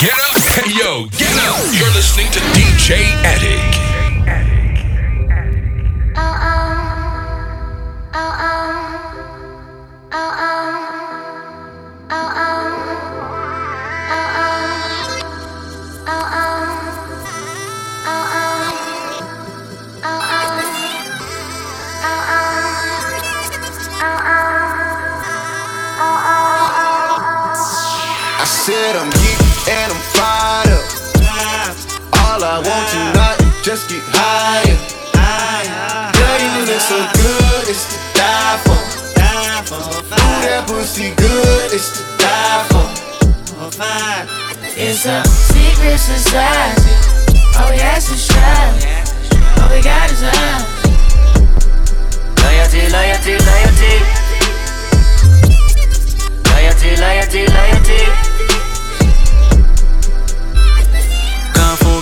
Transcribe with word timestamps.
Get 0.00 0.12
up. 0.18 0.66
Yo, 0.66 1.06
get 1.16 1.36
up. 1.46 1.56
You're 1.72 1.92
listening 1.94 2.30
to 2.32 2.40
DJ 2.50 2.98
Attic. 3.24 3.87
Just 33.78 33.90
get 33.90 34.02
higher. 34.10 34.78
Girl, 36.18 36.38
you 36.42 36.66
look 36.66 36.80
so 36.80 36.98
good, 37.14 37.68
it's 37.70 37.86
to 37.86 37.98
die 38.18 38.58
for. 38.66 38.74
Ooh, 39.70 40.40
that 40.42 40.66
pussy 40.66 41.14
good, 41.14 41.72
it's 41.72 41.94
to 41.94 42.02
die 42.18 42.66
for. 42.70 42.86
It's 44.74 45.06
a 45.06 45.22
secret 45.22 45.98
society. 45.98 46.90
All 47.58 47.70
we 47.70 47.78
ask 47.78 48.10
is 48.10 48.26
trust. 48.26 49.14
All 49.62 49.70
we 49.70 49.82
got 49.82 50.10
is 50.10 50.22
love. 50.22 50.66
Loyalty, 52.42 52.82
loyalty, 52.90 53.34
loyalty. 53.46 53.94
Loyalty, 56.50 56.90
loyalty, 56.98 57.46
loyalty. 57.46 58.27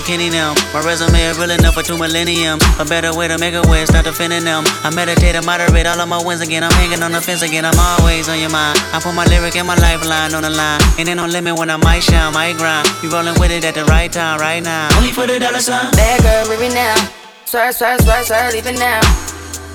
Now. 0.07 0.55
My 0.71 0.79
resume 0.87 1.19
is 1.19 1.37
real 1.37 1.51
enough 1.51 1.73
for 1.73 1.83
two 1.83 1.97
millennium. 1.97 2.59
A 2.79 2.85
better 2.85 3.13
way 3.13 3.27
to 3.27 3.37
make 3.37 3.53
a 3.53 3.61
way, 3.67 3.83
start 3.83 4.05
defending 4.05 4.45
them. 4.45 4.63
I 4.81 4.89
meditate 4.95 5.35
and 5.35 5.45
moderate 5.45 5.85
all 5.85 5.99
of 5.99 6.07
my 6.07 6.23
wins 6.23 6.39
again. 6.39 6.63
I'm 6.63 6.71
hanging 6.71 7.03
on 7.03 7.11
the 7.11 7.19
fence 7.19 7.41
again. 7.41 7.65
I'm 7.65 7.77
always 7.77 8.29
on 8.29 8.39
your 8.39 8.49
mind. 8.49 8.79
I 8.95 9.01
put 9.03 9.13
my 9.13 9.25
lyric 9.25 9.57
and 9.57 9.67
my 9.67 9.75
lifeline 9.75 10.33
on 10.33 10.43
the 10.43 10.49
line. 10.49 10.79
And 10.97 11.09
ain't 11.09 11.17
no 11.17 11.25
limit 11.25 11.59
when 11.59 11.69
I 11.69 11.75
might 11.75 11.99
shine, 12.03 12.31
might 12.31 12.55
grind. 12.55 12.87
You 13.03 13.11
rolling 13.11 13.37
with 13.37 13.51
it 13.51 13.65
at 13.65 13.75
the 13.75 13.83
right 13.83 14.09
time, 14.09 14.39
right 14.39 14.63
now. 14.63 14.87
Only 14.95 15.11
for 15.11 15.27
the 15.27 15.39
dollar 15.39 15.59
sign. 15.59 15.91
Bad 15.91 16.23
girl, 16.23 16.55
leave 16.55 16.73
now. 16.73 16.95
Swear, 17.43 17.73
swear, 17.73 17.99
swear, 17.99 18.23
swear, 18.23 18.51
leave 18.53 18.79
now. 18.79 19.01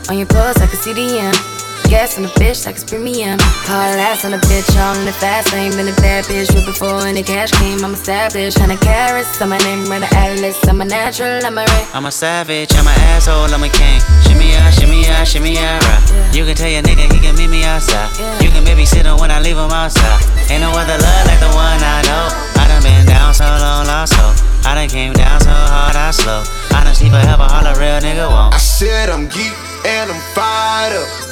On 0.08 0.16
your 0.16 0.26
pulse, 0.28 0.56
I 0.56 0.66
can 0.66 0.78
see 0.78 0.94
the 0.94 1.28
end 1.28 1.61
gas 1.88 2.16
on 2.16 2.22
the 2.22 2.32
bitch 2.40 2.66
like 2.66 2.76
it's 2.76 2.84
premium. 2.84 3.38
Hard 3.68 3.98
ass 3.98 4.24
on 4.24 4.34
a 4.34 4.38
bitch, 4.38 4.70
on 4.76 5.04
the 5.04 5.12
fast 5.12 5.52
lane. 5.52 5.72
Been 5.72 5.88
a 5.88 5.96
bad 6.02 6.24
bitch 6.24 6.52
with 6.54 6.66
before 6.66 7.06
any 7.06 7.22
cash 7.22 7.50
came. 7.52 7.84
I'm 7.84 7.94
established, 7.94 8.58
hundred 8.58 8.80
carats. 8.80 9.40
I'm 9.40 9.50
my 9.50 9.58
name, 9.58 9.86
run 9.86 10.00
the 10.00 10.10
atlas. 10.14 10.56
I'm 10.68 10.80
a 10.80 10.84
natural, 10.84 11.44
I'm 11.44 11.58
a 11.58 11.64
ray. 11.64 11.86
I'm 11.94 12.06
a 12.06 12.12
savage, 12.12 12.72
I'm 12.74 12.86
an 12.86 12.98
asshole, 13.14 13.52
I'm 13.52 13.62
a 13.62 13.68
king. 13.68 14.00
Shimmy 14.26 14.54
out, 14.56 14.72
shimmy 14.74 15.06
out, 15.08 15.26
shimmy 15.26 15.58
out, 15.58 15.82
right. 15.84 16.34
You 16.34 16.44
can 16.44 16.54
tell 16.54 16.70
your 16.70 16.82
nigga 16.82 17.12
he 17.12 17.18
can 17.20 17.36
meet 17.36 17.48
me 17.48 17.64
outside. 17.64 18.10
You 18.42 18.50
can 18.50 18.64
maybe 18.64 18.84
sit 18.84 19.06
on 19.06 19.18
when 19.20 19.30
I 19.30 19.40
leave 19.40 19.56
him 19.56 19.70
outside. 19.70 20.20
Ain't 20.50 20.62
no 20.62 20.70
other 20.70 20.98
love 20.98 21.24
like 21.26 21.40
the 21.40 21.52
one 21.52 21.80
I 21.80 22.02
know. 22.06 22.26
I 22.60 22.68
done 22.68 22.82
been 22.82 23.06
down 23.06 23.34
so 23.34 23.44
long, 23.44 23.86
lost 23.86 24.14
hope. 24.14 24.36
I 24.64 24.74
done 24.74 24.88
came 24.88 25.12
down 25.12 25.40
so 25.40 25.50
hard, 25.50 25.96
I 25.96 26.10
slow. 26.12 26.44
I 26.70 26.84
done 26.84 26.94
see 26.94 27.10
forever, 27.10 27.42
all 27.42 27.66
a 27.66 27.74
real 27.78 27.98
nigga 28.00 28.28
won't. 28.28 28.54
I 28.54 28.58
said 28.58 29.10
I'm 29.10 29.26
geek 29.28 29.54
and 29.84 30.10
I'm 30.10 30.20
fired 30.34 30.96
up. 30.96 31.31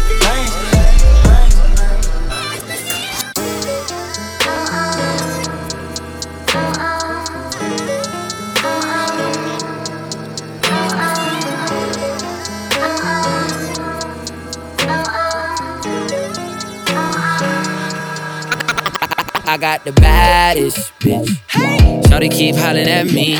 I 19.51 19.57
got 19.57 19.83
the 19.83 19.91
baddest 19.91 20.93
bitch. 20.99 21.27
Shawty 22.07 22.31
keep 22.31 22.55
hollering 22.55 22.87
at 22.87 23.07
me. 23.07 23.35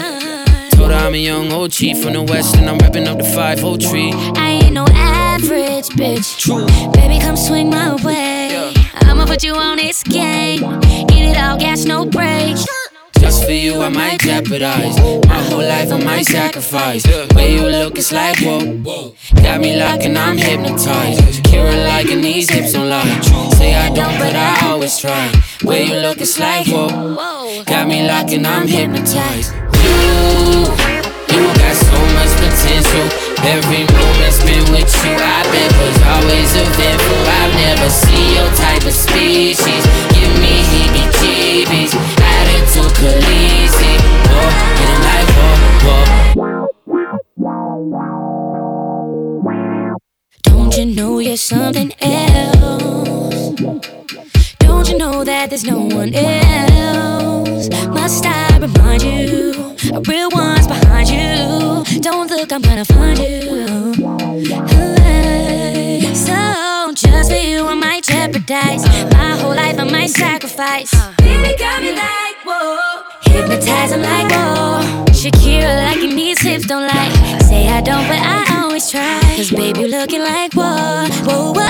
Told 0.72 0.92
her 0.92 0.98
I'm 0.98 1.14
a 1.14 1.18
young 1.18 1.54
old 1.54 1.72
chief 1.72 2.04
from 2.04 2.12
the 2.12 2.22
west 2.22 2.58
and 2.58 2.70
I'm 2.70 2.80
repping 2.80 3.08
up 3.08 3.18
the 3.18 3.24
5 3.24 3.80
tree. 3.80 4.12
I 4.36 4.60
ain't 4.62 4.74
no 4.74 4.86
average 4.90 5.88
bitch. 5.96 6.38
True. 6.38 6.66
Baby, 6.92 7.18
come 7.22 7.38
swing 7.38 7.70
my 7.70 7.96
way. 8.04 8.74
I'ma 8.96 9.26
put 9.26 9.42
you 9.42 9.54
on 9.54 9.78
this 9.78 10.04
game. 10.04 10.60
Get 10.60 11.32
it 11.32 11.38
all, 11.38 11.58
gas, 11.58 11.86
no 11.86 12.04
brakes. 12.04 12.66
Just 13.32 13.46
for 13.46 13.54
you, 13.54 13.82
I 13.82 13.88
might 13.88 14.20
jeopardize 14.20 14.98
my 15.26 15.42
whole 15.48 15.64
life. 15.64 15.90
I 15.90 16.04
might 16.04 16.26
sacrifice. 16.26 17.06
Way 17.34 17.56
you 17.56 17.64
look, 17.64 17.98
it's 17.98 18.12
like 18.12 18.38
whoa. 18.40 19.16
Got 19.36 19.62
me 19.62 19.80
locking, 19.80 20.18
I'm 20.18 20.38
hypnotized. 20.38 21.42
Kira 21.46 21.72
liking 21.88 22.20
these 22.20 22.50
hips 22.50 22.74
don't 22.74 22.90
lie. 22.90 23.22
Say 23.56 23.74
I 23.74 23.88
don't, 23.96 24.20
but 24.20 24.36
I 24.36 24.68
always 24.68 25.00
try. 25.00 25.32
Way 25.64 25.86
you 25.86 25.96
look, 26.02 26.20
it's 26.20 26.40
like 26.40 26.68
whoa. 26.68 27.64
Got 27.64 27.88
me 27.88 28.06
locking, 28.06 28.46
I'm 28.46 28.68
hypnotized. 28.68 29.56
You, 29.80 30.68
you 31.32 31.42
got 31.56 31.76
so 31.88 32.00
much 32.20 32.36
potential. 32.36 33.08
Every 33.48 33.88
moment 33.96 34.34
spent 34.36 34.70
with 34.76 34.92
you, 35.08 35.16
I 35.16 35.40
bet 35.56 35.72
was 35.80 35.98
always 36.04 36.52
eventful. 36.52 37.24
I've 37.40 37.56
never 37.64 37.90
seen 37.90 38.36
your 38.36 38.52
type 38.60 38.84
of 38.84 38.92
species. 38.92 39.84
Give 40.12 40.34
me 40.44 40.68
heebie-jeebies. 40.68 42.31
To 42.82 42.88
Khaleesi. 42.98 43.92
Whoa, 44.32 44.50
getting 44.78 45.02
like 45.06 45.30
whoa, 45.86 46.68
whoa. 47.38 47.62
Don't 50.44 50.74
you 50.78 50.86
know 50.86 51.20
you're 51.20 51.38
something 51.38 51.94
else? 52.02 53.52
Don't 54.60 54.90
you 54.90 54.98
know 54.98 55.24
that 55.24 55.50
there's 55.50 55.64
no 55.64 55.80
one 55.80 56.14
else? 56.16 57.70
Must 57.88 58.26
I 58.26 58.58
remind 58.58 59.04
you? 59.04 59.76
A 59.94 60.02
real 60.02 60.30
one's 60.32 60.66
behind 60.68 61.10
you. 61.10 61.84
Don't 62.02 62.30
look, 62.32 62.52
I'm 62.52 62.62
gonna 62.64 62.86
find 62.86 63.20
you. 63.20 63.94
So, 66.16 66.92
just 66.94 67.30
for 67.32 67.38
you, 67.38 67.68
I 67.68 67.76
might 67.76 68.04
jeopardize 68.04 68.84
my 69.14 69.38
whole 69.38 69.56
life. 69.56 69.78
I 69.78 69.84
might 69.84 70.10
sacrifice. 70.10 70.92
Baby, 71.18 71.56
got 71.60 71.82
me 71.84 71.94
like 71.94 72.31
whoa. 72.52 73.04
Hypnotize, 73.22 73.92
I'm 73.92 74.02
like 74.02 74.30
whoa. 74.32 74.82
Shakira, 75.20 75.72
like 75.86 76.02
your 76.04 76.14
knees, 76.14 76.40
hips 76.42 76.66
don't 76.66 76.88
like. 76.88 77.12
Say 77.48 77.68
I 77.70 77.82
don't, 77.82 78.06
but 78.08 78.20
I 78.20 78.62
always 78.62 78.90
try. 78.90 79.20
Cause 79.36 79.52
baby, 79.52 79.82
you 79.82 79.88
looking 79.88 80.22
like 80.22 80.54
whoa, 80.54 81.08
whoa, 81.28 81.54
whoa. 81.58 81.70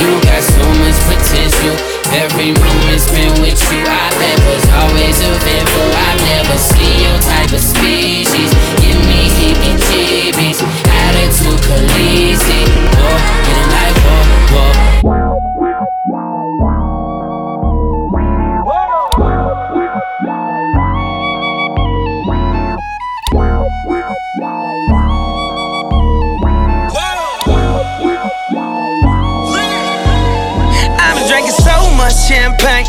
You 0.00 0.10
got 0.26 0.42
so 0.42 0.64
much 0.80 0.98
potential. 1.08 1.76
Every 2.10 2.50
moment 2.58 3.00
spent 3.00 3.38
with 3.38 3.60
you, 3.70 3.80
I 3.86 4.10
bet 4.18 4.38
was 4.48 4.64
always 4.82 5.16
eventful. 5.22 5.90
I've 6.06 6.20
never 6.34 6.58
seen 6.58 6.96
your 7.06 7.18
type 7.22 7.52
of 7.52 7.60
species. 7.60 8.50
Give 8.82 8.98
me 9.06 9.30
heebie-jeebies. 9.38 10.58
Attitude 11.04 11.60
Khaleesi. 11.66 12.60
Whoa, 12.98 13.14
getting 13.46 13.70
like 13.76 13.96
whoa, 14.02 14.74
whoa. 15.08 15.39
Champagne. 32.16 32.86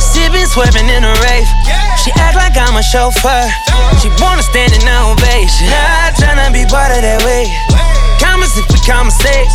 Sipping, 0.00 0.46
swerving 0.46 0.88
in 0.88 1.04
a 1.04 1.14
rave. 1.26 1.48
She 2.00 2.10
act 2.16 2.36
like 2.36 2.56
I'm 2.56 2.76
a 2.76 2.82
chauffeur. 2.82 3.46
She 4.00 4.08
wanna 4.20 4.42
stand 4.42 4.72
in 4.72 4.84
ovation. 4.88 5.68
Not 5.68 6.14
tryna 6.16 6.52
be 6.52 6.64
part 6.66 6.92
of 6.92 7.02
that 7.02 7.22
way. 7.24 7.44
Comments 8.20 8.52
if 8.56 8.66
we 8.72 8.78
conversate. 8.86 9.48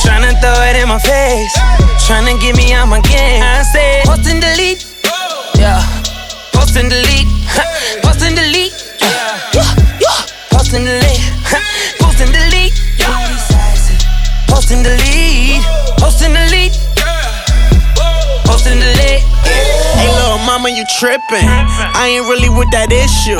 Tryna 0.00 0.38
throw 0.40 0.54
it 0.68 0.76
in 0.76 0.88
my 0.88 0.98
face. 0.98 1.52
Tryna 2.06 2.40
get 2.40 2.56
me 2.56 2.72
out 2.72 2.86
my 2.88 3.00
game. 3.00 3.42
I 3.42 3.62
say, 3.62 4.02
post 4.04 4.28
and 4.28 4.40
delete. 4.40 4.84
Yeah. 5.58 5.82
Post 6.52 6.76
and 6.76 6.90
delete. 6.90 7.28
Post 8.02 8.22
and 8.22 8.36
delete. 8.36 8.72
Post 10.50 10.72
and 10.72 10.84
delete. 10.86 11.22
Post 12.00 12.20
and 12.20 12.34
delete. 12.34 12.74
Post 14.48 14.70
and 14.70 14.84
delete. 14.84 15.62
Post 15.98 16.22
and 16.22 16.34
delete. 16.34 16.87
Post 18.48 18.64
and 18.64 18.80
delete. 18.80 19.20
Hey, 19.44 20.08
little 20.08 20.40
mama, 20.48 20.72
you 20.72 20.80
trippin'. 20.96 21.44
I 21.92 22.16
ain't 22.16 22.24
really 22.32 22.48
with 22.48 22.72
that 22.72 22.88
issue. 22.88 23.36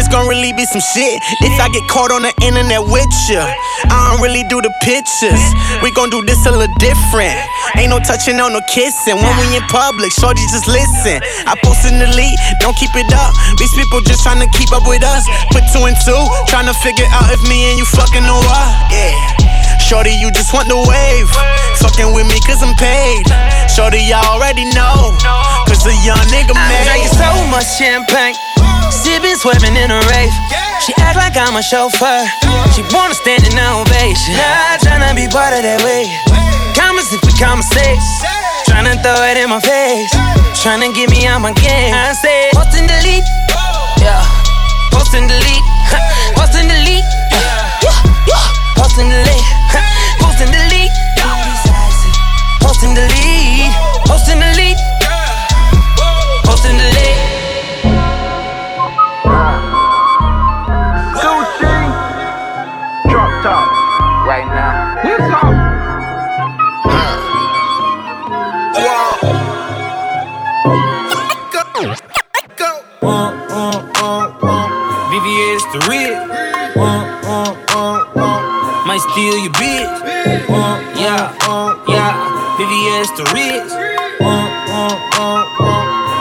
It's 0.00 0.08
gonna 0.08 0.24
really 0.28 0.56
be 0.56 0.64
some 0.64 0.80
shit 0.80 1.20
if 1.44 1.54
I 1.60 1.68
get 1.68 1.84
caught 1.92 2.08
on 2.08 2.24
the 2.24 2.32
internet 2.40 2.80
with 2.80 3.12
you. 3.28 3.36
I 3.36 3.96
don't 4.08 4.24
really 4.24 4.48
do 4.48 4.64
the 4.64 4.72
pictures. 4.80 5.40
We 5.84 5.92
gon' 5.92 6.08
do 6.08 6.24
this 6.24 6.40
a 6.48 6.52
little 6.56 6.72
different. 6.80 7.36
Ain't 7.76 7.92
no 7.92 8.00
touching, 8.00 8.40
on 8.40 8.56
no 8.56 8.64
kissing. 8.72 9.20
When 9.20 9.34
we 9.44 9.60
in 9.60 9.64
public, 9.68 10.08
shorty 10.16 10.40
just 10.48 10.64
listen. 10.64 11.20
I 11.44 11.52
post 11.60 11.84
in 11.84 12.00
the 12.00 12.08
lead, 12.16 12.36
don't 12.64 12.76
keep 12.80 12.96
it 12.96 13.12
up. 13.12 13.36
These 13.60 13.76
people 13.76 14.00
just 14.08 14.24
tryna 14.24 14.48
keep 14.56 14.72
up 14.72 14.88
with 14.88 15.04
us. 15.04 15.28
Put 15.52 15.68
two 15.68 15.84
and 15.84 15.96
two, 16.00 16.16
tryna 16.48 16.72
figure 16.80 17.08
out 17.12 17.28
if 17.28 17.44
me 17.44 17.68
and 17.72 17.76
you 17.76 17.84
fucking 17.84 18.24
or 18.24 18.40
what. 18.48 18.72
Yeah. 18.88 19.55
Shorty, 19.86 20.10
you 20.18 20.34
just 20.34 20.50
want 20.50 20.66
the 20.66 20.74
wave. 20.74 21.30
Fucking 21.78 22.10
with 22.10 22.26
me 22.26 22.42
cause 22.42 22.58
I'm 22.58 22.74
paid. 22.74 23.22
Shorty, 23.70 24.02
y'all 24.02 24.34
already 24.34 24.66
know. 24.74 25.14
Cause 25.62 25.86
a 25.86 25.94
young 26.02 26.18
nigga 26.26 26.58
made. 26.58 26.90
I'm 26.90 27.06
so 27.06 27.30
much 27.54 27.70
champagne. 27.78 28.34
Sipping, 28.90 29.38
swerving 29.38 29.78
in 29.78 29.94
a 29.94 30.02
rave. 30.10 30.34
She 30.82 30.90
act 30.98 31.14
like 31.14 31.38
I'm 31.38 31.54
a 31.54 31.62
chauffeur. 31.62 32.26
She 32.74 32.82
wanna 32.90 33.14
stand 33.14 33.46
in 33.46 33.54
ovation. 33.54 34.34
Not 34.34 34.82
tryna 34.82 35.14
be 35.14 35.30
part 35.30 35.54
of 35.54 35.62
that 35.62 35.78
wave. 35.86 36.10
Comments 36.74 37.06
if 37.14 37.22
we 37.22 37.30
conversate. 37.38 38.02
Tryna 38.66 38.98
throw 39.06 39.22
it 39.22 39.38
in 39.38 39.54
my 39.54 39.62
face. 39.62 40.10
Tryna 40.66 40.98
get 40.98 41.14
me 41.14 41.30
out 41.30 41.38
my 41.38 41.54
game. 41.54 41.94
I 41.94 42.10
say, 42.10 42.50
post 42.50 42.74
and 42.74 42.90
delete. 42.90 43.22
Yeah. 44.02 44.18
Post 44.90 45.14
and 45.14 45.30
delete. 45.30 45.66
Post 46.34 46.58
and 46.58 46.66
delete. 46.66 47.06
Post 48.74 48.98
and 48.98 49.14
delete. 49.14 49.65
Post 52.76 52.88
and 52.88 52.94
delete. 52.94 53.72
Post 54.04 54.28
and 54.28 54.38
delete. 54.38 54.76
Post 56.44 56.66
and 56.66 56.76
delete. 56.76 57.16
Drop 63.08 63.32
top. 63.42 63.66
Right 64.28 64.44
now. 64.52 65.00
What's 65.02 65.32
up? 65.32 65.54
VVS 75.08 75.64
the 75.72 75.78
red. 75.88 76.12
Might 78.86 79.00
steal 79.12 79.38
your 79.38 79.52
bitch. 79.54 80.48
Yeah. 80.50 80.75
VVS 82.56 83.12
the 83.16 83.24
rich. 83.36 83.68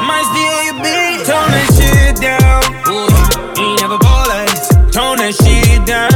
Might 0.04 0.26
steal 0.28 0.60
your 0.68 0.76
bitch. 0.84 1.24
Tone 1.24 1.52
that 1.56 1.68
shit 1.72 2.20
down. 2.20 2.60
Ooh, 2.92 3.08
ain't 3.56 3.80
never 3.80 3.98
ball 3.98 4.28
like 4.28 4.52
this. 4.52 4.68
Tone 4.92 5.16
that 5.24 5.32
shit 5.32 5.86
down. 5.88 6.12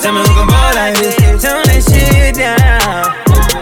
Tell 0.00 0.14
me 0.14 0.20
who 0.20 0.32
can 0.32 0.46
ball 0.48 0.72
like 0.72 0.96
this. 0.96 1.14
Tone 1.44 1.60
that 1.68 1.84
shit 1.84 2.36
down. 2.40 3.12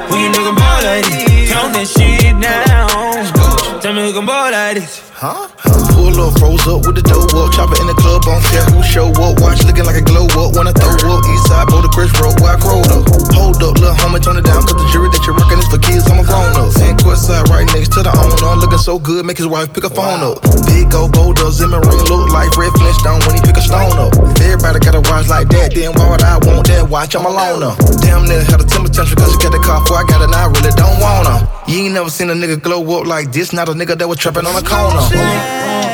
Who 0.07 0.15
you 0.23 0.31
nigga 0.31 0.55
ball 0.55 0.83
like 0.87 1.05
this? 1.11 1.51
Tone 1.51 1.73
that 1.75 1.89
shit 1.91 2.39
down. 2.39 3.81
Tell 3.81 3.93
me 3.93 4.03
who 4.07 4.13
can 4.13 4.27
ball 4.27 4.53
like 4.53 4.77
this. 4.77 5.03
Pull 5.19 5.90
up, 6.21 6.37
froze 6.37 6.67
up 6.69 6.85
with 6.85 6.97
the 7.01 7.05
dough 7.05 7.25
up. 7.41 7.49
Chopper 7.57 7.81
in 7.81 7.89
the 7.89 7.97
club, 7.97 8.23
on 8.29 8.41
care 8.53 8.65
who 8.69 8.85
show 8.85 9.09
up. 9.09 9.41
Watch 9.41 9.65
looking 9.65 9.89
like 9.89 9.97
a 9.97 10.05
glow 10.05 10.29
up. 10.37 10.53
Wanna 10.55 10.77
throw 10.77 10.95
up. 11.09 11.25
East 11.25 11.49
side, 11.49 11.67
boulder, 11.73 11.89
Chris 11.89 12.13
Road, 12.21 12.37
where 12.45 12.55
I 12.55 12.59
crowed 12.61 12.89
up. 12.93 13.09
Hold 13.33 13.63
up, 13.65 13.81
little 13.81 13.97
homie, 13.97 14.21
turn 14.21 14.37
it 14.37 14.45
down. 14.45 14.63
Cause 14.63 14.77
the 14.77 14.87
jury 14.93 15.09
that 15.09 15.25
you're 15.25 15.37
working 15.37 15.59
is 15.59 15.69
for 15.73 15.81
kids, 15.81 16.05
I'm 16.13 16.21
a 16.21 16.25
grown 16.25 16.53
up. 16.61 16.71
Court 17.01 17.17
side, 17.17 17.49
right 17.49 17.65
next 17.73 17.97
to 17.97 18.05
the 18.05 18.13
owner. 18.13 18.61
Looking 18.61 18.79
so 18.79 18.99
good, 18.99 19.25
make 19.25 19.39
his 19.39 19.47
wife 19.47 19.73
pick 19.73 19.85
a 19.85 19.91
phone 19.91 20.21
up. 20.21 20.43
Big 20.69 20.93
old 20.93 21.13
boulder, 21.17 21.49
Zimmer 21.49 21.81
ring 21.81 22.05
look 22.13 22.29
like 22.29 22.53
Fred 22.53 22.73
Flintstone 22.77 23.25
when 23.25 23.39
he 23.39 23.41
pick 23.41 23.57
a 23.57 23.65
stone 23.65 23.97
up. 23.97 24.13
If 24.37 24.45
everybody 24.45 24.79
got 24.85 24.95
a 24.95 25.03
watch 25.09 25.29
like 25.33 25.49
that, 25.49 25.73
then 25.73 25.97
why 25.97 26.11
would 26.13 26.21
I 26.21 26.37
want 26.45 26.69
that 26.69 26.85
watch? 26.85 27.17
I'm 27.17 27.25
a 27.25 27.33
loner. 27.33 27.73
Damn 28.05 28.29
near 28.29 28.45
had 28.45 28.61
a 28.61 28.67
temper 28.69 28.93
tantrum 28.93 29.17
cause 29.17 29.37
got 29.41 29.53
the 29.57 29.63
car 29.65 29.81
before 29.81 29.97
I 29.97 30.05
got 30.05 30.21
it, 30.21 30.29
and 30.29 30.37
I 30.37 30.45
really 30.53 30.75
don't 30.77 31.01
want 31.01 31.25
her. 31.25 31.41
You 31.71 31.89
ain't 31.89 31.95
never 31.95 32.11
seen 32.11 32.29
a 32.29 32.37
nigga 32.37 32.61
glow 32.61 32.85
up 33.01 33.07
like 33.07 33.33
this, 33.33 33.53
not 33.53 33.69
a 33.69 33.73
nigga 33.73 33.97
that 33.97 34.09
was 34.09 34.19
trapping 34.19 34.45
on 34.45 34.53
the 34.53 34.67
corner. 34.67 35.90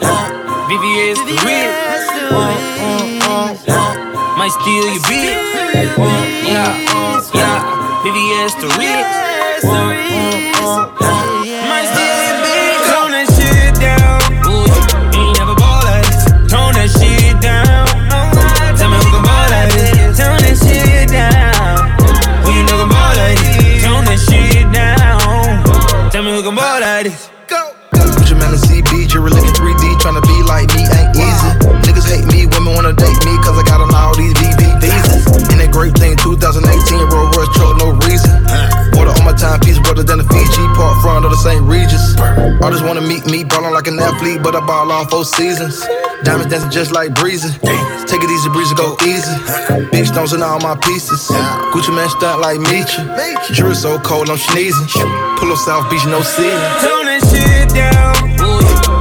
VVS 0.00 1.18
the 1.26 1.34
rich. 1.44 1.74
Uh, 2.32 2.36
uh, 3.22 3.56
uh, 3.68 3.94
Might 4.38 4.52
steal 4.60 4.84
your 4.84 5.02
bitch. 5.02 5.36
Yeah, 6.46 6.74
yeah. 7.34 7.60
VVS 8.04 8.52
the 8.60 8.68
rich. 8.78 9.12
Great 35.80 35.96
thing, 35.96 36.14
2018, 36.20 36.60
Rolls 37.08 37.32
Royce 37.32 37.48
truck, 37.56 37.72
no 37.80 37.96
reason. 38.04 38.36
Order 39.00 39.16
on 39.16 39.24
my 39.24 39.32
timepiece, 39.32 39.78
brother 39.80 40.02
than 40.02 40.18
the 40.18 40.28
Fiji, 40.28 40.64
part 40.76 41.00
front 41.00 41.24
of 41.24 41.30
the 41.30 41.40
St. 41.40 41.64
Regis. 41.64 42.04
Artists 42.60 42.84
wanna 42.84 43.00
meet 43.00 43.24
me, 43.24 43.44
ballin' 43.44 43.72
like 43.72 43.86
an 43.86 43.98
athlete, 43.98 44.42
but 44.42 44.54
I 44.54 44.60
ball 44.60 44.92
all 44.92 45.08
four 45.08 45.24
seasons. 45.24 45.80
Diamonds 46.22 46.52
dancing 46.52 46.70
just 46.70 46.92
like 46.92 47.14
breezy. 47.14 47.48
Take 48.04 48.20
it 48.20 48.28
easy, 48.28 48.50
breezy, 48.50 48.74
go 48.74 48.94
easy. 49.08 49.32
Big 49.90 50.04
stones 50.04 50.34
in 50.34 50.42
all 50.42 50.60
my 50.60 50.76
pieces. 50.84 51.32
Gucci 51.72 51.96
man 51.96 52.10
stunt 52.10 52.42
like 52.42 52.58
Meechie. 52.58 53.00
Jury 53.54 53.74
so 53.74 53.98
cold, 54.00 54.28
I'm 54.28 54.36
sneezing. 54.36 54.86
Pull 55.40 55.50
up 55.50 55.56
South 55.56 55.88
Beach, 55.88 56.04
no 56.04 56.20
ceiling. 56.20 56.60
Tone 56.84 57.08
that 57.08 57.24
shit 57.24 57.72
down. 57.72 58.99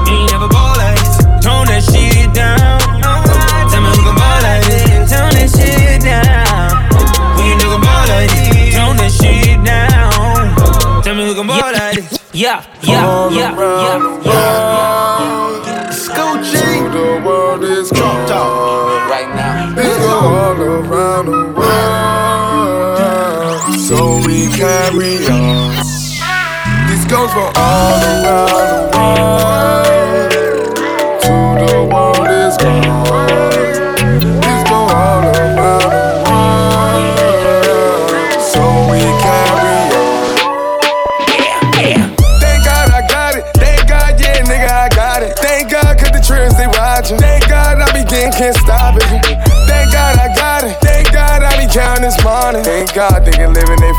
Yeah, 12.39 12.63
yeah, 12.83 13.29
yeah, 13.31 13.51
yeah, 13.51 14.23
yeah. 14.23 15.89
Scoochie. 15.91 16.87
The 16.93 17.21
world 17.27 17.65
is 17.65 17.89
Drop 17.89 18.27
top. 18.29 19.09
Right 19.11 19.27
now. 19.35 19.75
This 19.75 19.97
go 19.97 20.07
all 20.07 20.61
around 20.61 21.25
the 21.25 21.51
world. 21.59 22.79
So 23.77 24.21
we 24.25 24.47
carry 24.55 25.27
on. 25.27 25.75
This 26.87 27.03
goes 27.11 27.29
for 27.33 27.51
all 27.57 28.03
around 28.03 28.47
the 28.47 28.97
world. 28.97 29.88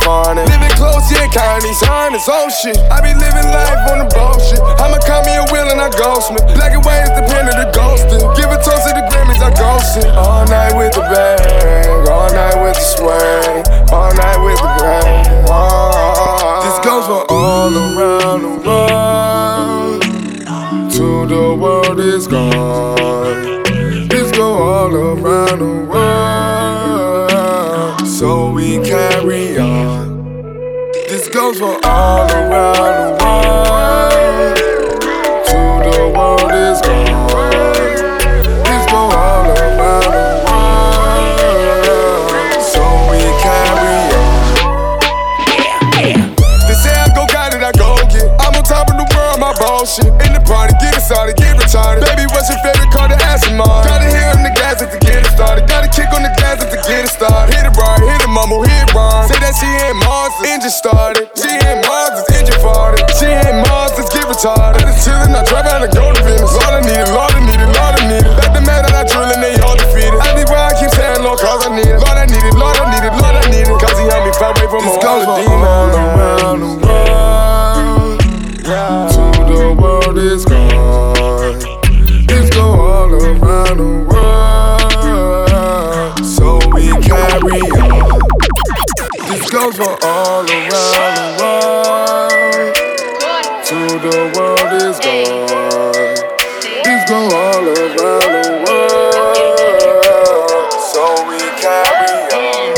Farming. 0.03 0.47
Living 0.49 0.75
close, 0.77 1.07
yeah, 1.13 1.27
these 1.61 1.81
hundreds. 1.81 2.25
Oh 2.29 2.49
shit, 2.51 2.77
I 2.91 3.01
be 3.01 3.13
living 3.15 3.49
life 3.53 3.85
on 3.93 3.99
the 4.03 4.09
bullshit. 4.11 4.61
I'ma 4.81 4.99
call 5.05 5.23
me 5.25 5.37
a 5.37 5.45
wheel 5.53 5.69
and 5.69 5.81
I 5.81 5.91
ghost 5.95 6.33
me. 6.33 6.41
Black 6.57 6.73
and 6.73 6.85
white 6.85 7.05
is 7.05 7.13
the 7.15 7.25
pen 7.29 7.47
of 7.47 7.57
the 7.57 7.69
ghosting. 7.71 8.21
Give 8.37 8.51
a 8.51 8.59
toast 8.61 8.89
to 8.89 8.93
the 8.97 9.05
Grammys, 9.13 9.41
I 9.43 9.51
ghosting. 9.55 10.09
All 10.17 10.45
night 10.49 10.75
with 10.77 10.93
the 10.95 11.05
bang, 11.07 12.09
all 12.09 12.31
night 12.33 12.57
with 12.63 12.77
the 12.77 12.87
swing, 12.97 13.63
all 13.93 14.13
night 14.15 14.39
with 14.43 14.59
the 14.59 14.71
bang. 14.81 15.41
This 16.65 16.79
goes 16.85 17.07
for 17.07 17.25
all 17.31 17.71
around 17.71 18.43
the 18.43 18.55
world. 18.67 20.03
To 20.93 21.27
the 21.27 21.55
world 21.55 22.01
is 22.01 22.27
gone. 22.27 23.63
This 24.09 24.31
go 24.37 24.63
all 24.63 24.95
around 24.95 25.59
the 25.61 25.65
world. 25.89 26.00
goes 31.31 31.59
for 31.61 31.79
all 31.87 32.27
around 32.27 32.75
the 32.75 33.23
world. 33.23 34.57
To 35.47 35.61
the 35.87 36.11
world 36.11 36.51
is 36.51 36.83
gone. 36.83 37.07
This 38.67 38.85
go 38.91 38.99
all 38.99 39.47
around 39.47 40.11
the 40.11 40.27
world. 40.51 42.03
So 42.67 42.83
we 43.07 43.23
carry 43.39 44.11
on. 44.11 44.99
They 46.67 46.75
say 46.75 46.91
I 46.99 47.07
go 47.15 47.23
got 47.31 47.55
it, 47.55 47.63
I 47.63 47.71
go 47.79 47.95
get. 48.11 48.27
It. 48.27 48.31
I'm 48.43 48.57
on 48.59 48.65
top 48.65 48.91
of 48.91 48.97
the 48.99 49.07
world, 49.15 49.39
my 49.39 49.55
bullshit. 49.55 50.11
In 50.27 50.35
the 50.35 50.43
party, 50.43 50.75
get 50.83 50.97
it 50.99 51.03
started, 51.03 51.37
get 51.37 51.55
retarded. 51.57 52.03
Baby, 52.11 52.27
what's 52.35 52.51
your 52.51 52.59
favorite 52.67 52.91
car 52.91 53.07
to 53.07 53.15
ask 53.23 53.47
him? 53.47 53.59
Gotta 53.59 54.11
hear 54.11 54.35
him 54.35 54.43
the 54.43 54.51
gas 54.59 54.83
at 54.83 54.91
the 54.91 54.99
get 54.99 55.23
it 55.23 55.31
started. 55.31 55.69
Gotta 55.69 55.87
kick 55.87 56.10
it 59.51 59.67
wrong. 59.67 59.71
Say 59.71 59.75
that 59.75 59.83
she 59.83 59.87
ain't 59.87 59.99
Mars, 60.07 60.35
engine 60.47 60.71
started. 60.71 61.27
She 61.35 61.51
ain't 61.51 61.83
Mars, 61.87 62.23
engine 62.31 62.61
farted. 62.61 63.07
She 63.19 63.27
ain't 63.27 63.59
Mars, 63.67 63.93
get 63.97 64.27
retarded. 64.27 64.83
I 64.83 64.93
just 64.93 65.07
chillin', 65.07 65.35
I 65.35 65.45
drive 65.45 65.67
out 65.67 65.83
and 65.83 65.93
go 65.93 66.13
to 66.13 66.23
Venice. 66.23 66.53
Lord, 66.53 66.75
I 66.75 66.81
need 66.81 67.03
it, 67.03 67.11
Lord, 67.11 67.33
I 67.35 67.41
need 67.43 67.61
it, 67.61 67.71
Lord, 67.71 67.95
I 67.99 68.03
need 68.09 68.25
it. 68.27 68.33
Let 68.39 68.51
the 68.55 68.63
man 68.63 68.81
that 68.87 68.95
I 68.95 69.05
drill 69.07 69.31
and 69.31 69.43
they 69.43 69.55
all 69.63 69.77
defeated. 69.77 70.19
I 70.21 70.35
be 70.35 70.45
where 70.47 70.63
I 70.63 70.73
keep 70.79 70.91
saying, 70.95 71.23
Lord, 71.23 71.39
cause 71.41 71.67
I 71.67 71.71
need 71.75 71.89
it. 71.89 71.99
Lord, 71.99 72.19
I 72.19 72.27
need 72.27 72.45
it, 72.45 72.55
Lord, 72.55 72.77
I 72.79 72.85
need 72.95 73.05
it, 73.07 73.15
Lord, 73.19 73.37
I 73.37 73.45
need 73.51 73.67
it. 73.67 73.77
Cause 73.81 73.97
he 73.99 74.05
helped 74.07 74.27
me 74.27 74.33
fight 74.39 74.55
away 74.59 74.69
from 74.71 74.83
all 74.87 75.19
the 75.19 75.29
demons. 75.43 75.67
All 75.67 75.99
around 75.99 76.61
the 76.61 76.71
world. 76.87 76.90
Goes 89.61 89.77
for 89.77 89.97
all 90.05 90.41
around 90.41 91.15
the 91.21 91.29
world. 91.41 92.75
To 93.69 93.79
the 94.07 94.17
world 94.35 94.73
is 94.81 94.97
gone. 95.05 96.17
This 96.85 97.03
go 97.09 97.19
all 97.29 97.65
around 97.69 98.31
the 98.41 98.49
world. 98.65 99.37
So 100.93 101.03
we 101.29 101.39
carry 101.61 102.17
on. 102.41 102.73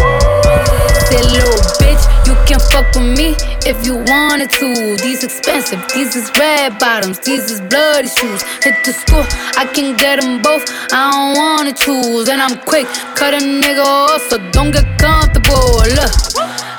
Say, 1.06 1.22
little 1.22 1.62
bitch, 1.78 2.04
you 2.26 2.34
can 2.46 2.58
fuck 2.58 2.86
with 2.96 3.16
me 3.16 3.36
if 3.64 3.86
you 3.86 3.94
wanted 3.98 4.50
to. 4.50 4.96
These 4.96 5.22
expensive, 5.22 5.80
these 5.94 6.16
is 6.16 6.32
red 6.36 6.80
bottoms, 6.80 7.20
these 7.20 7.48
is 7.48 7.60
bloody 7.60 8.08
shoes. 8.08 8.42
Hit 8.64 8.74
the 8.84 8.92
school, 8.92 9.24
I 9.56 9.66
can 9.72 9.96
get 9.96 10.20
them 10.20 10.42
both. 10.42 10.64
I 10.92 11.10
don't 11.12 11.36
wanna 11.38 11.72
choose, 11.72 12.28
and 12.28 12.42
I'm 12.42 12.58
quick, 12.58 12.88
cut 13.14 13.34
a 13.34 13.38
nigga 13.38 13.84
off, 13.84 14.22
so 14.28 14.38
don't 14.50 14.72
get 14.72 14.98
comfortable. 14.98 15.78
Look, 15.94 16.12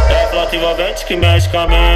É 0.09 0.27
flota 0.29 0.55
envolvente 0.55 1.03
que 1.05 1.15
mexe 1.15 1.47
com 1.49 1.61
a 1.61 1.67
mente. 1.67 1.86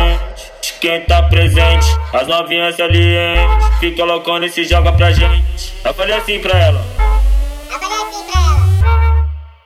Quem 0.81 0.99
tá 1.01 1.21
presente, 1.21 1.85
as 2.11 2.27
novinhas 2.27 2.75
salientes. 2.75 3.67
Fica 3.79 4.03
loucona 4.03 4.47
e 4.47 4.49
se 4.49 4.63
joga 4.63 4.91
pra 4.91 5.11
gente. 5.11 5.75
Eu 5.85 5.93
falei 5.93 6.15
assim 6.15 6.39
pra 6.39 6.57
ela. 6.57 6.83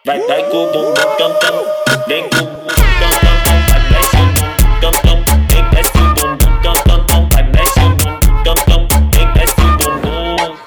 Vai, 0.05 0.19
vai 0.19 0.43
com 0.49 0.57
o 0.57 0.71
bumbum 0.73 1.15
tam 1.17 1.33
tam. 1.35 1.65
Vem 2.05 2.27
com 2.27 2.35
o 2.35 2.41
bumbum 2.41 2.67
tam 2.67 3.09
tam. 3.23 3.55
Vai, 3.69 3.79
mexe 3.91 4.17
o 4.17 4.25
bumbum 4.25 4.79
tam 4.81 4.91
tam. 4.91 5.23
Vem, 5.47 5.69
desce 5.69 5.97
o 5.97 6.13
bumbum 6.15 6.61
tam 6.61 6.73
tam 6.83 7.05
tam. 7.05 7.29
Vai, 7.29 7.43
mexe 7.43 7.79
o 7.79 7.89
bumbum 7.89 8.43
tam 8.43 8.55
tam. 8.55 8.87
Vem, 9.13 9.27
desce 9.33 9.61
o 9.61 9.77
bumbum. 9.77 10.57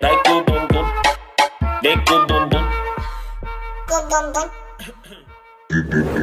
Vai 0.00 0.16
com 0.24 0.32
o 0.32 0.44
bumbum. 0.44 0.84
Vem 1.82 2.04
com 2.06 2.14
o 2.14 2.26
bumbum. 2.26 2.64
Treme 5.68 5.78
o 5.78 5.84
bumbum 5.84 6.19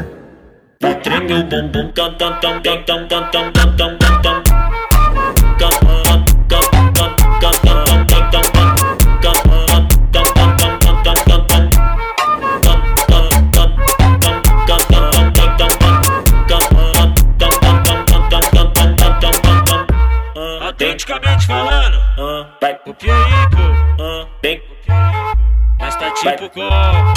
meu 1.28 1.44
bumbum. 1.44 1.92
Tam, 1.92 2.16
tam, 2.16 2.40
tam, 2.40 2.62
tam, 2.62 2.84
tam, 2.86 3.08
tam, 3.08 3.32
tam, 3.32 3.52
tam, 3.52 3.78
tam, 3.78 3.98
tam, 3.98 4.22
tam. 4.22 4.44
Autenticamente 20.62 21.48
falando, 21.48 21.98
ah, 22.20 22.46
vai 22.62 22.76
pro 22.76 22.94
Pierico, 22.94 23.62
é 24.00 24.04
ah, 24.04 24.28
vem 24.44 24.60
pro 24.60 24.76
Pierico, 24.86 25.38
é 25.80 25.80
mas 25.80 25.96
tá 25.96 26.12
tipo 26.12 26.50
como? 26.52 27.17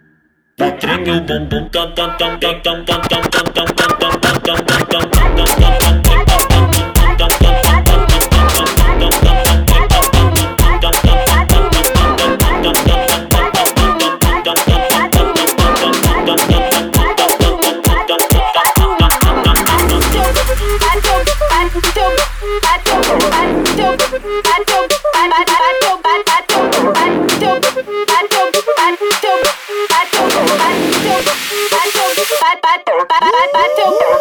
tam 0.61 1.03
tam 1.05 1.25
tam 1.25 1.49
tam 1.49 1.71
Battlefield. 33.11 34.20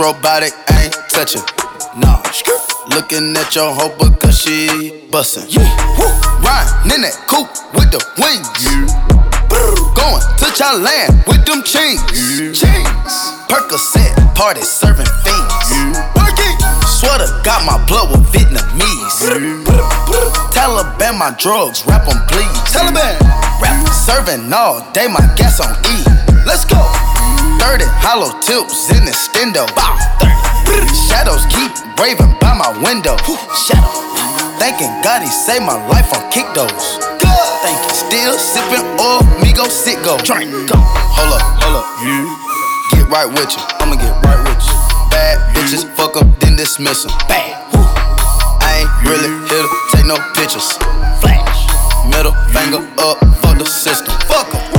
Robotic, 0.00 0.54
I 0.72 0.88
ain't 0.88 0.96
touching. 1.12 1.44
Nah. 2.00 2.24
Looking 2.96 3.36
at 3.36 3.54
your 3.54 3.68
hoe 3.76 3.92
because 3.98 4.40
she 4.40 5.04
bustin'. 5.12 5.44
Yeah. 5.52 5.68
Woo. 6.00 6.08
Riding 6.40 6.96
in 6.96 7.00
that 7.04 7.14
coupe 7.28 7.52
with 7.76 7.92
the 7.92 8.00
wings. 8.16 8.48
Yeah. 8.64 8.88
Going 9.92 10.24
to 10.40 10.46
Thailand 10.56 11.20
with 11.28 11.44
them 11.44 11.60
chains. 11.62 12.00
Yeah. 12.16 12.48
Chains. 12.56 13.12
Percocet 13.52 14.16
party 14.34 14.62
serving 14.62 15.10
fiends. 15.20 15.68
Yeah. 15.68 16.16
Sweater 16.88 17.28
got 17.44 17.64
my 17.68 17.76
blood 17.86 18.10
with 18.10 18.24
Vietnamese. 18.32 19.20
Taliban 20.56 21.18
my 21.18 21.36
drugs, 21.38 21.84
rap 21.86 22.08
on 22.08 22.16
please. 22.28 22.48
Taliban, 22.72 23.20
rap 23.60 23.88
serving 23.92 24.52
all 24.52 24.80
day, 24.92 25.08
my 25.08 25.20
gas 25.36 25.60
on 25.60 25.76
E. 25.84 25.96
Let's 26.46 26.64
go. 26.64 26.80
30 27.60 27.84
hollow 28.00 28.32
tips 28.40 28.88
in 28.88 29.04
the 29.04 29.12
stendo. 29.12 29.68
Shadows 31.08 31.44
keep 31.52 31.68
raving 32.00 32.32
by 32.40 32.56
my 32.56 32.72
window. 32.80 33.20
Shadow. 33.52 33.84
Thanking 34.56 34.88
God 35.04 35.20
he 35.20 35.28
saved 35.28 35.68
my 35.68 35.76
life 35.92 36.08
on 36.16 36.24
kick 36.32 36.48
those. 36.56 36.96
Thank 37.60 37.76
you. 37.76 37.92
Still 37.92 38.34
sipping 38.40 38.84
oil, 38.96 39.20
me 39.44 39.52
go 39.52 39.68
sit 39.68 40.00
go. 40.00 40.16
Drink. 40.24 40.48
Go. 40.72 40.80
Hold 40.80 41.36
up, 41.36 41.44
hold 41.60 41.84
up. 41.84 41.86
Get 42.96 43.04
right 43.12 43.28
with 43.28 43.52
you. 43.52 43.62
I'ma 43.76 44.00
get 44.00 44.16
right 44.24 44.40
with 44.48 44.60
you. 44.64 44.76
Bad 45.12 45.36
bitches, 45.52 45.84
fuck 45.96 46.16
up, 46.16 46.26
then 46.40 46.56
dismiss 46.56 47.04
them. 47.04 47.12
Bad. 47.28 47.60
I 48.64 48.88
ain't 48.88 48.92
really 49.04 49.28
here 49.52 49.60
to 49.60 49.70
take 49.92 50.06
no 50.08 50.16
pictures. 50.32 50.72
Flash. 51.20 51.68
Middle 52.08 52.32
finger 52.56 52.80
up 53.04 53.20
for 53.44 53.52
the 53.52 53.66
system. 53.68 54.16
Fuck 54.24 54.48
em. 54.54 54.69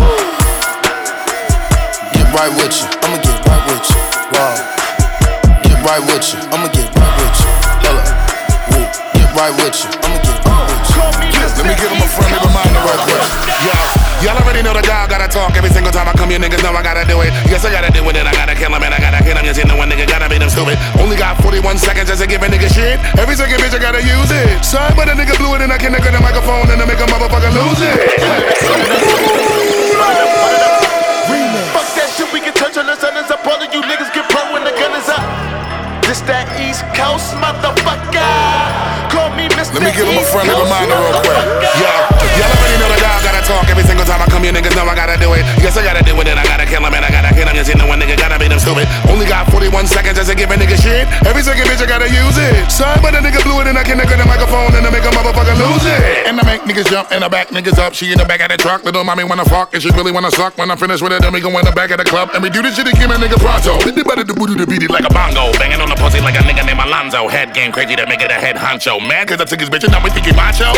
Right 2.42 2.50
with 2.58 2.74
you. 2.74 2.90
I'ma 3.06 3.22
get 3.22 3.38
right 3.46 3.62
with 3.70 3.86
you. 3.86 4.02
Wow. 4.34 5.62
Get 5.62 5.78
right 5.86 6.02
with 6.10 6.26
you. 6.26 6.42
I'ma 6.50 6.74
get 6.74 6.90
right 6.90 7.14
with 7.22 7.38
you. 7.38 7.50
Hello. 7.86 8.02
Woo. 8.02 8.82
Get 9.14 9.30
right 9.38 9.54
with 9.62 9.78
you. 9.78 9.94
I'ma 10.02 10.18
get 10.26 10.42
right 10.50 10.66
with 10.66 11.38
you. 11.38 11.46
Let 11.54 11.66
me 11.70 11.78
give 11.78 11.94
him 11.94 12.02
a 12.02 12.10
friendly 12.10 12.42
reminder 12.42 12.82
real 12.82 12.98
quick. 13.06 13.22
Yeah. 13.62 14.26
Y'all 14.26 14.42
already 14.42 14.66
know 14.66 14.74
the 14.74 14.82
guy 14.82 15.06
gotta 15.06 15.30
talk 15.30 15.54
every 15.54 15.70
single 15.70 15.94
time 15.94 16.10
I 16.10 16.18
come 16.18 16.34
here, 16.34 16.42
niggas 16.42 16.66
know 16.66 16.74
I 16.74 16.82
gotta 16.82 17.06
do 17.06 17.22
it. 17.22 17.30
Yes, 17.46 17.62
I 17.62 17.70
gotta 17.70 17.94
do 17.94 18.02
it, 18.10 18.18
and 18.18 18.26
I 18.26 18.34
gotta 18.34 18.58
kill 18.58 18.74
him, 18.74 18.82
and 18.82 18.90
I 18.90 18.98
gotta 18.98 19.22
hit 19.22 19.38
him. 19.38 19.46
Yes, 19.46 19.62
you 19.62 19.70
know 19.70 19.78
one 19.78 19.94
nigga 19.94 20.10
gotta 20.10 20.26
beat 20.26 20.42
him 20.42 20.50
stupid. 20.50 20.82
Only 20.98 21.22
got 21.22 21.38
41 21.46 21.78
seconds 21.78 22.10
just 22.10 22.26
to 22.26 22.28
give 22.28 22.42
a 22.42 22.50
nigga 22.50 22.74
shit. 22.74 22.98
Every 23.22 23.38
second 23.38 23.62
bitch, 23.62 23.78
I 23.78 23.82
gotta 23.86 24.02
use 24.02 24.34
it. 24.34 24.66
Sorry, 24.66 24.90
but 24.98 25.06
a 25.06 25.14
nigga 25.14 25.38
blew 25.38 25.54
it, 25.54 25.62
and 25.62 25.70
I 25.70 25.78
can't 25.78 25.94
nigga 25.94 26.10
the 26.10 26.18
microphone, 26.18 26.74
and 26.74 26.82
I 26.82 26.90
make 26.90 26.98
a 26.98 27.06
motherfucker 27.06 27.54
lose 27.54 27.86
it. 27.86 29.61
till 32.82 32.96
the 32.96 33.00
sun 33.00 33.18
is 33.18 33.30
up. 33.30 33.46
All 33.46 33.62
of 33.62 33.74
you 33.74 33.82
niggas 33.82 34.14
get 34.14 34.30
pro 34.30 34.54
when 34.54 34.64
the 34.64 34.72
gun 34.72 35.00
is 35.00 35.08
up. 35.10 35.31
This 36.12 36.28
that 36.28 36.44
East 36.60 36.84
Coast 36.92 37.32
motherfucker. 37.40 38.20
Call 39.16 39.32
me 39.32 39.48
Mr. 39.56 39.80
Let 39.80 39.88
me 39.88 39.96
give 39.96 40.04
him 40.04 40.20
a 40.20 40.28
friendly 40.28 40.52
Coast 40.52 40.68
reminder 40.68 41.00
real 41.00 41.16
quick. 41.24 41.40
Yeah. 41.80 42.04
Y'all 42.36 42.52
already 42.52 42.78
know 42.84 42.92
the 42.92 43.00
guy 43.00 43.16
gotta 43.24 43.40
talk 43.48 43.64
every 43.72 43.88
single 43.88 44.04
time 44.04 44.20
I 44.20 44.28
come 44.28 44.44
here, 44.44 44.52
niggas 44.52 44.76
know 44.76 44.84
I 44.84 44.92
gotta 44.92 45.16
do 45.16 45.32
it. 45.40 45.48
Yes, 45.64 45.80
I 45.80 45.88
gotta 45.88 46.04
do 46.04 46.12
it, 46.20 46.28
and 46.28 46.36
I 46.36 46.44
gotta 46.44 46.68
kill 46.68 46.84
him, 46.84 46.92
and 46.92 47.08
I 47.08 47.12
gotta 47.16 47.32
hit 47.32 47.48
him. 47.48 47.56
Yes, 47.56 47.72
you 47.72 47.80
know 47.80 47.88
one 47.88 48.04
nigga 48.04 48.20
gotta 48.20 48.36
beat 48.36 48.52
them 48.52 48.60
stupid. 48.60 48.92
Only 49.08 49.24
got 49.24 49.48
41 49.56 49.88
seconds 49.88 50.20
just 50.20 50.28
to 50.28 50.36
give 50.36 50.52
a 50.52 50.60
nigga 50.60 50.76
shit. 50.76 51.08
Every 51.24 51.48
second 51.48 51.64
bitch, 51.64 51.80
I 51.80 51.88
gotta 51.88 52.12
use 52.12 52.36
it. 52.36 52.60
Sorry, 52.68 53.00
but 53.00 53.16
a 53.16 53.24
nigga 53.24 53.40
blew 53.48 53.64
it, 53.64 53.72
and 53.72 53.80
I 53.80 53.84
can't 53.88 53.96
nigga 53.96 54.20
the 54.20 54.28
microphone, 54.28 54.76
and 54.76 54.84
I 54.84 54.92
make 54.92 55.08
a 55.08 55.16
motherfucker 55.16 55.56
lose 55.56 55.88
it. 55.88 56.28
And 56.28 56.36
I 56.36 56.44
make 56.44 56.68
niggas 56.68 56.92
jump, 56.92 57.16
and 57.16 57.24
I 57.24 57.32
back 57.32 57.56
niggas 57.56 57.80
up. 57.80 57.96
She 57.96 58.12
in 58.12 58.20
the 58.20 58.28
back 58.28 58.44
of 58.44 58.52
the 58.52 58.60
truck, 58.60 58.84
little 58.84 59.08
mommy 59.08 59.24
wanna 59.24 59.48
fuck, 59.48 59.72
and 59.72 59.80
she 59.80 59.88
really 59.96 60.12
wanna 60.12 60.32
suck. 60.32 60.60
When 60.60 60.68
I 60.68 60.76
finish 60.76 61.00
with 61.00 61.16
it, 61.16 61.24
then 61.24 61.32
we 61.32 61.40
go 61.40 61.56
in 61.56 61.64
the 61.64 61.72
back 61.72 61.92
of 61.92 62.04
the 62.04 62.08
club, 62.08 62.36
and 62.36 62.44
we 62.44 62.52
do 62.52 62.60
this 62.60 62.76
shit 62.76 62.92
again, 62.92 63.12
a 63.12 63.16
nigga 63.16 63.40
pronto. 63.40 63.80
Better 64.12 64.26
to 64.26 64.34
booty 64.34 64.56
to 64.60 64.68
beat 64.68 64.84
it 64.84 64.92
like 64.92 65.06
a 65.06 65.14
bongo. 65.14 65.54
Banging 65.56 65.80
pussy 66.12 66.24
like 66.24 66.36
a 66.36 66.44
nigga 66.44 66.66
named 66.66 66.80
Alonzo. 66.80 67.28
Head 67.28 67.54
game 67.54 67.72
crazy 67.72 67.96
to 67.96 68.06
make 68.08 68.22
it 68.22 68.32
a 68.32 68.36
head 68.36 68.56
honcho. 68.56 69.00
Mad 69.00 69.28
cause 69.28 69.40
I 69.40 69.46
took 69.46 69.60
his 69.60 69.70
bitch 69.70 69.84
and 69.84 69.92
now 69.92 70.04
we 70.04 70.10
think 70.12 70.26
he 70.26 70.34
macho. 70.34 70.76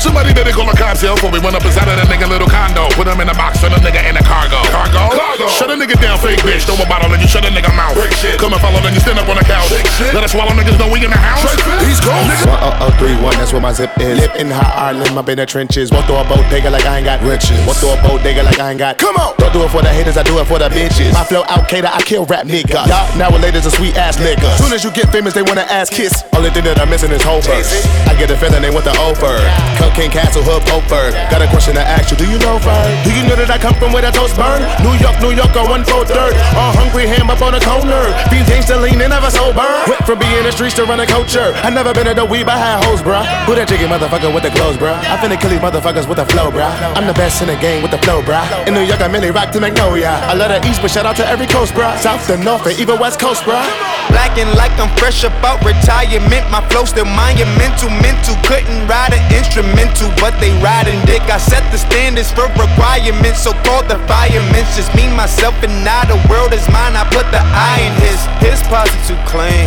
Somebody 0.00 0.32
better 0.32 0.50
call 0.50 0.64
a 0.64 0.72
cocktail 0.72 1.14
before 1.14 1.28
we 1.28 1.38
run 1.44 1.52
up 1.52 1.60
inside 1.60 1.84
of 1.84 2.00
that 2.00 2.08
nigga 2.08 2.24
little 2.24 2.48
condo. 2.48 2.88
Put 2.96 3.04
him 3.04 3.20
in 3.20 3.28
a 3.28 3.36
box, 3.36 3.60
turn 3.60 3.76
a 3.76 3.80
nigga 3.84 4.00
in 4.08 4.16
a 4.16 4.24
cargo. 4.24 4.56
Cargo? 4.72 5.12
Cargo. 5.12 5.44
Shut 5.52 5.68
a 5.68 5.76
nigga 5.76 6.00
down, 6.00 6.16
fake 6.16 6.40
bitch. 6.40 6.64
Throw 6.64 6.80
a 6.80 6.88
bottle 6.88 7.12
and 7.12 7.20
you 7.20 7.28
shut 7.28 7.44
a 7.44 7.52
nigga 7.52 7.68
mouth. 7.76 7.92
Come 8.40 8.56
and 8.56 8.62
follow, 8.64 8.80
then 8.80 8.96
you 8.96 9.00
stand 9.04 9.20
up 9.20 9.28
on 9.28 9.36
the 9.36 9.44
couch. 9.44 9.68
Let 10.16 10.24
us 10.24 10.32
swallow 10.32 10.56
niggas 10.56 10.80
know 10.80 10.88
we 10.88 11.04
in 11.04 11.12
the 11.12 11.20
house. 11.20 11.44
East 11.84 12.00
Coast. 12.00 12.48
One 12.48 12.56
oh 12.64 12.88
oh 12.88 12.92
three 12.96 13.12
one, 13.20 13.36
that's 13.36 13.52
where 13.52 13.60
my 13.60 13.76
zip 13.76 13.92
is. 14.00 14.16
Live 14.16 14.32
in 14.40 14.48
hot 14.48 14.72
Ireland, 14.72 15.12
up 15.20 15.28
in 15.28 15.36
the 15.36 15.44
trenches. 15.44 15.92
Won't 15.92 16.08
throw 16.08 16.24
a 16.24 16.24
bodega 16.24 16.72
like 16.72 16.88
I 16.88 17.04
ain't 17.04 17.04
got 17.04 17.20
riches. 17.20 17.60
Won't 17.68 17.76
throw 17.76 17.92
a 17.92 18.00
bodega 18.00 18.42
like 18.42 18.58
I 18.58 18.72
ain't 18.72 18.80
got. 18.80 18.96
Come 18.96 19.16
on, 19.20 19.36
don't 19.36 19.52
do 19.52 19.60
it 19.60 19.68
for 19.68 19.84
the 19.84 19.92
haters, 19.92 20.16
I 20.16 20.24
do 20.24 20.40
it 20.40 20.48
for 20.48 20.56
the 20.58 20.72
bitches. 20.72 21.12
My 21.12 21.24
flow 21.28 21.44
out 21.44 21.68
cater, 21.68 21.92
I 21.92 22.00
kill 22.00 22.24
rap 22.24 22.48
niggas. 22.48 22.88
Y'all 22.88 23.04
now 23.20 23.28
nowadays 23.28 23.66
a 23.66 23.70
sweet 23.70 23.96
ass 24.00 24.16
nigga. 24.16 24.48
Soon 24.70 24.78
as 24.78 24.84
you 24.84 24.94
get 24.94 25.10
famous, 25.10 25.34
they 25.34 25.42
wanna 25.42 25.66
ass 25.66 25.90
kiss. 25.90 26.22
Only 26.30 26.46
thing 26.54 26.62
that 26.62 26.78
I'm 26.78 26.86
missing 26.86 27.10
is 27.10 27.26
whole 27.26 27.42
verse. 27.42 27.82
I 28.06 28.14
get 28.14 28.30
a 28.30 28.38
feeling 28.38 28.62
they 28.62 28.70
want 28.70 28.86
the 28.86 28.94
over. 29.02 29.34
Cocaine 29.82 30.14
Castle, 30.14 30.46
Hood, 30.46 30.62
Oakford. 30.70 31.10
Got 31.26 31.42
a 31.42 31.50
question 31.50 31.74
to 31.74 31.82
ask 31.82 32.14
you, 32.14 32.16
do 32.16 32.22
you 32.22 32.38
know 32.38 32.54
Fern? 32.62 32.86
Do 33.02 33.10
you 33.10 33.26
know 33.26 33.34
that 33.34 33.50
I 33.50 33.58
come 33.58 33.74
from 33.82 33.90
where 33.90 34.06
the 34.06 34.14
toast 34.14 34.38
burn? 34.38 34.62
New 34.78 34.94
York, 35.02 35.18
New 35.18 35.34
York, 35.34 35.50
on 35.58 35.66
one 35.66 35.82
four 35.82 36.06
third. 36.06 36.38
All 36.54 36.70
hungry 36.70 37.10
ham 37.10 37.34
up 37.34 37.42
on 37.42 37.58
the 37.58 37.62
corner. 37.66 38.14
These 38.30 38.46
gangsta 38.46 38.78
lean, 38.78 39.02
they 39.02 39.10
never 39.10 39.26
sober. 39.26 39.66
Went 39.90 40.06
from 40.06 40.22
being 40.22 40.38
in 40.38 40.46
the 40.46 40.54
streets 40.54 40.78
to 40.78 40.86
running 40.86 41.10
culture. 41.10 41.50
I 41.66 41.74
never 41.74 41.90
been 41.90 42.06
at 42.06 42.14
the 42.14 42.22
weed, 42.22 42.46
but 42.46 42.54
had 42.54 42.78
hoes, 42.86 43.02
bruh. 43.02 43.26
Who 43.50 43.58
that 43.58 43.66
chicken 43.66 43.90
motherfucker 43.90 44.30
with 44.30 44.46
the 44.46 44.54
clothes, 44.54 44.78
bruh? 44.78 44.94
I 44.94 45.18
finna 45.18 45.34
kill 45.34 45.50
these 45.50 45.58
motherfuckers 45.58 46.06
with 46.06 46.22
the 46.22 46.30
flow, 46.30 46.54
bruh. 46.54 46.70
I'm 46.94 47.10
the 47.10 47.18
best 47.18 47.42
in 47.42 47.50
the 47.50 47.58
game 47.58 47.82
with 47.82 47.90
the 47.90 47.98
flow, 48.06 48.22
bruh. 48.22 48.46
In 48.70 48.78
New 48.78 48.86
York, 48.86 49.02
I 49.02 49.10
mainly 49.10 49.34
rock 49.34 49.50
to 49.50 49.58
Magnolia. 49.58 50.14
I 50.30 50.38
love 50.38 50.54
the 50.54 50.62
East, 50.62 50.78
but 50.78 50.94
shout 50.94 51.10
out 51.10 51.18
to 51.18 51.26
every 51.26 51.50
coast, 51.50 51.74
bruh. 51.74 51.98
South 51.98 52.22
to 52.30 52.38
North, 52.38 52.70
and 52.70 52.78
even 52.78 53.02
West 53.02 53.18
Coast, 53.18 53.42
bruh. 53.42 53.66
Blacking 54.14 54.46
like 54.60 54.76
I'm 54.76 54.92
fresh 55.00 55.24
about 55.24 55.64
retirement. 55.64 56.44
My 56.52 56.60
flow 56.68 56.84
still 56.84 57.08
monumental, 57.08 57.88
mental. 58.04 58.36
Couldn't 58.44 58.84
ride 58.84 59.16
an 59.16 59.24
instrumental, 59.32 60.12
but 60.20 60.36
they 60.36 60.52
riding 60.60 61.00
dick. 61.08 61.24
I 61.32 61.40
set 61.40 61.64
the 61.72 61.80
standards 61.80 62.28
for 62.28 62.44
requirements, 62.60 63.40
so 63.48 63.56
called 63.64 63.88
the 63.88 63.96
firemen. 64.04 64.64
Just 64.76 64.92
me, 64.92 65.08
myself, 65.16 65.56
and 65.64 65.72
now 65.80 66.04
the 66.04 66.20
world 66.28 66.52
is 66.52 66.60
mine. 66.68 66.92
I 66.92 67.08
put 67.08 67.24
the 67.32 67.40
eye 67.40 67.88
in 67.88 67.94
his. 68.04 68.20
His 68.44 68.60
posse 68.68 68.92
too 69.08 69.16
clean. 69.24 69.64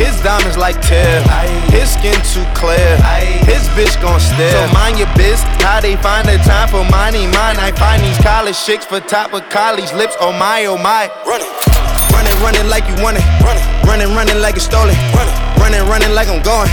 His 0.00 0.16
diamonds 0.24 0.56
like 0.56 0.80
Tiff. 0.80 1.20
His 1.68 1.92
skin 1.92 2.16
too 2.32 2.46
clear. 2.56 2.96
His 3.44 3.68
bitch 3.76 4.00
gon' 4.00 4.20
stare. 4.20 4.56
So 4.56 4.72
mind 4.72 4.96
your 4.96 5.12
biz. 5.20 5.44
How 5.60 5.80
they 5.84 5.96
find 6.00 6.24
the 6.24 6.40
time 6.48 6.68
for 6.72 6.84
money? 6.88 7.28
Mine. 7.28 7.60
I 7.60 7.72
find 7.76 8.00
these 8.00 8.18
college 8.24 8.56
chicks 8.64 8.86
for 8.88 9.00
top 9.00 9.34
of 9.36 9.44
college 9.50 9.92
lips. 9.92 10.16
Oh 10.20 10.32
my, 10.32 10.64
oh 10.64 10.78
my. 10.78 11.12
Running. 11.28 11.99
Running, 12.12 12.36
running 12.42 12.66
like 12.68 12.86
you 12.88 12.96
want 13.02 13.16
it. 13.18 13.24
Running, 13.42 13.64
running, 13.86 14.10
running 14.14 14.38
like 14.40 14.56
it's 14.56 14.64
stolen. 14.64 14.94
Running, 15.14 15.34
running, 15.58 15.82
running 15.88 16.12
like 16.14 16.28
I'm 16.28 16.42
going. 16.42 16.70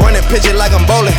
Running, 0.00 0.22
pitch 0.28 0.46
it 0.46 0.56
like 0.56 0.72
I'm 0.72 0.86
bowling. 0.86 1.14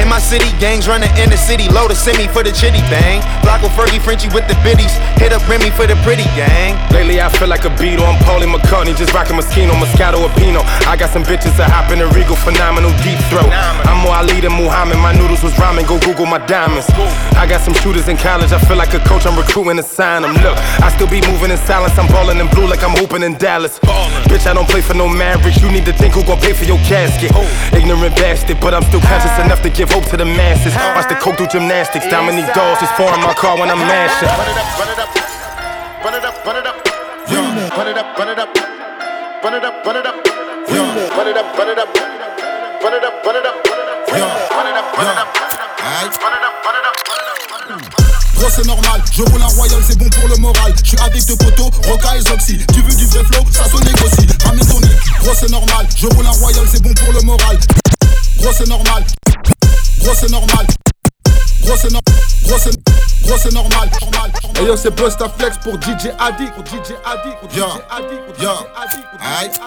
In 0.00 0.08
my 0.08 0.18
city, 0.18 0.50
gangs 0.58 0.88
running 0.88 1.10
in 1.14 1.30
the 1.30 1.36
city. 1.36 1.68
Load 1.68 1.92
a 1.92 1.94
semi 1.94 2.26
for 2.26 2.42
the 2.42 2.50
chitty 2.50 2.82
bang. 2.90 3.22
Blocko 3.46 3.70
Fergie, 3.70 4.02
Frenchie 4.02 4.28
with 4.34 4.48
the 4.48 4.58
biddies. 4.66 4.90
Hit 5.20 5.32
up 5.32 5.46
Remy 5.46 5.70
for 5.70 5.86
the 5.86 5.94
pretty 6.02 6.26
gang. 6.34 6.74
Lately 6.90 7.20
I 7.20 7.28
feel 7.28 7.46
like 7.46 7.64
a 7.64 7.70
Beatle, 7.78 8.02
I'm 8.02 8.18
Paulie 8.26 8.50
McCartney, 8.50 8.96
just 8.96 9.14
rocking 9.14 9.36
Moschino, 9.36 9.70
Moscato, 9.78 10.18
or 10.18 10.32
Pinot. 10.34 10.66
I 10.90 10.96
got 10.96 11.10
some 11.10 11.22
bitches 11.22 11.54
that 11.56 11.70
hop 11.70 11.92
in 11.94 12.02
a 12.02 12.08
Regal, 12.10 12.34
phenomenal 12.34 12.90
deep 13.06 13.18
throat. 13.30 13.46
I'm 13.86 14.02
more 14.02 14.18
Ali 14.18 14.42
than 14.42 14.58
Muhammad, 14.58 14.98
my 14.98 15.14
noodles 15.14 15.42
was 15.42 15.54
ramen, 15.54 15.86
go 15.86 16.00
Google 16.02 16.26
my 16.26 16.42
diamonds. 16.50 16.90
I 17.38 17.46
got 17.46 17.62
some 17.62 17.74
shooters 17.74 18.08
in 18.08 18.16
college, 18.16 18.50
I 18.50 18.58
feel 18.58 18.76
like 18.76 18.94
a 18.94 19.00
coach, 19.06 19.24
I'm 19.24 19.38
recruiting 19.38 19.76
to 19.78 19.86
sign 19.86 20.22
them. 20.22 20.34
Look, 20.42 20.58
I 20.82 20.90
still 20.90 21.08
be 21.08 21.22
moving 21.30 21.54
in 21.54 21.58
silence, 21.62 21.94
I'm 21.94 22.10
balling 22.10 22.42
in 22.42 22.48
blue 22.50 22.66
like 22.66 22.82
I'm 22.82 22.91
hooping 22.96 23.22
in 23.22 23.34
Dallas. 23.38 23.78
Bitch, 24.28 24.46
I 24.46 24.54
don't 24.54 24.68
play 24.68 24.80
for 24.80 24.94
no 24.94 25.08
marriage, 25.08 25.60
you 25.62 25.70
need 25.70 25.84
to 25.86 25.92
think 25.92 26.14
who 26.14 26.24
gon' 26.24 26.40
pay 26.40 26.52
for 26.52 26.64
your 26.64 26.78
casket. 26.88 27.32
Ignorant 27.72 28.16
bastard, 28.16 28.60
but 28.60 28.74
I'm 28.74 28.82
still 28.84 29.00
conscious 29.00 29.36
enough 29.38 29.62
to 29.62 29.70
give 29.70 29.90
hope 29.90 30.04
to 30.10 30.16
the 30.16 30.24
masses. 30.24 30.74
Watch 30.94 31.08
the 31.08 31.16
coke 31.16 31.36
do 31.36 31.46
gymnastics, 31.46 32.06
Dominique 32.08 32.52
Dawes 32.54 32.80
just 32.80 32.94
foreign 32.94 33.20
my 33.20 33.34
car 33.34 33.58
when 33.58 33.70
I'm 33.70 33.78
mashing. 33.78 34.28
Run 34.28 34.48
it 34.48 34.58
up, 34.58 34.78
run 34.78 34.88
it 34.88 34.98
up, 34.98 35.10
run 36.04 36.14
it 36.14 36.24
up, 36.24 36.46
run 36.46 36.56
it 36.56 36.66
up, 36.66 36.76
yeah. 37.28 37.76
Run 37.76 37.88
it 37.88 37.98
up, 37.98 38.18
run 38.18 38.28
it 38.28 38.38
up, 38.38 38.50
run 39.44 39.54
it 39.54 39.64
up, 39.64 39.86
run 39.86 39.96
it 39.96 40.06
up, 40.06 40.16
yeah. 40.68 41.16
Run 41.16 41.28
it 41.28 41.36
up, 41.36 41.58
run 41.58 41.68
it 41.68 41.78
up, 41.78 41.88
run 42.82 42.94
it 42.94 43.04
up, 43.04 43.24
run 43.24 43.36
it 43.36 43.46
up. 43.46 43.62
Run 44.12 44.26
it 44.26 44.76
up, 44.76 44.96
run 44.96 45.06
it 45.06 45.18
up, 45.18 45.34
run 46.20 46.32
it 46.32 46.42
up, 46.42 46.64
run 46.64 46.76
it 46.76 46.84
up. 46.86 47.01
Gros 48.42 48.50
c'est 48.50 48.66
normal, 48.66 49.00
je 49.12 49.22
roule 49.22 49.40
un 49.40 49.46
royal, 49.46 49.80
c'est 49.86 49.96
bon 49.96 50.10
pour 50.10 50.28
le 50.28 50.34
moral. 50.38 50.74
Je 50.82 50.88
suis 50.88 50.98
avec 50.98 51.24
deux 51.26 51.36
poteaux, 51.36 51.70
Roca 51.86 52.16
et 52.16 52.22
Zoxy. 52.22 52.58
Tu 52.74 52.82
veux 52.82 52.92
du 52.92 53.06
vrai 53.06 53.22
flow, 53.22 53.44
ça 53.52 53.66
se 53.66 53.76
négocie. 53.84 54.26
Ramène 54.44 54.66
ton 54.66 54.80
gros 55.20 55.32
c'est 55.32 55.48
normal. 55.48 55.86
Je 55.96 56.08
roule 56.08 56.26
un 56.26 56.30
royal, 56.32 56.66
c'est 56.68 56.82
bon 56.82 56.92
pour 56.92 57.12
le 57.12 57.20
moral. 57.20 57.56
Gros 58.40 58.50
c'est 58.52 58.66
normal, 58.66 59.04
gros 60.00 60.14
c'est 60.18 60.28
normal. 60.28 60.66
Gros 61.62 61.76
c'est 61.80 61.92
normal, 61.92 62.02
gros 62.42 62.58
c'est 62.58 62.74
gros 63.22 63.38
c'est 63.40 63.54
normal. 63.54 63.88
normal. 64.00 64.32
Hey 64.56 64.66
yo, 64.66 64.76
c'est 64.76 64.90
Busta 64.90 65.32
Flex 65.38 65.58
pour 65.58 65.74
DJ 65.74 66.10
Addict, 66.18 66.52
pour 66.54 66.66
DJ 66.66 66.96
Addict, 67.04 67.38
pour 67.38 67.48
DJ. 67.48 67.62
Addict, 67.96 68.26
pour 68.26 68.34
DJ. 68.34 68.48
Addict, 68.48 69.06
pour 69.06 69.20
DJ. 69.20 69.28
Addict. 69.38 69.60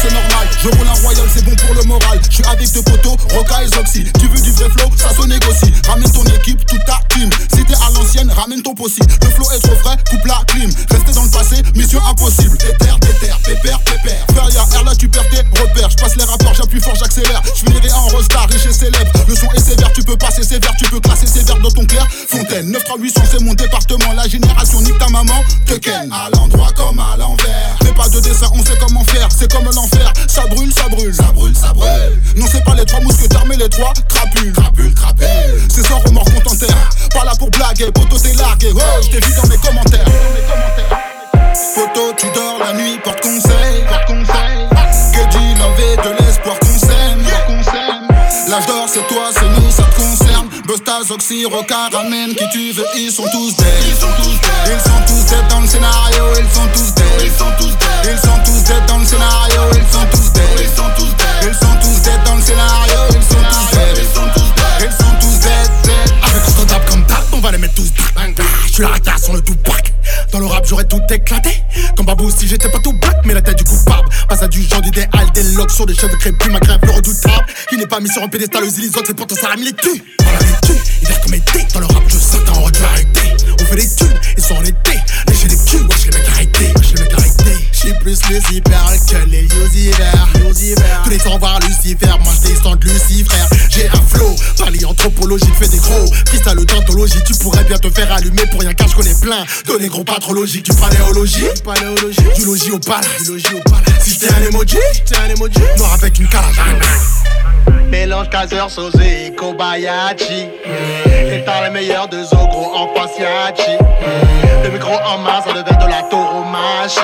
C'est 0.00 0.12
normal, 0.12 0.48
je 0.62 0.68
roule 0.68 0.86
un 0.86 1.00
royal, 1.02 1.26
c'est 1.34 1.44
bon 1.44 1.56
pour 1.56 1.74
le 1.74 1.82
moral. 1.82 2.20
Je 2.30 2.34
suis 2.36 2.44
avec 2.44 2.72
deux 2.72 2.82
poteaux, 2.82 3.16
Roca 3.34 3.64
et 3.64 3.68
Zoxy. 3.68 4.04
Tu 4.20 4.28
veux 4.28 4.40
du 4.40 4.52
vrai 4.52 4.68
flow, 4.70 4.88
ça 4.96 5.10
se 5.10 5.26
négocie. 5.26 5.72
Ramène 5.88 6.12
ton 6.12 6.24
équipe, 6.24 6.64
toute 6.66 6.84
ta 6.84 7.00
team. 7.10 7.28
Si 7.52 7.64
t'es 7.64 7.74
à 7.74 7.90
l'ancienne, 7.92 8.30
ramène 8.30 8.62
ton 8.62 8.74
possible. 8.74 9.06
Le 9.22 9.28
flow 9.30 9.50
est 9.56 9.58
trop 9.58 9.74
frais, 9.82 9.96
coupe 10.08 10.24
la 10.24 10.40
clim. 10.46 10.70
Rester 10.90 11.12
dans 11.12 11.24
le 11.24 11.30
passé, 11.30 11.56
mission 11.74 12.00
impossible. 12.06 12.56
Déter, 12.58 12.92
déter, 13.00 13.32
pépère, 13.44 13.80
pépère. 13.80 14.26
Ya 14.54 14.62
R 14.62 14.84
là, 14.84 14.94
tu 14.94 15.08
perds 15.08 15.28
tes 15.30 15.60
repères. 15.60 15.90
Je 15.90 15.96
passe 15.96 16.16
les 16.16 16.24
rapports, 16.24 16.54
j'appuie 16.54 16.80
fort, 16.80 16.94
j'accélère. 16.94 17.42
Je 17.44 17.66
finirai 17.66 17.90
en 17.92 18.06
rostar, 18.08 18.46
riche 18.48 18.66
et 18.66 18.72
célèbre. 18.72 19.10
Le 19.26 19.34
son 19.34 19.50
est 19.50 19.60
sévère, 19.60 19.92
tu 19.92 20.02
peux 20.04 20.16
passer 20.16 20.44
sévère, 20.44 20.72
tu 20.78 20.84
peux 20.90 21.00
classer 21.00 21.26
sévère 21.26 21.58
dans 21.58 21.70
ton 21.70 21.84
clair. 21.84 22.06
Fontaine, 22.28 22.70
93800, 22.70 23.20
c'est 23.32 23.42
mon 23.42 23.54
département. 23.54 24.12
La 24.14 24.28
génération 24.28 24.80
nique 24.80 24.98
ta 24.98 25.08
maman, 25.08 25.42
te 25.66 25.74
ken. 25.74 26.10
À 26.12 26.30
l'endroit 26.30 26.70
comme 26.76 27.00
à 27.00 27.16
l'envers. 27.16 27.76
Fais 27.82 27.92
pas 27.92 28.08
de 28.08 28.20
dessin, 28.20 28.46
on 28.54 28.64
sait 28.64 28.78
comment 28.80 29.04
faire. 29.04 29.28
C'est 29.36 29.52
comme 29.52 29.64
l'enfer, 29.64 29.87
ça 30.26 30.46
brûle, 30.46 30.72
ça 30.72 30.88
brûle. 30.88 31.14
Ça 31.14 31.32
brûle, 31.32 31.56
ça 31.56 31.72
brûle. 31.72 32.22
Non, 32.36 32.46
c'est 32.50 32.64
pas 32.64 32.74
les 32.74 32.84
trois 32.84 33.00
mousquetaires, 33.00 33.44
mais 33.46 33.56
les 33.56 33.68
trois 33.68 33.92
crapules. 34.08 34.52
Crapule, 34.52 34.94
crapule. 34.94 35.62
C'est 35.68 35.86
sans 35.86 35.98
remords 36.00 36.24
qu'on 36.24 36.40
t'enterre. 36.40 36.90
Pas 37.12 37.24
là 37.24 37.32
pour 37.38 37.50
blaguer, 37.50 37.90
poteau 37.92 38.18
t'es 38.18 38.34
largué. 38.34 38.68
Oh, 38.74 39.02
je 39.02 39.08
t'ai 39.08 39.26
vu 39.26 39.34
dans 39.34 39.48
mes 39.48 39.58
commentaires. 39.58 40.04
Photo, 41.74 42.12
tu 42.16 42.26
dors 42.34 42.58
la 42.58 42.72
nuit, 42.72 42.98
porte 43.02 43.20
conseil. 43.20 43.84
Porte 43.88 44.06
conseil. 44.06 44.68
Que 45.12 45.30
dit 45.30 45.54
l'envie 45.58 45.96
de 45.96 46.22
l'espoir 46.22 46.58
qu'on 46.60 46.78
s'aime. 46.78 47.22
L'âge 48.48 48.66
d'or, 48.66 48.77
Busta, 50.68 51.02
Zoxy, 51.02 51.46
Roca, 51.46 51.88
qui 52.36 52.48
tu 52.52 52.72
veux, 52.72 52.84
ils 52.94 53.10
sont 53.10 53.24
tous 53.32 53.56
dead. 53.56 53.66
Ils 53.88 53.96
sont 53.96 54.06
tous 54.18 54.38
dead. 54.38 54.66
Ils 54.66 54.78
sont 54.78 55.00
tous 55.06 55.24
dead 55.24 55.48
dans 55.48 55.60
le 55.60 55.66
scénario, 55.66 56.24
ils 56.38 56.54
sont 56.54 56.68
tous 56.74 56.92
dead. 56.92 57.06
Ils 57.24 57.30
sont 57.30 57.50
tous 57.58 57.70
dead. 57.70 58.12
Ils 58.12 58.18
sont 58.18 58.38
tous 58.44 58.64
dead 58.64 58.86
dans 58.86 58.98
le 58.98 59.06
scénario, 59.06 59.62
ils 59.72 59.90
sont 59.90 60.06
tous 60.12 60.30
dead. 60.34 60.44
Ils 60.60 60.68
sont 60.68 60.90
tous 60.98 61.14
dead. 61.16 61.48
Ils 61.48 61.54
sont 61.54 61.74
tous 61.80 62.02
dead 62.02 62.22
dans 62.26 62.34
le 62.34 62.42
scénario, 62.42 62.98
ils 63.08 63.22
sont 63.22 63.42
tous 63.50 63.70
dead. 63.70 63.77
On 67.38 67.40
va 67.40 67.52
les 67.52 67.58
mettre 67.58 67.74
tous 67.74 67.92
bang 68.14 68.34
bang. 68.34 68.46
Je 68.66 68.72
suis 68.72 68.82
la 68.82 68.88
rata 68.88 69.16
sur 69.16 69.32
le 69.32 69.40
tout 69.40 69.54
pack. 69.56 69.94
Dans 70.32 70.40
le 70.40 70.46
rap, 70.46 70.64
j'aurais 70.68 70.84
tout 70.84 71.00
éclaté. 71.08 71.62
Comme 71.96 72.06
Babou, 72.06 72.30
si 72.36 72.48
j'étais 72.48 72.68
pas 72.68 72.80
tout 72.80 72.92
back, 72.94 73.18
mais 73.24 73.34
la 73.34 73.42
tête 73.42 73.58
du 73.58 73.64
coupable. 73.64 74.08
Passe 74.28 74.42
à 74.42 74.48
du 74.48 74.62
genre 74.62 74.82
d'idéal, 74.82 75.08
des 75.34 75.42
locks 75.54 75.70
sur 75.70 75.86
des 75.86 75.94
cheveux 75.94 76.16
crépus, 76.16 76.50
ma 76.50 76.58
grève, 76.58 76.80
le 76.82 76.90
redoutable. 76.90 77.46
Il 77.72 77.78
n'est 77.78 77.86
pas 77.86 78.00
mis 78.00 78.08
sur 78.08 78.22
un 78.22 78.28
pédestal 78.28 78.64
aux 78.64 78.68
illusions, 78.68 79.02
c'est 79.06 79.14
pourtant 79.14 79.36
ça 79.36 79.48
la 79.50 79.56
mis 79.56 79.66
les 79.66 79.72
tue. 79.72 80.02
On 80.20 80.24
la 80.24 80.38
les 80.38 80.66
tue, 80.66 80.82
il 81.02 81.08
est 81.08 81.22
comme 81.22 81.34
été. 81.34 81.66
Dans 81.74 81.80
le 81.80 81.86
rap, 81.86 82.02
je 82.08 82.18
sens 82.18 82.40
on 82.48 82.60
aurait 82.60 82.72
dû 82.72 82.82
arrêter. 82.82 83.36
On 83.60 83.64
fait 83.64 83.76
des 83.76 83.94
thunes, 83.94 84.20
ils 84.36 84.42
sont 84.42 84.54
en 84.54 84.64
été. 84.64 84.98
Lécher 85.28 85.48
les 85.48 85.56
culs, 85.56 85.86
wesh 85.88 86.06
les 86.06 86.18
mecs 86.18 86.28
arrêtés, 86.28 86.72
wesh 86.76 86.92
les 86.94 87.02
mecs 87.02 87.12
arrêtés. 87.12 87.68
J'suis 87.72 87.92
plus 88.00 88.18
Lucifer 88.28 88.60
que 89.08 89.30
les 89.30 89.42
Lucifer. 89.42 90.02
Tous 91.04 91.10
les 91.10 91.18
temps 91.18 91.38
voir 91.38 91.60
Lucifer, 91.60 92.06
moi 92.24 92.32
je 92.42 92.48
descends 92.48 92.76
de 92.76 92.84
Lucifer. 92.84 93.34
J'ai 93.70 93.88
un 93.88 94.02
flow, 94.08 94.34
paléanthropologie, 94.58 95.46
fais 95.58 95.68
des 95.68 95.78
gros. 95.78 96.06
Freestyle 96.26 96.64
d'anthologie, 96.64 97.22
tu 97.24 97.34
pourrais 97.38 97.64
bien 97.64 97.78
te 97.78 97.90
faire 97.90 98.12
allumer 98.12 98.46
pour 98.50 98.60
rien 98.60 98.74
car 98.74 98.88
je 98.88 98.96
connais 98.96 99.14
plein 99.20 99.44
de 99.66 99.78
négros 99.78 100.04
patrologiques. 100.04 100.70
Du 100.70 100.76
paléologie, 100.76 101.46
du 102.36 102.44
logis 102.44 102.72
au 102.72 102.78
palace. 102.78 103.06
Si 104.00 104.12
j'étais 104.12 104.32
un 104.32 104.42
emoji, 104.48 104.78
un 105.24 105.30
emoji, 105.30 105.60
noir 105.76 105.94
avec 105.94 106.18
une 106.18 106.28
calage. 106.28 106.60
Mélange 107.88 108.28
caseur, 108.30 108.70
Sosé 108.70 109.26
et 109.26 109.34
Kobayashi. 109.34 110.48
Étant 111.32 111.62
les 111.64 111.70
meilleurs 111.70 112.08
de 112.08 112.22
Zogro 112.22 112.74
en 112.74 112.88
Pasiachi. 112.88 113.78
Le 114.64 114.70
micro 114.70 114.92
en 114.92 115.18
main, 115.18 115.40
ça 115.42 115.52
devient 115.52 115.78
de 115.84 115.90
la 115.90 116.02
tauromachie. 116.10 117.00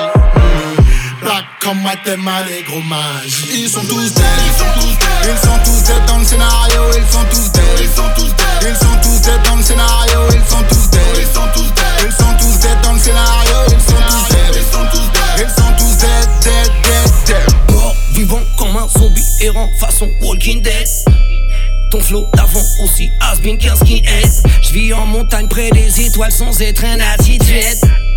Black 1.25 1.45
comme 1.59 1.81
Matema, 1.81 2.43
les 2.43 2.61
gros 2.61 2.81
mages. 2.81 3.45
Ils 3.51 3.67
sont 3.67 3.81
tous 3.81 4.13
dead, 4.13 4.23
ils 4.45 4.53
sont 4.53 4.79
tous 4.79 4.93
dead. 4.93 5.33
Ils 5.33 5.37
sont 5.47 5.57
tous 5.65 5.83
dead 5.83 6.05
dans 6.05 6.19
le 6.19 6.23
scénario, 6.23 6.81
ils 6.95 7.11
sont 7.11 7.25
tous 7.31 7.51
dead. 7.51 7.63
Ils 7.81 7.89
sont 7.89 8.09
tous 8.15 8.35
dead. 8.35 8.61
Ils 8.61 8.75
sont 8.75 9.01
tous 9.01 9.21
dead 9.21 9.41
dans 9.43 9.55
le 9.55 9.63
scénario, 9.63 10.19
ils 10.29 10.47
sont 10.47 10.63
tous 10.69 10.89
dead. 10.91 11.01
Ils 11.17 11.25
sont 11.25 11.47
tous 11.55 11.73
dead. 11.73 12.05
Ils 12.05 12.11
sont 12.11 12.33
tous 12.37 12.59
dead 12.59 12.77
dans 12.83 12.93
le 12.93 12.99
scénario, 12.99 13.57
ils 13.69 13.81
sont 13.81 14.03
tous 14.07 14.27
dead. 14.35 14.53
Ils 14.53 14.71
sont 14.71 14.85
tous 14.91 15.09
dead. 15.11 15.39
Ils 15.39 15.49
sont 15.49 15.73
tous 15.79 15.97
dead, 15.97 16.29
dead, 16.43 16.71
dead, 16.83 17.09
dead. 17.25 17.73
Mort, 17.73 17.95
vivant 18.13 18.43
comme 18.59 18.77
un 18.77 18.87
zombie 18.87 19.25
errant 19.41 19.69
façon 19.79 20.07
Walking 20.21 20.61
Dead. 20.61 20.87
Ton 21.89 22.01
flow 22.01 22.27
d'avant 22.35 22.65
aussi 22.83 23.09
has 23.19 23.39
been 23.41 23.57
qu'un 23.57 23.75
skinhead. 23.75 24.29
J'vis 24.61 24.93
en 24.93 25.07
montagne 25.07 25.47
près 25.47 25.71
des 25.71 26.01
étoiles 26.01 26.31
sans 26.31 26.61
être 26.61 26.85
un 26.85 26.99
attitude. 26.99 28.14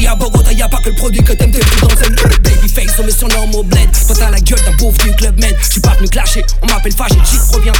Ici 0.00 0.06
à 0.06 0.14
Bogota, 0.14 0.50
y'a 0.50 0.66
pas 0.66 0.78
que 0.78 0.88
le 0.88 0.94
produit 0.94 1.22
que 1.22 1.34
t'aimes, 1.34 1.52
t'es 1.52 1.58
plus 1.58 1.80
dans 1.82 1.88
un 1.88 2.40
Babyface, 2.42 2.98
on 2.98 3.04
met 3.04 3.10
son 3.10 3.28
norme 3.28 3.54
au 3.54 3.62
bled. 3.62 3.86
Toi 4.06 4.16
t'as 4.18 4.30
la 4.30 4.40
gueule 4.40 4.58
d'un 4.64 4.74
pauvre 4.78 4.96
du 4.96 5.14
club 5.14 5.38
med. 5.38 5.54
J'suis 5.60 5.80
pas 5.82 5.94
venu 5.96 6.08
clasher, 6.08 6.42
on 6.62 6.66
m'appelle 6.66 6.94
fâché, 6.94 7.16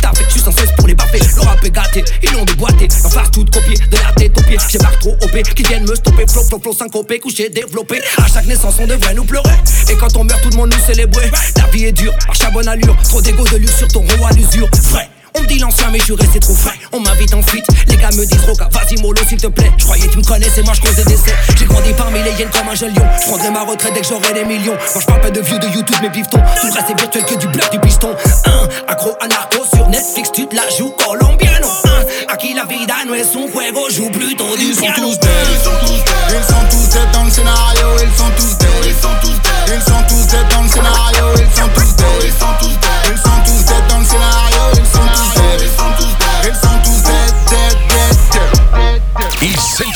tard, 0.03 0.13
fait 0.15 0.25
que 0.25 0.29
j'suis 0.29 0.41
sans 0.41 0.53
cesse 0.53 0.71
pour 0.77 0.87
les 0.87 0.95
baffer. 0.95 1.19
Le 1.19 1.41
rap 1.41 1.65
est 1.65 1.71
gâté, 1.71 2.05
ils 2.23 2.31
l'ont 2.33 2.45
déboîté. 2.45 2.89
L'enfance 3.03 3.31
tout 3.33 3.47
copié, 3.47 3.75
de 3.91 3.97
la 3.97 4.13
tête 4.13 4.39
aux 4.39 4.43
pieds. 4.43 4.59
J'ai 4.69 4.79
pas 4.79 4.91
trop 5.01 5.17
OP, 5.23 5.43
qui 5.55 5.63
viennent 5.63 5.89
me 5.89 5.95
stopper. 5.95 6.27
Flow, 6.29 6.43
flow, 6.43 6.61
flow, 6.61 6.75
syncopé, 6.75 7.21
couché, 7.21 7.49
développé. 7.49 8.03
À 8.19 8.27
chaque 8.27 8.47
naissance, 8.47 8.75
on 8.81 8.87
devrait 8.87 9.15
nous 9.15 9.25
pleurer. 9.25 9.57
Et 9.89 9.97
quand 9.97 10.15
on 10.19 10.25
meurt, 10.25 10.43
tout 10.43 10.51
le 10.51 10.57
monde 10.57 10.75
nous 10.77 10.87
célébrer. 10.87 11.31
La 11.57 11.69
vie 11.69 11.87
est 11.87 11.93
dure, 11.93 12.13
marche 12.27 12.43
à 12.43 12.51
bonne 12.51 12.69
allure. 12.69 12.99
Trop 13.05 13.23
d'égo 13.23 13.45
de 13.45 13.57
luxe 13.57 13.79
sur 13.79 13.89
ton 13.89 14.01
roi 14.19 14.29
à 14.29 14.33
l'usure. 14.33 14.69
Vrai. 14.91 15.09
On 15.41 15.43
me 15.45 15.49
dit 15.49 15.59
l'ancien, 15.59 15.89
mais 15.91 15.99
je 16.07 16.13
resté 16.13 16.39
trop 16.39 16.55
frais. 16.55 16.79
On 16.93 17.01
m'invite 17.01 17.33
en 17.33 17.41
fuite. 17.41 17.65
Les 17.89 17.97
gars 17.97 18.11
me 18.11 18.27
disent 18.27 18.45
Roca, 18.47 18.69
vas-y, 18.73 19.01
mollo, 19.01 19.23
s'il 19.27 19.39
te 19.41 19.47
plaît. 19.47 19.73
Je 19.79 19.85
croyais 19.85 20.07
tu 20.09 20.19
me 20.19 20.23
connaissais, 20.23 20.63
moi 20.63 20.75
je 20.75 20.83
causais 20.83 21.03
des 21.05 21.15
essais. 21.15 21.35
J'ai 21.59 21.65
grandi 21.65 21.95
parmi 21.95 22.23
les 22.23 22.33
hyènes 22.33 22.51
comme 22.51 22.69
un 22.69 22.75
jeune 22.75 22.93
lion. 22.95 23.07
Je 23.19 23.27
prendrai 23.27 23.51
ma 23.51 23.63
retraite 23.63 23.95
dès 23.95 24.01
que 24.03 24.07
j'aurai 24.07 24.35
des 24.35 24.45
millions. 24.45 24.77
Moi 24.93 25.01
je 25.01 25.07
parle 25.07 25.23
pas 25.23 25.31
de 25.31 25.41
views 25.41 25.59
de 25.59 25.67
YouTube, 25.69 25.97
mais 26.03 26.11
piftons. 26.11 26.43
Tout 26.61 26.67
le 26.67 26.73
reste 26.73 26.91
est 26.91 27.01
virtuel 27.01 27.25
que 27.25 27.35
du 27.37 27.47
bluff, 27.49 27.71
du 27.71 27.81
piston. 27.81 28.15
Un 28.45 28.69
accro 28.93 29.17
à 29.19 29.29
narco 29.29 29.65
sur 29.75 29.89
Netflix, 29.89 30.31
tu 30.33 30.47
te 30.47 30.55
la 30.55 30.69
joues 30.77 30.91
colombiano. 31.03 31.69
Un, 31.85 32.35
aquí 32.35 32.53
la 32.53 32.65
vida 32.67 32.97
no 33.07 33.15
es 33.15 33.23
un 33.35 33.49
juego, 33.51 33.89
joue 33.91 34.11
plutôt 34.11 34.55
du 34.59 34.65
Ils 34.65 34.75
sont 34.75 34.83
piano. 34.83 35.09
tous 35.09 35.19
dead, 35.21 35.31
ils 35.51 35.65
sont 35.65 35.71
tous 35.81 36.05
dead. 36.05 36.37
Ils 36.37 36.45
sont 36.45 36.65
tous 36.71 36.89
dead 36.91 37.11
dans 37.15 37.25
le 37.25 37.31
scénario, 37.31 37.87
ils 38.03 38.19
sont 38.19 38.31
tous 38.37 38.59
dead. 38.59 38.69
Ils 38.85 38.93
sont 38.93 39.17
tous 39.23 39.41
dead. 39.41 39.73
Ils 39.73 39.83
sont 39.83 40.03
tous 40.07 40.27
dead 40.27 40.47
dans 40.51 40.63
le 40.63 40.69
scénario, 40.69 41.25
ils 41.39 41.57
sont 41.59 41.69
tous 41.75 41.97
dead. 41.97 42.07
Ils 42.25 42.33
sont 42.33 42.55
tous 42.61 42.77
dead. 42.77 42.91
Ils 43.11 43.19
sont 43.19 43.41
tous 43.47 43.65
dead 43.65 43.87
dans 43.89 43.99
le 44.01 44.05
scénario, 44.05 44.30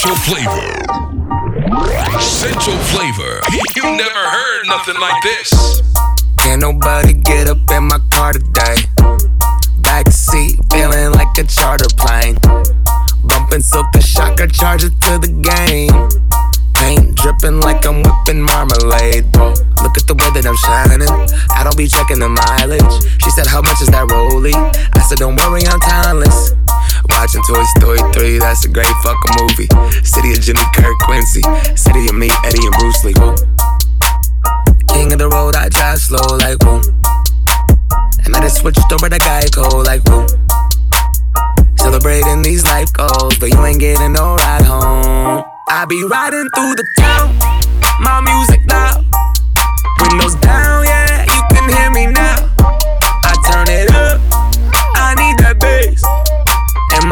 Essential 0.05 0.35
flavor. 0.35 0.83
Essential 2.19 2.77
flavor. 2.93 3.41
You 3.75 3.97
never 3.97 4.19
heard 4.19 4.67
nothing 4.67 5.01
like 5.01 5.23
this. 5.23 5.81
Can't 6.41 6.61
nobody 6.61 7.15
get 7.15 7.49
up 7.49 7.57
in 7.71 7.85
my 7.85 7.99
car 8.11 8.35
today. 8.35 8.85
Backseat, 9.81 10.61
feeling 10.71 11.13
like 11.13 11.39
a 11.39 11.45
charter 11.45 11.89
plane. 11.97 12.37
Bumping 13.25 13.65
Silka 13.65 14.05
Shaka, 14.05 14.47
charge 14.49 14.85
it 14.85 14.93
to 15.01 15.17
the 15.17 15.33
game. 15.41 15.89
Paint 16.75 17.17
dripping 17.17 17.63
like 17.63 17.87
I'm 17.87 18.03
whipping 18.03 18.43
marmalade, 18.43 19.33
bro. 19.33 19.55
Look 19.83 19.97
at 19.97 20.07
the 20.07 20.15
way 20.21 20.29
that 20.37 20.45
I'm 20.45 20.57
shining. 20.69 21.09
I 21.49 21.65
don't 21.65 21.79
be 21.79 21.89
checking 21.89 22.19
the 22.19 22.29
mileage. 22.29 23.23
She 23.23 23.31
said, 23.31 23.47
How 23.47 23.63
much 23.63 23.81
is 23.81 23.89
that 23.89 24.07
rollie? 24.09 24.53
I 24.93 25.01
said, 25.09 25.17
Don't 25.17 25.37
worry, 25.37 25.65
I'm 25.65 25.81
timeless. 25.81 26.53
Watching 27.11 27.43
Toy 27.43 27.63
Story 27.79 27.99
3, 28.13 28.39
that's 28.39 28.65
a 28.65 28.69
great 28.69 28.87
fucking 29.03 29.35
movie. 29.41 29.69
City 30.05 30.33
of 30.33 30.41
Jimmy 30.41 30.63
Kirk 30.75 30.97
Quincy. 31.01 31.43
City 31.77 32.09
of 32.09 32.15
me, 32.15 32.31
Eddie 32.45 32.67
and 32.67 32.75
Bruce 32.79 33.05
Lee. 33.05 33.15
Woo. 33.19 33.35
King 34.89 35.13
of 35.13 35.19
the 35.19 35.29
road, 35.29 35.55
I 35.55 35.69
drive 35.69 35.99
slow 35.99 36.37
like 36.39 36.63
woo. 36.65 36.81
And 38.25 38.35
I 38.35 38.41
just 38.41 38.61
switched 38.61 38.93
over 38.93 39.09
to 39.09 39.19
Geico 39.19 39.85
like 39.85 40.05
woo. 40.05 40.27
Celebrating 41.77 42.43
these 42.43 42.65
life 42.65 42.93
goals, 42.93 43.39
but 43.39 43.53
you 43.53 43.65
ain't 43.65 43.81
getting 43.81 44.13
no 44.13 44.37
ride 44.37 44.63
home. 44.63 45.45
I 45.69 45.85
be 45.87 46.03
riding 46.05 46.49
through 46.55 46.75
the 46.77 46.87
town, 46.97 47.37
my 48.01 48.21
music 48.21 48.61
loud. 48.71 49.05
Windows 50.01 50.35
down, 50.37 50.85
yeah, 50.85 51.25
you 51.25 51.43
can 51.51 51.69
hear 51.69 51.91
me 51.91 52.07
now. 52.13 52.24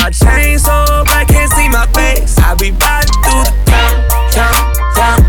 My 0.03 0.11
chain 0.11 0.59
so 0.59 1.05
bright, 1.07 1.29
can't 1.29 1.51
see 1.53 1.69
my 1.69 1.87
face. 1.95 2.37
I 2.39 2.55
be 2.57 2.73
riding 2.73 3.15
through 3.23 3.47
the 3.47 3.55
town, 3.71 3.95
town, 4.35 4.59
town. 4.99 5.21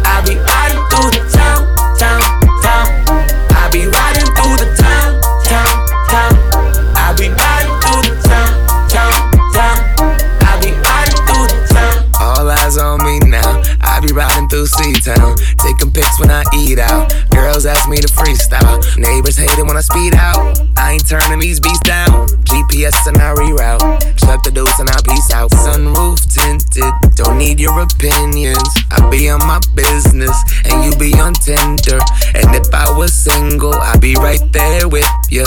I 0.00 0.24
be 0.24 0.34
riding 0.40 0.80
through 0.88 1.10
the 1.12 1.20
town, 1.28 1.60
town, 2.00 2.20
town. 2.64 2.88
I 3.52 3.68
be 3.68 3.84
riding 3.84 4.30
through 4.32 4.56
the 4.56 4.68
town, 4.80 5.20
town, 5.44 5.76
town. 6.08 6.32
I 6.96 7.12
be 7.18 7.28
riding 7.28 7.76
through 7.84 8.02
the 8.08 8.14
town, 8.24 8.52
town, 8.88 9.12
town. 9.52 9.78
I 10.40 10.56
be 10.62 10.72
riding 10.72 11.20
through 11.28 11.46
the 11.52 11.58
town. 11.68 12.08
All 12.18 12.48
eyes 12.48 12.78
on 12.78 13.04
me 13.04 13.18
now. 13.28 13.62
I 13.82 14.00
be 14.00 14.12
riding 14.12 14.48
through 14.48 14.66
C-Town, 14.66 15.36
taking 15.64 15.90
pics 15.90 16.20
when 16.20 16.30
I 16.30 16.44
eat 16.54 16.78
out. 16.78 17.08
Girls 17.30 17.64
ask 17.64 17.88
me 17.88 17.96
to 17.96 18.08
freestyle. 18.08 18.76
Neighbors 18.98 19.36
hate 19.36 19.56
it 19.56 19.64
when 19.64 19.76
I 19.76 19.80
speed 19.80 20.14
out. 20.14 20.60
I 20.76 20.92
ain't 20.92 21.08
turning 21.08 21.40
these 21.40 21.58
beats 21.58 21.80
down. 21.80 22.28
GPS 22.44 22.94
and 23.08 23.16
I 23.16 23.32
reroute. 23.32 23.80
Chuck 24.20 24.44
the 24.44 24.50
doors 24.52 24.78
and 24.78 24.90
I 24.90 25.00
peace 25.08 25.32
out. 25.32 25.50
Sunroof 25.50 26.20
tinted, 26.28 26.92
don't 27.16 27.38
need 27.38 27.58
your 27.58 27.80
opinions. 27.80 28.68
I 28.90 29.08
be 29.08 29.30
on 29.30 29.40
my 29.40 29.60
business 29.74 30.36
and 30.68 30.84
you 30.84 30.92
be 30.98 31.18
on 31.18 31.32
Tinder. 31.34 32.00
And 32.34 32.54
if 32.54 32.72
I 32.74 32.92
was 32.96 33.12
single, 33.12 33.74
I'd 33.74 34.00
be 34.00 34.14
right 34.16 34.44
there 34.52 34.88
with 34.88 35.08
you. 35.30 35.46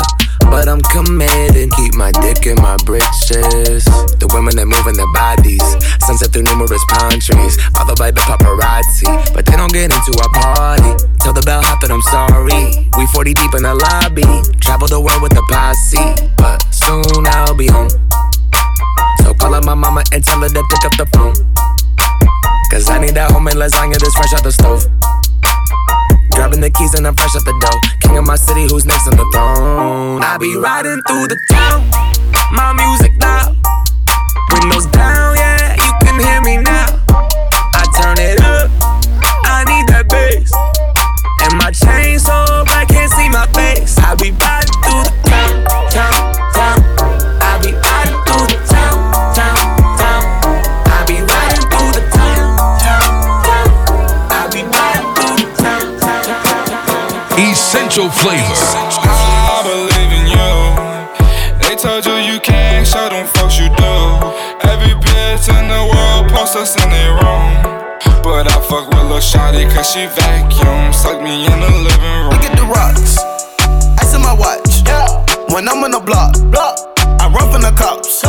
But 0.50 0.68
I'm 0.68 0.82
committed, 0.82 1.72
keep 1.76 1.94
my 1.96 2.12
dick 2.12 2.46
in 2.48 2.56
my 2.62 2.78
britches. 2.86 3.84
The 4.18 4.28
women 4.34 4.56
that 4.56 4.66
moving 4.66 4.96
their 4.96 5.12
bodies, 5.14 5.64
sunset 6.06 6.32
through 6.32 6.48
numerous 6.48 6.82
palm 6.90 7.20
trees, 7.20 7.60
followed 7.76 8.00
by 8.00 8.12
the 8.12 8.22
paparazzi. 8.24 9.08
But 9.34 9.46
they 9.46 9.56
don't 9.56 9.72
get 9.72 9.92
into 9.92 10.12
our 10.18 10.32
party. 10.32 10.92
Tell 11.20 11.34
the 11.34 11.44
bellhop 11.44 11.82
that 11.82 11.92
I'm 11.92 12.02
sorry. 12.10 12.88
We 12.98 13.06
40 13.12 13.34
deep 13.34 13.54
in 13.54 13.64
the 13.64 13.76
lobby, 13.76 14.26
travel 14.60 14.88
the 14.88 15.00
world 15.00 15.22
with 15.22 15.36
the 15.36 15.44
posse. 15.52 16.00
But 16.40 16.64
soon 16.72 17.28
I'll 17.28 17.54
be 17.54 17.68
home. 17.68 17.92
So 19.24 19.34
call 19.36 19.54
up 19.54 19.66
my 19.66 19.76
mama 19.76 20.04
and 20.14 20.24
tell 20.24 20.40
her 20.40 20.50
to 20.50 20.64
pick 20.72 20.84
up 20.88 20.96
the 20.96 21.06
phone. 21.12 21.36
Cause 22.72 22.90
I 22.90 23.00
need 23.00 23.16
that 23.16 23.32
homemade 23.32 23.56
lasagna 23.56 23.98
that's 24.00 24.16
fresh 24.16 24.34
out 24.34 24.44
the 24.44 24.52
stove. 24.52 24.84
Grabbing 26.38 26.62
the 26.62 26.70
keys 26.70 26.94
and 26.94 27.08
I'm 27.08 27.16
fresh 27.16 27.36
out 27.36 27.46
the 27.46 27.58
dough. 27.58 27.80
King 28.06 28.20
of 28.20 28.26
my 28.28 28.36
city, 28.36 28.70
who's 28.70 28.86
next 28.86 29.08
on 29.08 29.18
the 29.18 29.26
throne? 29.34 30.22
I 30.22 30.38
be 30.38 30.56
riding 30.56 31.02
through 31.10 31.34
the 31.34 31.40
town, 31.50 31.82
my 32.54 32.78
music 32.78 33.18
loud. 33.18 33.58
Windows 34.54 34.86
down, 34.94 35.27
Essential 57.98 58.14
flavor. 58.22 58.54
I 59.50 59.66
believe 59.66 60.14
in 60.14 60.30
you. 60.30 60.54
They 61.66 61.74
told 61.82 62.06
you 62.06 62.14
you 62.32 62.40
can't 62.40 62.86
show 62.86 63.10
them 63.10 63.26
folks 63.26 63.58
you 63.58 63.74
do. 63.74 63.94
Every 64.70 64.94
bitch 65.02 65.50
in 65.50 65.66
the 65.66 65.82
world 65.82 66.30
posts 66.30 66.56
us 66.56 66.78
in 66.78 66.88
their 66.94 67.18
room. 67.18 67.58
But 68.22 68.54
I 68.54 68.62
fuck 68.70 68.94
with 68.94 69.02
Lil 69.10 69.18
Shawty 69.18 69.66
cause 69.74 69.90
she 69.90 70.06
vacuum. 70.14 70.94
Suck 70.94 71.24
me 71.24 71.48
in 71.48 71.60
the 71.60 71.74
living 71.74 72.18
room. 72.22 72.38
Look 72.38 72.46
at 72.46 72.54
the 72.54 72.70
rocks. 72.70 73.18
Ice 73.98 74.14
in 74.14 74.22
my 74.22 74.34
watch. 74.38 74.86
Yeah. 74.86 75.26
When 75.50 75.68
I'm 75.68 75.84
on 75.84 75.90
the 75.90 76.00
block, 76.00 76.38
block. 76.54 76.78
I 77.02 77.26
run 77.34 77.52
from 77.52 77.64
the 77.64 77.74
cops. 77.74 78.22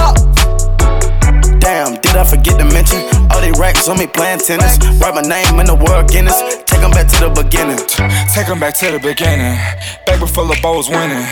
Damn, 1.60 2.00
did 2.00 2.16
I 2.16 2.24
forget 2.24 2.58
to 2.58 2.64
mention? 2.64 3.04
All 3.32 3.42
they 3.42 3.52
racks 3.60 3.86
on 3.86 3.98
me 3.98 4.06
playing 4.06 4.38
tennis. 4.38 4.78
Write 4.96 5.14
my 5.14 5.20
name 5.20 5.60
in 5.60 5.66
the 5.66 5.76
world 5.76 6.08
Guinness. 6.08 6.40
Take 6.98 7.06
'em 7.06 7.06
back 7.06 7.18
to 7.20 7.28
the 7.28 7.42
beginning. 7.42 7.78
Take 8.34 8.48
'em 8.48 8.58
back 8.58 8.74
to 8.78 8.90
the 8.90 8.98
beginning. 8.98 9.56
Back 10.04 10.18
before 10.18 10.44
LeBeau 10.44 10.76
was 10.78 10.88
winning. 10.88 11.24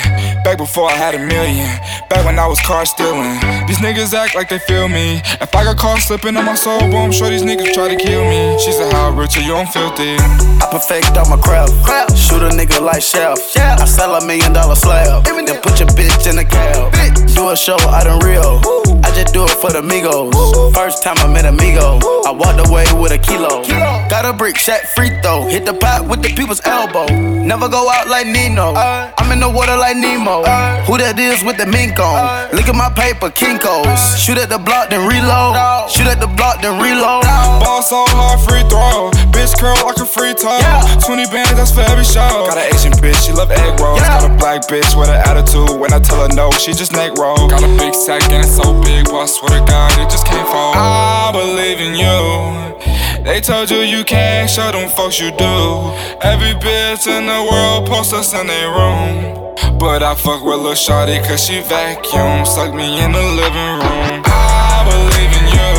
Back 0.44 0.58
before 0.58 0.88
I 0.88 0.94
had 0.94 1.14
a 1.14 1.18
million. 1.18 1.68
Back 2.08 2.24
when 2.24 2.38
I 2.38 2.46
was 2.46 2.60
car 2.60 2.86
stealing. 2.86 3.40
These 3.66 3.78
niggas 3.78 4.14
act 4.14 4.36
like 4.36 4.48
they 4.48 4.60
feel 4.60 4.86
me. 4.86 5.20
If 5.40 5.52
I 5.56 5.64
got 5.64 5.76
caught 5.76 5.98
slipping 5.98 6.36
on 6.36 6.44
my 6.44 6.54
soul, 6.54 6.78
boy, 6.90 6.98
I'm 6.98 7.10
sure 7.10 7.30
these 7.30 7.42
niggas 7.42 7.74
try 7.74 7.88
to 7.88 7.96
kill 7.96 8.24
me. 8.24 8.56
She 8.62 8.70
said, 8.70 8.92
How 8.92 9.10
rich 9.10 9.36
are 9.38 9.42
you? 9.42 9.56
I'm 9.56 9.66
filthy. 9.66 10.14
I 10.62 10.66
perfect 10.70 11.16
all 11.18 11.28
my 11.28 11.36
craft. 11.36 11.72
Shoot 12.16 12.42
a 12.42 12.50
nigga 12.50 12.80
like 12.80 13.02
Chef. 13.02 13.36
I 13.56 13.84
sell 13.86 14.14
a 14.14 14.24
million 14.24 14.52
dollar 14.52 14.76
slab. 14.76 15.24
Then 15.24 15.60
put 15.62 15.80
your 15.80 15.88
bitch 15.98 16.28
in 16.30 16.36
the 16.36 16.44
cab. 16.44 16.92
Do 17.34 17.50
a 17.50 17.56
show 17.56 17.78
out 17.90 18.06
in 18.06 18.18
Rio. 18.20 18.60
I 19.02 19.10
just 19.18 19.32
do 19.32 19.44
it 19.44 19.50
for 19.50 19.70
the 19.72 19.82
Migos. 19.82 20.74
First 20.74 21.02
time 21.02 21.18
I 21.18 21.26
met 21.26 21.44
Amigo. 21.44 21.98
I 22.24 22.30
walked 22.30 22.60
away 22.66 22.86
with 22.94 23.12
a 23.12 23.18
kilo. 23.18 23.62
Got 24.08 24.24
a 24.24 24.32
brick, 24.32 24.56
shot 24.56 24.80
free 24.94 25.10
throw. 25.20 25.46
Hit 25.46 25.66
the 25.66 25.74
pot 25.74 26.06
with 26.06 26.22
the 26.22 26.32
people's 26.34 26.64
elbow. 26.64 27.06
Never 27.42 27.68
go 27.68 27.90
out 27.90 28.08
like 28.08 28.26
Nino. 28.26 28.74
I'm 28.74 29.32
in 29.32 29.40
the 29.40 29.50
water 29.50 29.76
like 29.76 29.96
Nemo. 29.96 30.46
Who 30.86 30.98
that 30.98 31.18
is 31.18 31.42
with 31.42 31.58
the 31.58 31.66
mink 31.66 31.98
on? 31.98 32.54
Look 32.54 32.70
at 32.70 32.78
my 32.78 32.86
paper, 32.94 33.34
Kinkos. 33.34 34.14
Shoot 34.14 34.38
at 34.38 34.48
the 34.48 34.62
block, 34.62 34.90
then 34.90 35.02
reload. 35.02 35.58
Shoot 35.90 36.06
at 36.06 36.22
the 36.22 36.30
block, 36.30 36.62
then 36.62 36.78
reload. 36.78 37.26
Ball 37.62 37.82
so 37.82 38.06
hard, 38.14 38.38
free 38.46 38.62
throw. 38.70 39.10
Bitch 39.34 39.58
curl 39.58 39.74
like 39.82 39.98
a 39.98 40.06
free 40.06 40.34
throw. 40.38 40.62
20 41.02 41.26
bands, 41.34 41.58
that's 41.58 41.74
for 41.74 41.82
every 41.90 42.06
show. 42.06 42.46
Got 42.46 42.62
an 42.62 42.70
Asian 42.70 42.94
bitch, 43.02 43.18
she 43.26 43.34
love 43.34 43.50
egg 43.50 43.74
rolls. 43.82 43.98
Got 43.98 44.22
a 44.22 44.32
black 44.38 44.70
bitch 44.70 44.94
with 44.94 45.10
an 45.10 45.18
attitude. 45.26 45.74
When 45.82 45.90
I 45.92 45.98
tell 45.98 46.22
her 46.22 46.30
no, 46.30 46.50
she 46.62 46.70
just 46.72 46.94
neck 46.94 47.18
roll. 47.18 47.50
Got 47.50 47.66
a 47.66 47.70
big 47.74 47.94
sack 47.94 48.22
and 48.30 48.46
it's 48.46 48.54
so 48.54 48.70
big, 48.86 49.10
boy, 49.10 49.22
I 49.22 49.26
swear 49.26 49.58
to 49.58 49.62
God, 49.66 49.90
it 49.98 50.06
just 50.10 50.26
can't 50.26 50.46
fall. 50.46 50.74
Ah. 50.78 51.28
I 51.28 51.32
believe 51.34 51.82
in 51.82 51.98
you. 51.98 52.95
They 53.26 53.40
told 53.40 53.72
you 53.72 53.78
you 53.78 54.04
can't 54.04 54.48
show 54.48 54.70
them 54.70 54.88
folks 54.88 55.18
you 55.18 55.32
do. 55.32 55.90
Every 56.22 56.54
bitch 56.62 57.10
in 57.10 57.26
the 57.26 57.42
world 57.50 57.84
posts 57.84 58.12
us 58.12 58.32
in 58.32 58.46
their 58.46 58.70
room. 58.70 59.58
But 59.80 60.04
I 60.04 60.14
fuck 60.14 60.44
with 60.46 60.62
Lil 60.62 60.78
Shawty 60.78 61.18
cause 61.26 61.42
she 61.42 61.60
vacuum. 61.60 62.46
Suck 62.46 62.72
me 62.72 63.02
in 63.02 63.10
the 63.10 63.26
living 63.34 63.82
room. 63.82 64.22
I 64.30 64.86
believe 64.86 65.32
in 65.42 65.46
you. 65.58 65.74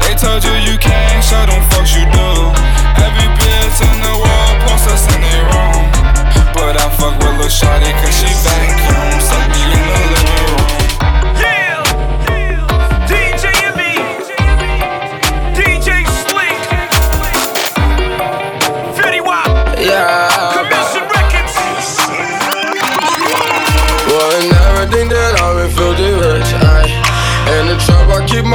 They 0.00 0.16
told 0.16 0.40
you 0.42 0.56
you 0.64 0.80
can't 0.80 1.20
show 1.22 1.44
them 1.44 1.60
folks 1.68 1.92
you 1.92 2.08
do. 2.16 2.30
Every 2.96 3.28
bitch 3.36 3.84
in 3.84 3.96
the 4.00 4.16
world 4.16 4.56
posts 4.64 4.88
us 4.88 5.04
in 5.12 5.20
their 5.20 5.44
room. 5.52 5.84
But 6.56 6.80
I 6.80 6.88
fuck 6.96 7.12
with 7.20 7.44
Lil 7.44 7.52
Shawty 7.52 7.92
cause 8.00 8.16
she 8.16 8.32
vacuum. 8.40 9.37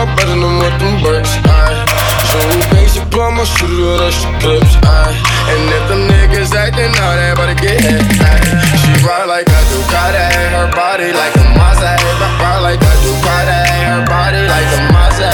my 0.06 0.16
brother, 0.16 0.36
no 0.36 0.50
more 0.60 0.74
them 0.80 1.02
works, 1.04 1.32
aye. 1.48 1.80
Shooting 2.28 2.64
things, 2.76 2.96
you 2.96 3.04
blow 3.08 3.32
my 3.32 3.44
shooter, 3.48 4.04
rush 4.04 4.20
the 4.24 4.32
clips, 4.44 4.76
aye. 4.84 5.16
And 5.48 5.64
if 5.72 5.84
them 5.88 6.02
niggas 6.12 6.52
acting 6.52 6.92
out, 7.00 7.16
they 7.16 7.32
better 7.40 7.56
get 7.56 7.80
hit, 7.80 8.04
aye. 8.20 8.44
She 8.84 8.92
ride 9.08 9.32
like 9.32 9.48
a 9.48 9.60
Ducati, 9.72 10.28
her 10.52 10.68
body 10.76 11.16
like 11.16 11.36
a 11.40 11.46
Mazda, 11.56 11.96
Ride 12.42 12.60
like 12.60 12.84
a 12.84 12.94
Ducati, 13.04 13.60
her 13.88 14.04
body 14.04 14.44
like 14.44 14.72
a 14.76 14.80
Mazda, 14.92 15.32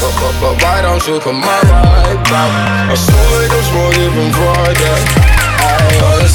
but, 0.00 0.12
but, 0.20 0.34
but 0.40 0.54
why 0.60 0.82
don't 0.82 1.00
you 1.08 1.18
come 1.20 1.40
my 1.40 1.60
right 1.64 2.20
back? 2.28 2.92
I 2.92 2.94
saw 2.94 3.40
it 3.40 3.48
was 3.48 3.68
more 3.72 3.92
than 3.96 4.28
Friday, 4.36 5.00
aye, 5.64 6.04
all 6.04 6.18
the 6.20 6.28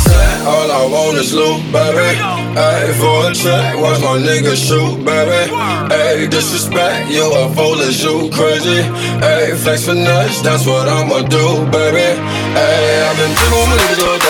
all 0.46 0.72
I 0.72 0.84
want 0.92 1.18
is 1.18 1.34
loot, 1.34 1.60
baby. 1.72 2.16
Ayy, 2.56 2.94
for 3.00 3.30
a 3.30 3.34
check, 3.34 3.76
watch 3.78 4.00
my 4.02 4.18
nigga 4.18 4.56
shoot, 4.56 5.04
baby. 5.04 5.52
Ayy, 5.92 6.30
disrespect, 6.30 7.10
you 7.12 7.24
a 7.24 7.50
fool 7.54 7.80
as 7.82 8.04
you 8.04 8.30
crazy. 8.32 8.82
Ayy, 9.20 9.56
flex 9.58 9.86
for 9.86 9.96
nuts, 9.96 10.42
that's 10.42 10.66
what 10.66 10.88
I'ma 10.88 11.22
do, 11.28 11.66
baby. 11.72 12.08
Ayy, 12.56 13.04
I've 13.08 13.18
been 13.18 13.34
doing 13.36 13.72
it 13.90 14.04
all 14.08 14.20
day. 14.20 14.29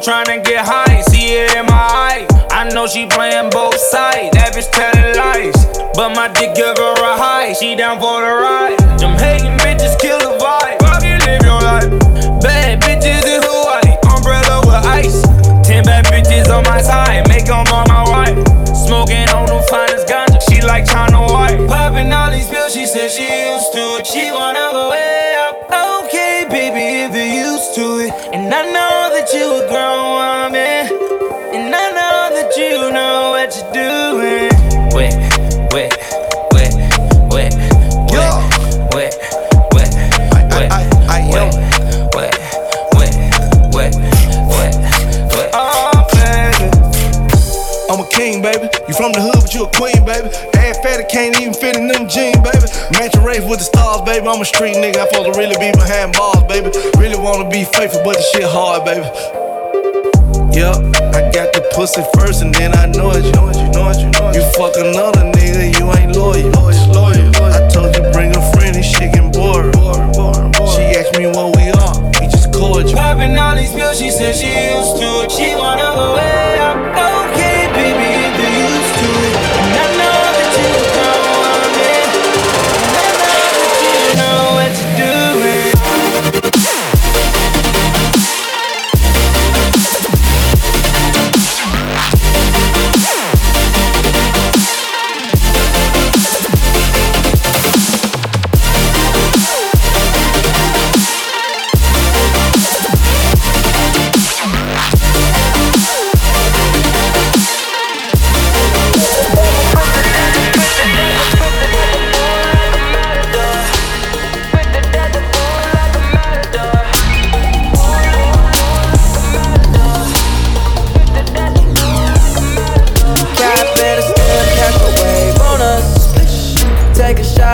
trying 0.00 0.24
to 0.24 0.39
I'm 54.40 54.44
a 54.44 54.56
street 54.56 54.76
nigga, 54.76 54.96
I 54.96 55.04
supposed 55.04 55.34
to 55.34 55.38
really 55.38 55.56
be 55.60 55.68
behind 55.76 56.16
bars, 56.16 56.40
baby. 56.48 56.72
Really 56.96 57.20
wanna 57.20 57.50
be 57.50 57.68
faithful, 57.76 58.00
but 58.00 58.16
the 58.16 58.24
shit 58.32 58.48
hard, 58.48 58.88
baby. 58.88 59.04
Yup, 60.56 60.80
I 61.12 61.28
got 61.28 61.52
the 61.52 61.60
pussy 61.76 62.00
first 62.16 62.40
and 62.40 62.48
then 62.54 62.72
I 62.72 62.86
know 62.88 63.12
it. 63.12 63.20
You, 63.20 63.36
you, 63.36 63.68
know 63.76 63.92
it, 63.92 64.00
you, 64.00 64.08
know 64.16 64.32
it. 64.32 64.40
you 64.40 64.44
fuck 64.56 64.80
another 64.80 65.28
nigga, 65.36 65.76
you 65.76 65.84
ain't 65.92 66.16
loyal. 66.16 66.48
I 66.56 67.68
told 67.68 67.92
you 67.92 68.00
bring 68.16 68.32
a 68.32 68.40
friend, 68.56 68.72
this 68.72 68.88
shit 68.88 69.12
getting 69.12 69.28
boring. 69.28 69.76
She 70.72 70.88
asked 70.96 71.20
me 71.20 71.28
what 71.28 71.52
we 71.60 71.68
are, 71.76 72.00
we 72.16 72.24
just 72.32 72.48
cordial. 72.48 72.96
Popping 72.96 73.36
all 73.36 73.54
these 73.54 73.76
pills, 73.76 74.00
she 74.00 74.08
said 74.08 74.32
she 74.32 74.48
used 74.48 74.96
to. 75.04 75.28
She 75.28 75.52
wanna 75.52 75.84
go 75.84 76.16
way 76.16 76.56
up, 76.64 76.80
okay. 77.36 77.49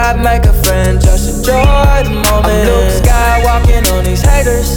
rap 0.07 0.23
make 0.23 0.45
a 0.49 0.53
friend, 0.63 1.01
just 1.01 1.37
enjoy 1.37 2.03
the 2.03 2.15
moment. 2.29 2.45
I'm 2.45 2.67
Luke 2.67 2.91
Skywalking 3.01 3.91
on 3.93 4.03
these 4.03 4.21
haters. 4.21 4.69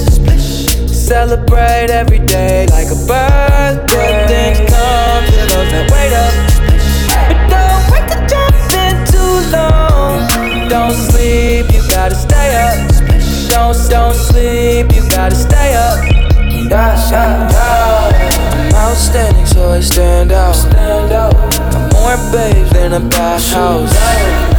Celebrate 0.91 1.91
every 1.91 2.18
day 2.20 2.66
like 2.70 2.87
a 2.87 2.99
birthday. 3.07 4.26
Things 4.26 4.59
come 4.70 5.24
to 5.26 5.43
those 5.51 5.70
that 5.72 5.87
wait 5.95 6.12
up. 6.22 6.35
But 7.28 7.39
don't 7.55 7.85
wait 7.93 8.07
to 8.11 8.18
jump 8.31 8.55
in 8.85 8.97
too 9.12 9.37
long. 9.55 10.68
Don't 10.68 10.95
sleep, 10.95 11.66
you 11.74 11.83
gotta 11.89 12.14
stay 12.14 12.51
up. 12.66 12.78
Don't, 13.51 13.76
don't 13.91 14.14
sleep, 14.14 14.93
you 14.95 15.09
gotta 15.11 15.35
stay 15.35 15.74
up. 15.74 15.99
Yeah, 16.70 16.95
yeah, 17.11 17.51
yeah. 17.51 18.68
I'm 18.68 18.74
outstanding, 18.74 19.47
so 19.47 19.70
I 19.70 19.81
stand 19.81 20.33
out. 20.33 20.55
Stand 20.55 21.12
out. 21.12 21.35
I'm 21.74 21.89
more 21.91 22.33
babes 22.33 22.70
than 22.70 22.93
a 22.93 23.01
bathhouse. 23.01 24.49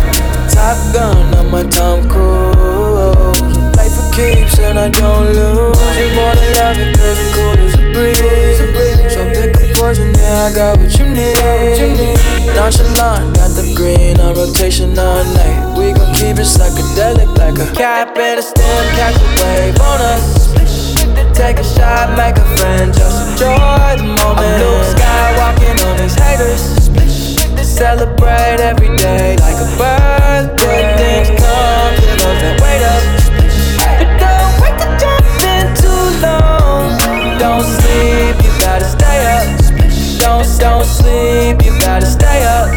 Top 0.71 0.93
gun, 0.93 1.35
I'm 1.35 1.53
a 1.53 1.69
Tom 1.69 2.07
Cruise. 2.07 3.41
Play 3.75 3.91
for 3.91 4.07
keeps 4.15 4.57
and 4.57 4.79
I 4.79 4.87
don't 4.87 5.27
lose. 5.35 5.75
You 5.99 6.07
than 6.15 6.39
love 6.55 6.79
it, 6.79 6.95
cause 6.95 7.19
it's 7.19 7.35
cool 7.35 7.59
as 7.59 7.75
a 7.75 7.83
breeze. 7.91 9.11
So 9.11 9.19
pick 9.35 9.51
a 9.51 9.73
poison, 9.75 10.15
yeah, 10.15 10.47
I 10.47 10.55
got 10.55 10.79
what 10.79 10.97
you 10.97 11.09
need. 11.11 12.55
Nonchalant, 12.55 13.35
got 13.35 13.51
the 13.51 13.73
green 13.75 14.17
on 14.21 14.33
rotation 14.33 14.97
all 14.97 15.25
night. 15.35 15.75
We 15.75 15.91
gon' 15.91 16.15
keep 16.15 16.39
it 16.39 16.47
psychedelic 16.47 17.27
like 17.37 17.59
a 17.59 17.69
cap 17.75 18.15
and 18.15 18.39
a 18.39 18.41
stem, 18.41 18.95
catch 18.95 19.19
a 19.19 19.27
wave 19.43 19.75
on 19.75 19.99
us. 19.99 20.55
Take 21.35 21.59
a 21.59 21.65
shot, 21.65 22.15
make 22.15 22.37
a 22.37 22.47
friend, 22.55 22.93
just 22.93 23.27
enjoy 23.27 23.99
the 23.99 24.07
moment. 24.07 24.39
I'm 24.39 24.61
Luke 24.63 24.87
Skywalking 24.95 25.83
on 25.83 25.97
these 25.97 26.15
haters. 26.15 27.00
Celebrate 27.81 28.59
every 28.61 28.95
day 28.95 29.35
like 29.37 29.55
a 29.55 29.65
birthday. 29.75 30.85
Things 31.01 31.29
come, 31.41 31.95
feel 31.97 32.13
love 32.21 32.43
and 32.45 32.61
wait 32.61 32.83
up. 32.85 33.01
But 33.97 34.05
don't 34.21 34.53
wait 34.61 34.77
to 34.77 34.87
jump 35.01 35.25
in 35.49 35.65
too 35.81 36.05
long. 36.21 36.93
Don't 37.39 37.65
sleep, 37.65 38.37
you 38.45 38.53
gotta 38.61 38.85
stay 38.85 39.25
up. 39.33 39.45
Don't, 40.19 40.45
don't 40.59 40.85
sleep, 40.85 41.65
you 41.65 41.73
gotta 41.79 42.05
stay 42.05 42.45
up. 42.45 42.69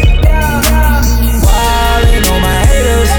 Wildin' 1.44 2.24
on 2.32 2.40
my 2.40 2.64
haters. 2.64 3.11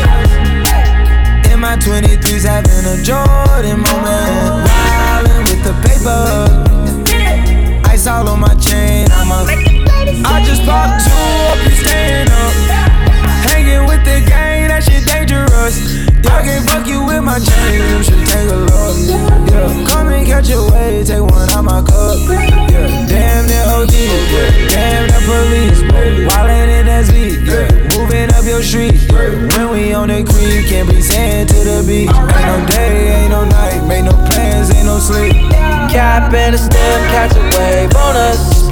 In 1.54 1.60
my 1.60 1.76
23s, 1.78 2.46
having 2.46 2.86
a 2.90 3.04
Jordan 3.04 3.82
moment. 3.86 4.66
Wildin' 4.66 5.44
with 5.52 5.64
the 5.64 5.74
paper. 5.88 6.55
I 10.26 10.44
just 10.44 10.64
popped 10.66 11.06
two 11.06 11.12
up, 11.14 11.58
you 11.64 11.76
staying 11.78 12.30
up. 12.30 12.54
Hanging 13.46 13.86
with 13.86 14.04
the 14.04 14.26
gang, 14.26 14.68
that 14.70 14.84
shit 14.84 15.06
dangerous. 15.06 15.78
Y'all 16.26 16.42
can 16.42 16.66
fuck 16.66 16.88
you 16.88 17.06
with 17.06 17.24
my 17.24 17.38
chain, 17.38 17.80
you 17.94 18.04
should 18.04 18.26
take 18.26 18.50
a 18.50 18.58
look. 18.58 18.98
Yeah, 19.46 19.86
come 19.86 20.10
and 20.10 20.26
catch 20.26 20.50
a 20.50 20.60
wave, 20.74 21.06
take 21.06 21.22
one 21.22 21.50
out 21.54 21.64
my 21.64 21.82
cup. 21.86 22.18
Yeah, 22.26 23.06
damn 23.06 23.46
the 23.46 23.60
OG, 23.70 23.94
yeah, 23.94 24.70
damn 24.74 25.06
the 25.14 25.20
police. 25.30 25.80
Wildin' 26.26 26.70
in 26.74 26.86
that 26.90 27.06
Z, 27.06 27.14
yeah, 27.46 27.70
moving 27.94 28.34
up 28.34 28.44
your 28.46 28.64
street. 28.64 28.98
Yeah, 29.06 29.46
when 29.54 29.70
we 29.70 29.94
on 29.94 30.10
the 30.10 30.26
creek, 30.26 30.68
can't 30.68 30.90
be 30.90 31.02
saying 31.02 31.48
to 31.48 31.58
the 31.64 31.84
beat. 31.86 32.10
Ain't 32.10 32.50
no 32.50 32.66
day, 32.66 33.22
ain't 33.22 33.30
no 33.30 33.46
night, 33.46 33.86
make 33.86 34.04
no 34.04 34.14
plans, 34.26 34.74
ain't 34.74 34.86
no 34.86 34.98
sleep. 34.98 35.34
Cap 35.94 36.34
and 36.34 36.56
a 36.56 36.58
stem, 36.58 37.00
catch 37.14 37.38
a 37.38 37.44
wave 37.58 37.96
on 37.96 38.16
us. 38.16 38.65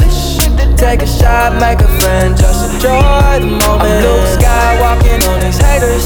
Take 0.84 1.02
a 1.02 1.08
shot, 1.08 1.54
make 1.62 1.80
a 1.80 1.88
friend, 2.02 2.36
just 2.36 2.74
enjoy 2.74 3.40
the 3.40 3.48
moment. 3.48 3.88
I'm 3.88 4.04
Luke 4.04 4.28
Skywalking 4.36 5.24
on 5.32 5.40
these 5.40 5.58
haters. 5.58 6.04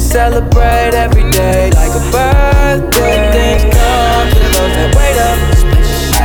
Celebrate 0.00 0.94
every 0.94 1.28
day 1.32 1.72
like 1.74 1.90
a 1.90 2.02
birthday. 2.14 3.32
Things 3.34 3.64
come, 3.74 4.30
to 4.30 4.38
love 4.54 4.78
and 4.78 4.94
wait 4.94 5.18
up. 5.18 5.38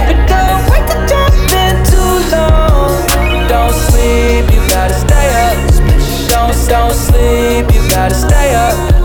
But 0.05 0.19
don't 0.29 0.61
wait 0.69 0.85
to 0.93 0.97
jump 1.09 1.33
in 1.65 1.75
too 1.89 2.13
long. 2.37 2.93
Don't 3.49 3.73
sleep, 3.73 4.45
you 4.53 4.61
gotta 4.69 4.93
stay 4.93 5.27
up. 5.49 5.57
Don't, 6.29 6.53
don't 6.69 6.93
sleep, 6.93 7.73
you 7.73 7.81
gotta 7.89 8.13
stay 8.13 8.53
up. 8.53 8.98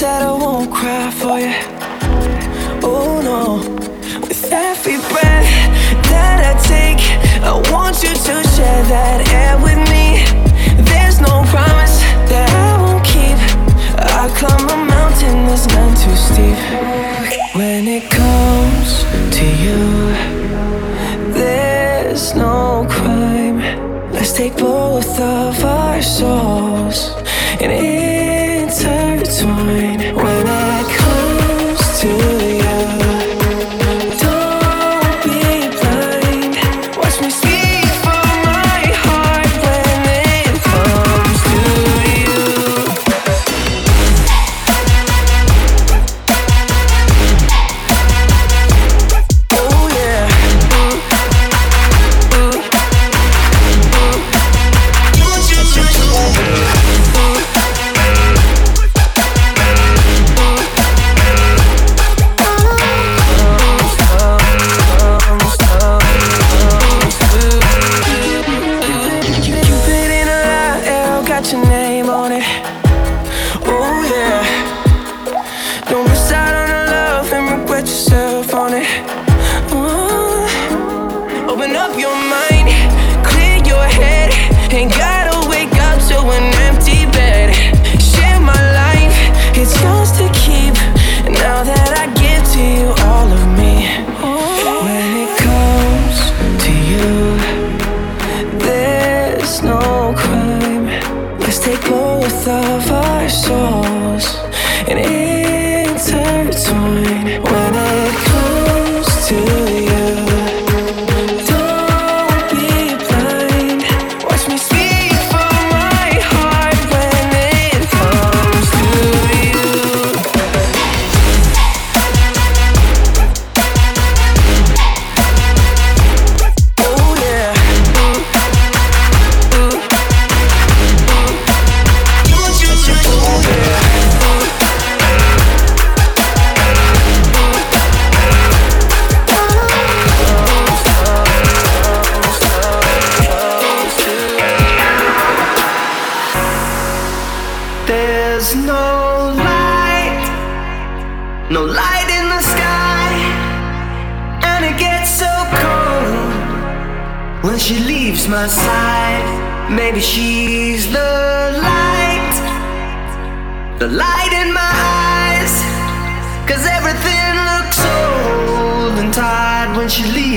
That 0.00 0.22
I 0.22 0.32
won't 0.32 0.72
cry 0.72 1.10
for 1.10 1.38
you. 1.38 1.52
Oh 2.82 3.20
no, 3.20 3.60
with 4.20 4.50
every 4.50 4.96
breath 5.12 5.50
that 6.08 6.40
I 6.40 6.56
take, 6.64 7.02
I 7.44 7.52
want 7.70 8.02
you 8.02 8.08
to 8.08 8.34
share 8.56 8.82
that 8.88 9.28
air 9.28 9.60
with 9.60 9.76
me. 9.92 10.24
There's 10.88 11.20
no 11.20 11.44
promise 11.52 12.00
that 12.32 12.48
I 12.48 12.80
won't 12.80 13.04
keep. 13.04 13.36
I 14.00 14.32
climb 14.40 14.64
a 14.72 14.78
mountain 14.88 15.44
that's 15.44 15.66
none 15.68 15.94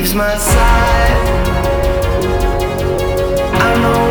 leaves 0.03 0.15
my 0.15 0.37
side. 0.37 1.53
I 3.55 3.81
know, 3.81 4.02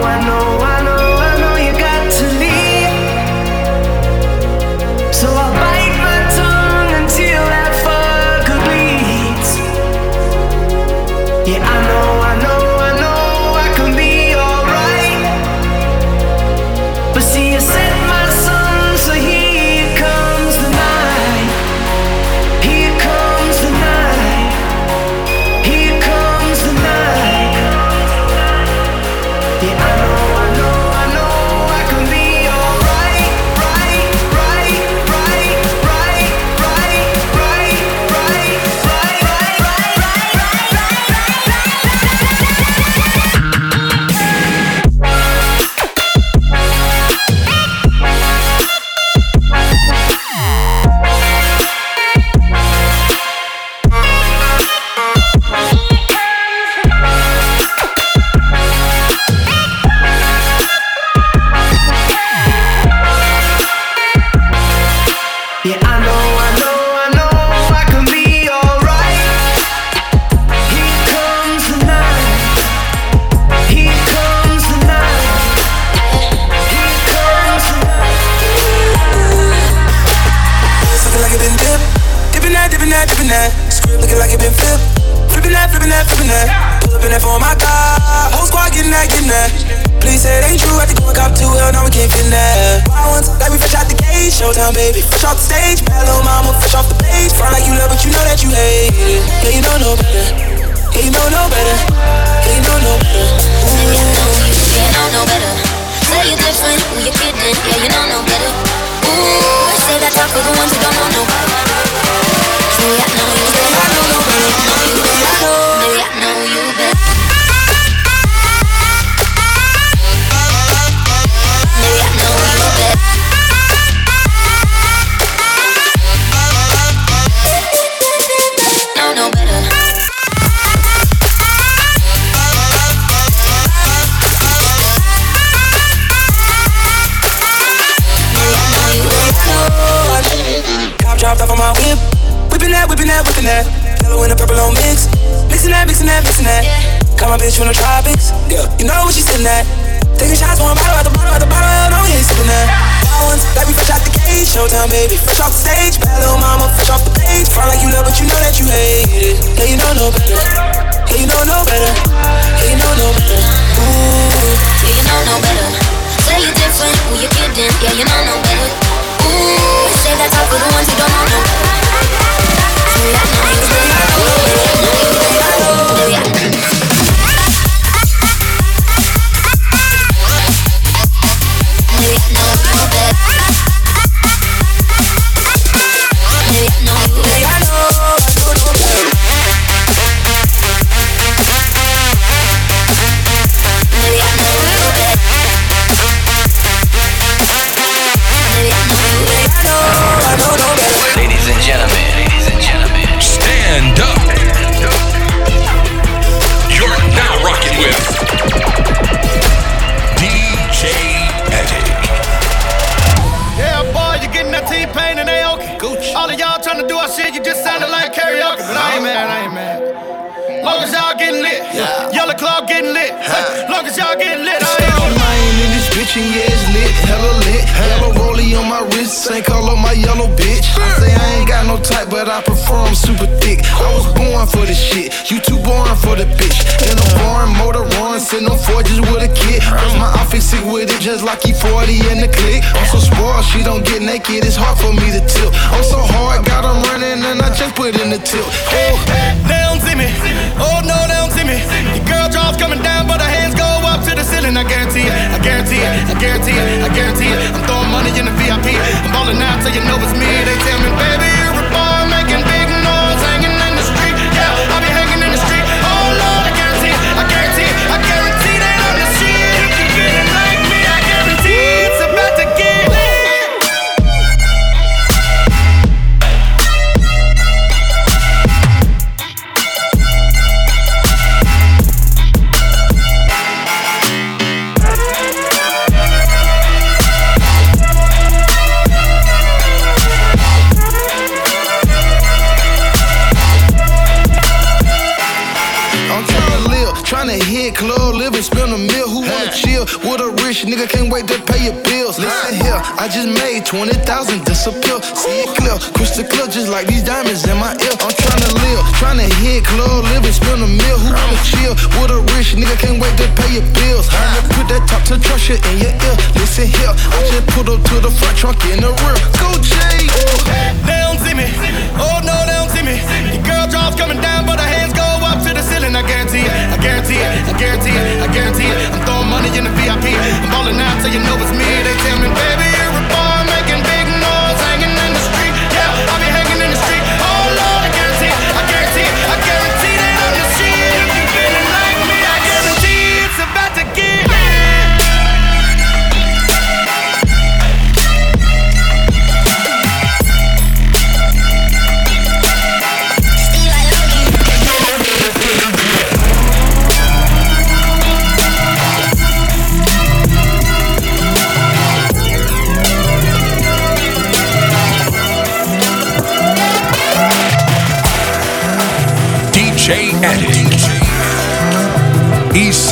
so 331.03 331.09
you 331.09 331.19
know 331.19 331.37
it's 331.43 331.51
me. 331.51 331.67
They 331.83 331.97
tell 332.05 332.19
me, 332.21 332.29
baby. 332.29 332.52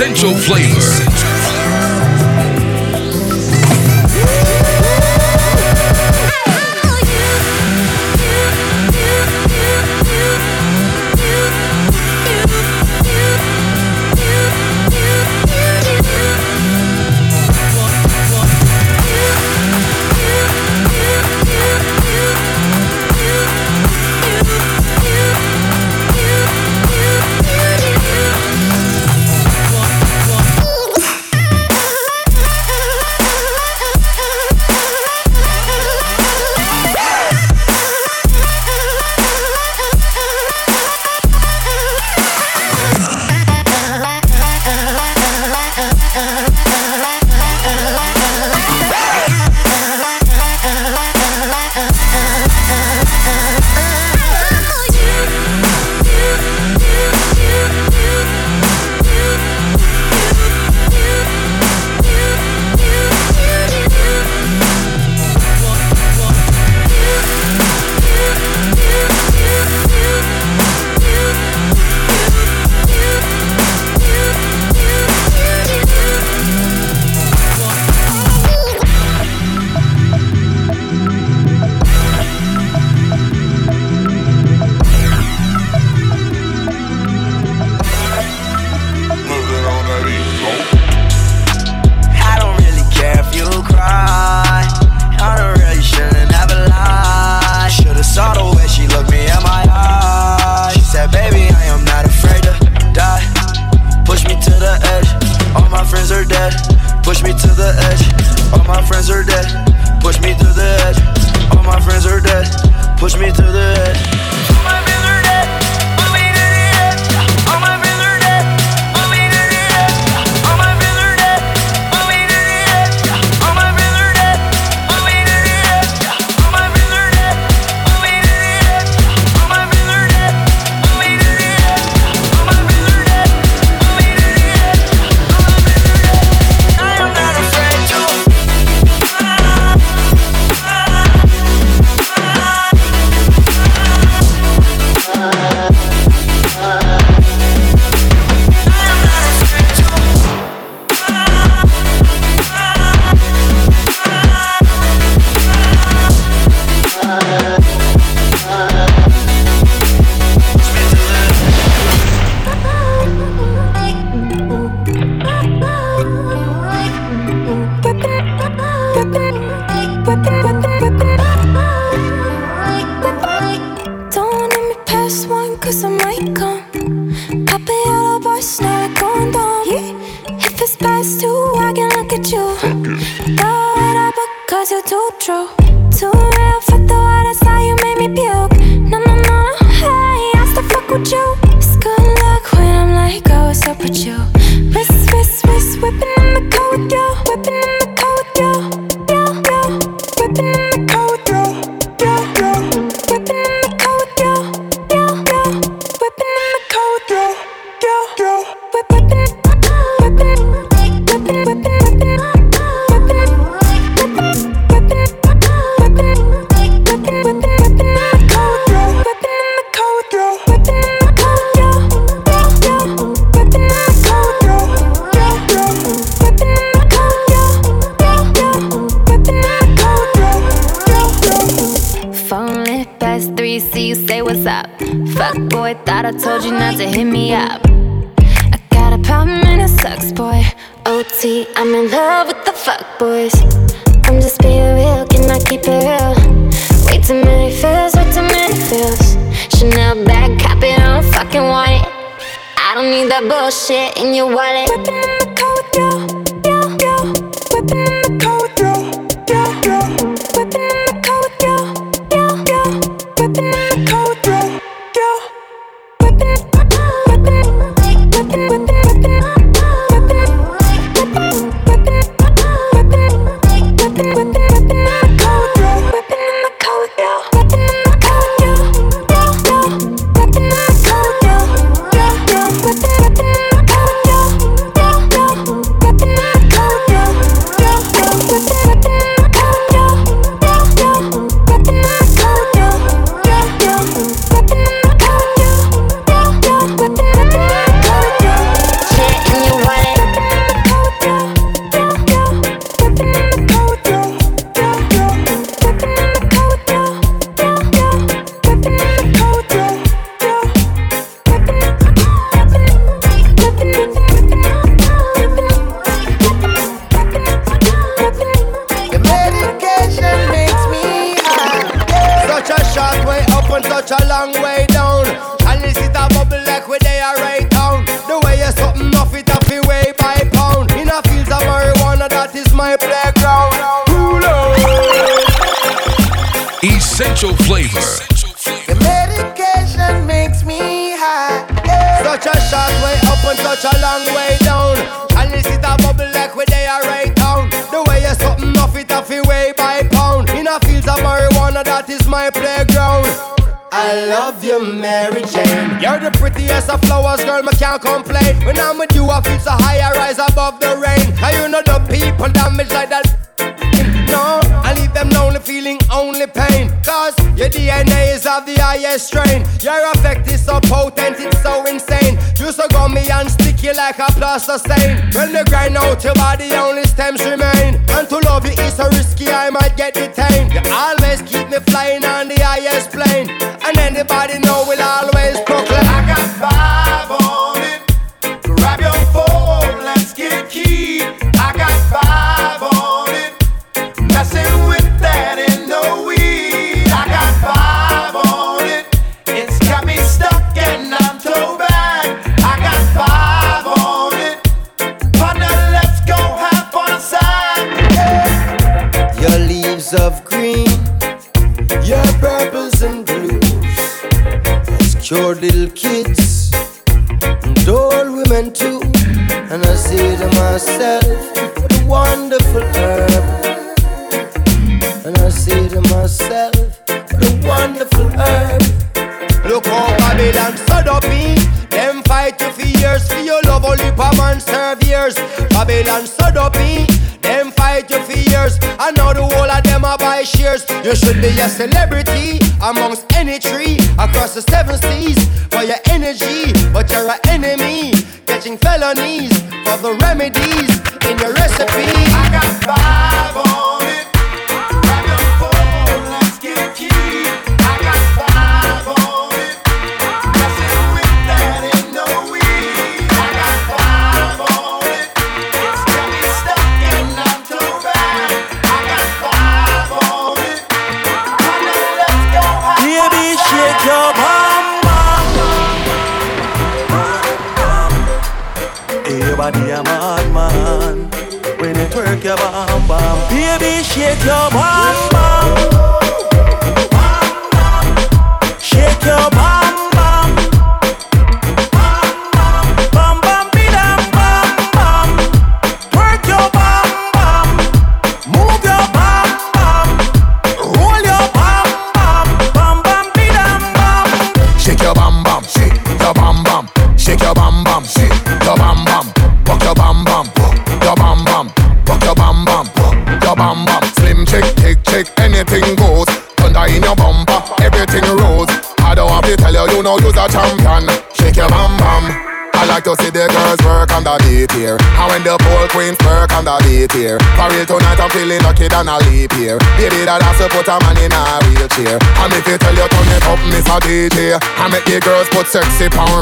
essential 0.01 0.35
flavor. 0.35 1.20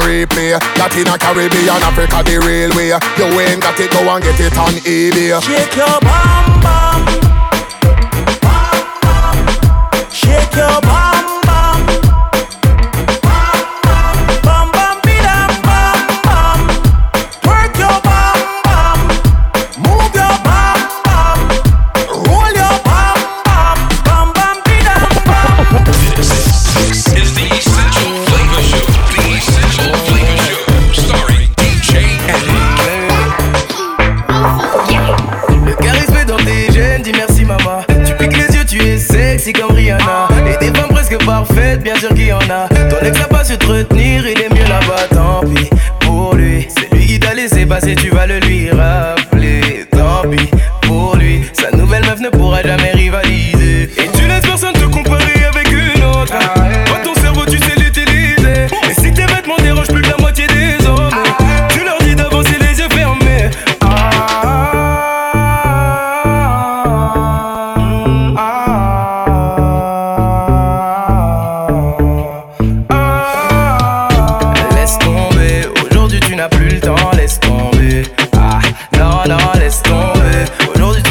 Replay. 0.09 0.57
Latina, 0.77 1.17
Caribbean, 1.17 1.81
Africa 1.85 2.23
the 2.25 2.41
real 2.41 2.73
way. 2.75 2.89
You 2.89 3.27
ain't 3.39 3.61
got 3.61 3.79
it, 3.79 3.91
go 3.91 4.01
and 4.09 4.23
get 4.23 4.39
it 4.39 4.57
on 4.57 4.73
eBay. 4.81 5.37
Shake 5.41 5.75
your 5.75 5.99
bum 6.01 6.61
bum. 6.61 6.98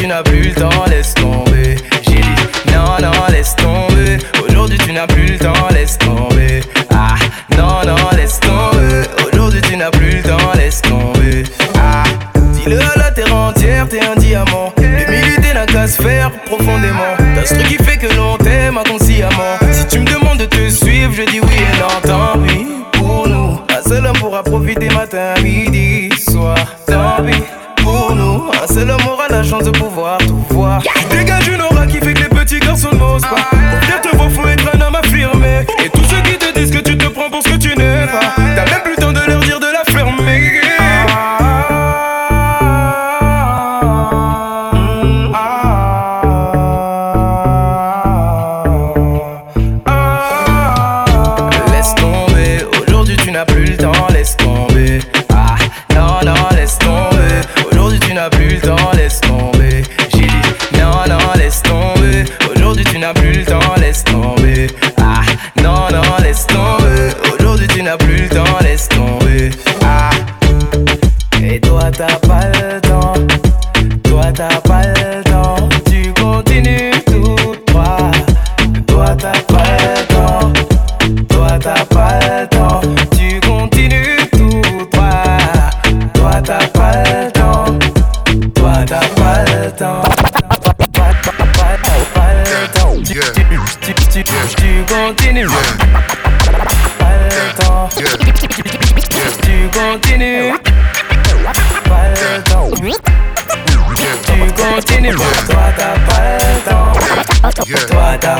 N'as 0.09 0.23
plus 0.23 0.41
le 0.41 0.53
temps, 0.55 0.85
laisse 0.87 1.13
tomber. 1.13 1.75
J'ai 2.01 2.15
dit, 2.15 2.73
non, 2.73 2.97
non, 2.99 3.11
laisse 3.29 3.55
tomber. 3.55 4.17
Aujourd'hui 4.43 4.79
tu 4.79 4.91
n'as 4.91 5.05
plus 5.05 5.33
le 5.33 5.37
temps, 5.37 5.67
laisse 5.71 5.99
tomber. 5.99 6.61
Ah, 6.91 7.13
non, 7.55 7.85
non, 7.85 7.95
laisse 8.17 8.39
tomber. 8.39 9.03
Aujourd'hui 9.27 9.61
tu 9.61 9.77
n'as 9.77 9.91
plus 9.91 10.17
le 10.17 10.23
temps, 10.23 10.51
laisse 10.55 10.81
tomber. 10.81 11.43
Ah, 11.75 12.03
dis-le 12.53 12.79
à 12.79 12.97
la 12.97 13.11
terre 13.11 13.35
entière, 13.35 13.87
t'es 13.87 13.99
un 14.01 14.15
diamant. 14.15 14.73
L'humilité 14.79 15.53
n'a 15.53 15.67
qu'à 15.67 15.87
se 15.87 16.01
faire 16.01 16.31
profondément. 16.45 17.13
T'as 17.35 17.45
ce 17.45 17.53
truc 17.53 17.67
qui 17.67 17.83
fait 17.83 17.97
que 17.97 18.11
l'on 18.15 18.35
t'aime 18.37 18.79
inconsciemment. 18.79 19.59
Si 19.71 19.85
tu 19.85 19.99
me 19.99 20.05
demandes 20.05 20.39
de 20.39 20.45
te 20.45 20.69
suivre, 20.69 21.13
je 21.13 21.21
dis 21.21 21.39
oui 21.39 21.53
et 21.53 21.79
non, 21.79 22.01
tant 22.01 22.39
pis 22.41 22.65
pour 22.93 23.27
nous. 23.27 23.61
Un 23.69 23.87
seul 23.87 24.07
homme 24.07 24.17
pourra 24.17 24.41
profiter 24.41 24.89
matin, 24.89 25.35
midi, 25.43 26.09
soir. 26.17 26.57
Tant 26.87 27.23
pis 27.23 27.43
pour 27.83 28.15
nous. 28.15 28.49
Un 28.63 28.73
seul 28.73 28.89
homme 28.89 29.01
la 29.39 29.45
chance 29.45 29.63
de 29.63 29.71
pouvoir 29.71 30.17
tout 30.17 30.43
voir. 30.49 30.81
Dégage 31.09 31.47
une 31.47 31.61
aura 31.61 31.87
qui 31.87 31.97
fait 31.99 32.13
que 32.13 32.23
les 32.23 32.29
petits 32.29 32.59
garçons 32.59 32.91
n'osent 32.91 33.21
pas. 33.21 33.58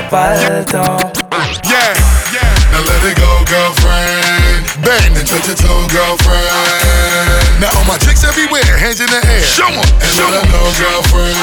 Toi 0.10 0.18
t'as 0.66 1.24
pas. 1.30 1.38
Yeah, 1.70 1.93
yeah. 2.34 2.41
Now 2.72 2.82
let 2.82 3.05
it 3.05 3.16
go, 3.16 3.30
girlfriend. 3.45 4.66
Bang 4.82 5.16
and 5.16 5.28
touch 5.28 5.45
your 5.45 5.55
toe, 5.55 5.86
girlfriend. 5.88 7.62
Now 7.62 7.70
all 7.78 7.86
my 7.86 7.97
chicks 7.99 8.24
everywhere, 8.24 8.66
hands 8.78 9.01
in 9.01 9.10
the 9.10 9.22
air. 9.22 9.43
Show 9.43 9.68
'em, 9.68 9.78
and 9.78 10.10
show 10.10 10.28
let 10.32 10.43
'em 10.43 10.51
know, 10.51 10.66
girlfriend. 10.82 11.38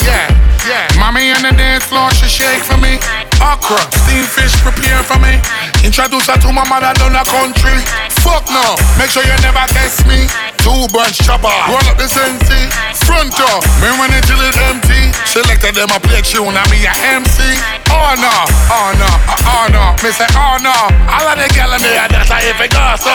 Yeah, 0.00 0.32
yeah. 0.66 0.88
Mommy 0.98 1.30
on 1.32 1.42
the 1.42 1.52
dance 1.52 1.84
floor, 1.84 2.10
she 2.14 2.26
shake 2.26 2.64
for 2.64 2.78
me. 2.78 2.98
Okra, 3.40 3.84
steamed 4.00 4.28
fish, 4.28 4.56
prepare 4.62 5.02
for 5.02 5.18
me. 5.18 5.38
Introduce 5.84 6.28
her 6.28 6.38
to 6.38 6.52
my 6.52 6.64
mother 6.64 6.94
down 6.94 7.12
the 7.12 7.24
country. 7.28 7.76
Fuck 8.24 8.48
no, 8.48 8.76
make 8.96 9.10
sure 9.10 9.24
you 9.24 9.36
never 9.42 9.66
test 9.74 10.06
me. 10.06 10.26
Two 10.62 10.86
bunch 10.94 11.18
chopper, 11.18 11.50
roll 11.66 11.82
up 11.90 11.98
the 11.98 12.06
sensi. 12.06 12.70
Front 13.02 13.34
door, 13.34 13.58
me 13.82 13.90
run 13.98 14.14
it 14.14 14.22
till 14.22 14.38
it's 14.46 14.54
empty. 14.70 15.10
Selected 15.26 15.74
them 15.74 15.90
a 15.90 15.98
play 15.98 16.22
tune, 16.22 16.54
and 16.54 16.68
me 16.70 16.86
a 16.86 16.94
MC. 17.18 17.42
Oh 17.90 18.14
no, 18.14 18.30
oh 18.70 18.94
no, 18.94 19.10
oh 19.42 19.66
no. 19.74 19.84
Me 20.06 20.14
say 20.14 20.30
oh 20.38 20.62
no. 20.62 20.70
All 21.10 21.26
of 21.26 21.34
the 21.34 21.50
gal 21.50 21.74
in 21.74 21.82
there, 21.82 22.06
that's 22.06 22.30
how 22.30 22.38
if 22.38 22.62
it 22.62 22.70
goes 22.70 23.02
so. 23.02 23.10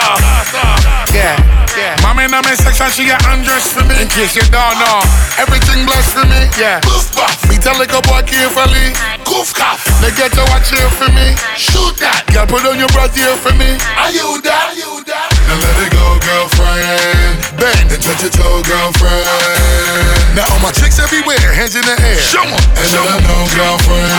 Yeah, 1.16 1.40
yeah. 1.78 1.96
Mommy 2.02 2.26
in 2.26 2.32
my 2.34 2.42
section, 2.58 2.90
she 2.90 3.06
get 3.06 3.22
undressed 3.30 3.78
for 3.78 3.86
me. 3.86 3.96
In 4.02 4.10
case 4.10 4.36
you 4.36 4.44
don't 4.50 4.76
know, 4.82 5.00
everything 5.38 5.86
blessed 5.86 6.12
for 6.18 6.26
me. 6.26 6.50
Yeah. 6.58 6.82
Goof 6.82 7.14
buff. 7.14 7.38
Me 7.48 7.58
tell 7.62 7.78
like 7.78 7.94
a 7.94 8.02
boy 8.02 8.26
carefully. 8.26 8.92
Goof 9.24 9.54
cough. 9.54 9.86
They 10.02 10.12
get 10.18 10.34
to 10.34 10.44
watch 10.50 10.74
here 10.74 10.90
for 10.98 11.10
me. 11.14 11.38
Shoot 11.56 12.02
that. 12.02 12.26
Girl, 12.34 12.50
put 12.50 12.66
on 12.66 12.82
your 12.82 12.90
breath 12.92 13.14
here 13.14 13.38
for 13.38 13.54
me. 13.54 13.78
Are 13.96 14.12
you 14.12 14.42
that? 14.42 14.74
Are 14.74 14.78
you 14.78 15.06
that? 15.06 15.30
Now 15.48 15.58
let 15.62 15.78
it 15.86 15.92
go, 15.94 16.18
girlfriend. 16.26 17.38
Bang 17.62 17.88
and 17.94 18.02
touch 18.02 18.26
your 18.26 18.34
toe, 18.34 18.62
girlfriend. 18.66 20.36
Now 20.36 20.50
all 20.54 20.62
my 20.62 20.74
chicks 20.74 21.00
everywhere, 21.00 21.40
hands 21.54 21.78
in 21.78 21.86
the 21.86 21.96
air. 21.98 22.20
Show 22.20 22.44
'em, 22.44 22.54
and 22.54 22.90
let 22.94 23.06
'em 23.06 23.24
know, 23.26 23.42
girlfriend. 23.56 24.12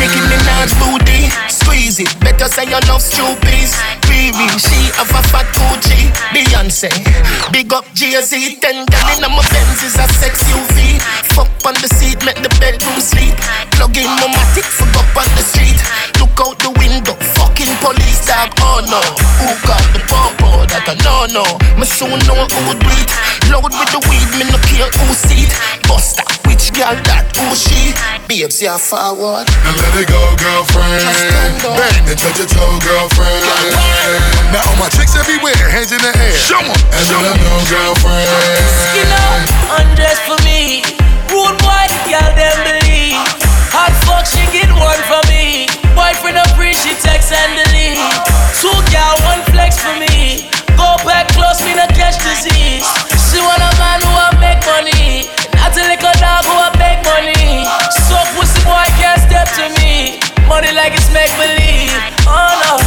Nicki 0.00 0.20
Minaj 0.20 0.72
booty, 0.80 1.32
squeeze 1.66 1.98
it. 1.98 2.10
Better 2.22 2.46
say 2.46 2.64
you 2.64 2.78
love 2.86 3.02
stupid. 3.02 3.66
Baby, 4.06 4.46
she 4.62 4.78
have 4.94 5.10
a 5.10 5.22
fat 5.34 5.46
Gucci. 5.58 6.14
Beyonce, 6.30 6.90
big 7.50 7.72
up 7.74 7.84
Jay-Z. 7.92 8.62
Ten 8.62 8.86
gal 8.86 9.18
in 9.18 9.26
my 9.26 9.42
Benz 9.50 9.82
is 9.82 9.98
a 9.98 10.06
sex 10.22 10.46
UV. 10.46 11.02
Fuck 11.34 11.50
on 11.66 11.74
the 11.82 11.90
seat, 11.98 12.22
make 12.24 12.38
the 12.38 12.52
bedroom 12.62 12.98
sleep. 13.02 13.34
Plug 13.74 13.96
in 13.98 14.06
my 14.06 14.30
matic, 14.30 14.64
fuck 14.64 14.94
up 14.94 15.18
on 15.18 15.28
the 15.34 15.42
street. 15.42 15.78
Look 16.22 16.38
out 16.38 16.56
the 16.62 16.70
window, 16.78 17.18
fucking 17.34 17.74
police 17.82 18.22
dog. 18.26 18.54
Oh 18.62 18.80
no, 18.86 19.02
who 19.42 19.50
got 19.66 19.82
the 19.90 20.00
popo? 20.06 20.64
That 20.70 20.86
I 20.86 20.94
know 21.02 21.26
no. 21.34 21.44
Me 21.74 21.86
soon 21.86 22.18
know 22.30 22.46
who 22.46 22.62
it. 22.78 23.10
Load 23.50 23.74
with 23.74 23.90
the 23.90 24.00
weed, 24.06 24.30
me 24.38 24.46
no 24.50 24.58
care 24.70 24.90
who 25.02 25.14
see 25.14 25.44
it. 25.44 25.52
Buster, 25.86 26.24
which 26.46 26.72
girl 26.72 26.94
that 27.10 27.26
who 27.34 27.54
she? 27.54 27.94
babes, 28.28 28.60
you're 28.62 28.78
forward. 28.78 29.46
Now 29.46 29.74
let 29.80 30.02
it 30.02 30.08
go, 30.08 30.20
girlfriend. 30.36 31.55
Bang 31.62 32.04
and 32.08 32.18
touch 32.18 32.38
your 32.38 32.46
toe, 32.46 32.78
girlfriend. 32.84 33.42
Now 34.52 34.60
all 34.68 34.76
my 34.76 34.88
chicks 34.92 35.16
everywhere, 35.16 35.56
hands 35.72 35.90
in 35.90 35.98
the 35.98 36.12
air. 36.12 36.36
Show 36.36 36.60
'em. 36.60 36.68
And 36.68 37.04
let 37.10 37.32
'em 37.32 37.44
know, 37.44 37.58
girlfriend. 37.64 38.28
Skin 38.92 39.08
up, 39.08 39.80
undress 39.80 40.18
for 40.28 40.36
me. 40.44 40.84
Rude 41.32 41.58
boy, 41.58 41.84
the 41.88 42.00
girl 42.12 42.30
them 42.36 42.56
believe. 42.62 43.16
Hot 43.72 43.92
fuck, 44.04 44.26
she 44.26 44.44
get 44.52 44.70
one 44.76 45.00
from 45.08 45.24
me. 45.32 45.66
Boyfriend 45.96 46.38
a 46.38 46.46
free, 46.56 46.74
she 46.74 46.94
text 47.00 47.32
and 47.32 47.56
delete. 47.56 48.04
Two 48.60 48.76
gal, 48.92 49.16
one 49.24 49.42
flex 49.52 49.78
for 49.80 49.96
me. 49.96 50.48
Go 50.76 50.96
back 51.08 51.26
close, 51.32 51.60
me 51.64 51.74
not 51.74 51.88
catch 51.96 52.20
disease. 52.22 52.86
She 53.26 53.40
want 53.40 53.62
a 53.64 53.72
man 53.80 54.00
who 54.04 54.12
a 54.12 54.28
make 54.38 54.62
money. 54.66 55.28
Not 55.56 55.72
a 55.72 55.82
little 55.88 56.16
dog 56.20 56.44
who 56.44 56.52
a 56.52 56.70
make 56.78 57.02
money. 57.02 57.66
So 58.06 58.16
pussy 58.36 58.60
boy 58.62 58.86
can't 59.00 59.20
step 59.24 59.48
to 59.56 59.68
me. 59.80 60.20
Money 60.48 60.72
like 60.72 60.94
it's 60.94 61.10
make 61.12 61.30
believe. 61.36 61.90
Oh 62.24 62.52
no. 62.64 62.78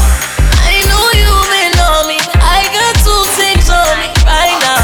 I 0.63 0.79
know 0.89 1.05
you 1.13 1.31
may 1.51 1.67
know 1.75 2.07
me. 2.07 2.17
I 2.39 2.63
got 2.71 2.95
two 3.03 3.23
things 3.35 3.69
on 3.69 3.93
me 3.99 4.09
right 4.25 4.57
now. 4.63 4.79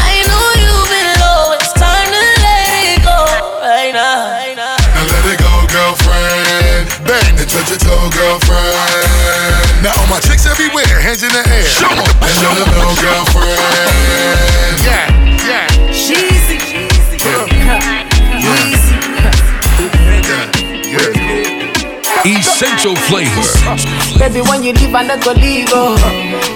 I 0.00 0.24
know 0.26 0.44
you've 0.56 0.88
been 0.90 1.10
low. 1.20 1.52
It's 1.60 1.72
time 1.76 2.08
to 2.08 2.22
let 2.40 2.66
it 2.96 3.04
go 3.04 3.20
right 3.60 3.92
now. 3.92 4.32
Now 4.56 5.04
let 5.06 5.24
it 5.28 5.38
go, 5.38 5.52
girlfriend. 5.68 6.88
Bang 7.04 7.36
and 7.36 7.48
touch 7.48 7.68
your 7.68 7.78
toe, 7.78 8.08
girlfriend. 8.10 9.84
Now 9.84 9.92
all 10.00 10.08
my 10.08 10.18
chicks 10.20 10.46
everywhere, 10.46 10.98
hands 10.98 11.22
in 11.22 11.30
the 11.30 11.44
air. 11.46 11.68
Show 11.68 11.92
'em. 11.92 12.00
And 12.00 12.36
let 12.42 12.58
'em 12.58 12.70
know, 12.74 12.96
girlfriend. 12.96 13.60
Yeah, 14.82 15.06
yeah. 15.46 15.68
Cheesy. 15.92 16.35
Essential 22.26 22.96
flavor. 23.06 23.38
Baby, 24.18 24.42
when 24.50 24.64
you 24.64 24.72
leave, 24.74 24.92
I 24.92 25.06
not 25.06 25.22
go 25.22 25.30
leave, 25.32 25.68
oh. 25.70 25.94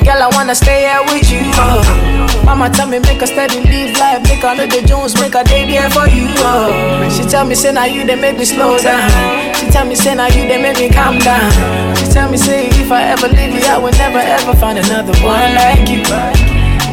Girl, 0.02 0.18
I 0.18 0.28
wanna 0.34 0.54
stay 0.54 0.90
here 0.90 0.98
with 1.06 1.30
you, 1.30 1.46
oh. 1.62 2.42
Mama 2.44 2.68
tell 2.70 2.88
me 2.88 2.98
make 2.98 3.22
a 3.22 3.26
steady 3.26 3.62
live 3.62 3.94
life, 3.96 4.18
make 4.26 4.42
a 4.42 4.66
the 4.66 4.82
Jones, 4.82 5.14
make 5.20 5.34
a 5.36 5.44
day 5.44 5.70
there 5.70 5.88
for 5.90 6.08
you, 6.10 6.26
oh. 6.42 6.74
She 7.14 7.22
tell 7.22 7.46
me 7.46 7.54
say 7.54 7.70
now 7.70 7.84
you 7.84 8.04
they 8.04 8.16
make 8.18 8.36
me 8.36 8.44
slow 8.44 8.78
down. 8.78 9.06
She 9.54 9.70
tell 9.70 9.86
me 9.86 9.94
say 9.94 10.14
now 10.16 10.26
you 10.26 10.42
they 10.50 10.60
make 10.60 10.76
me 10.76 10.90
calm 10.90 11.18
down. 11.18 11.52
She 11.96 12.06
tell 12.10 12.28
me 12.28 12.36
say 12.36 12.66
if 12.66 12.90
I 12.90 13.04
ever 13.14 13.28
leave 13.28 13.54
you, 13.54 13.62
I 13.70 13.78
will 13.78 13.94
never 13.94 14.18
ever 14.18 14.54
find 14.58 14.76
another 14.76 15.14
one 15.22 15.54
like 15.54 15.86
you. 15.88 16.02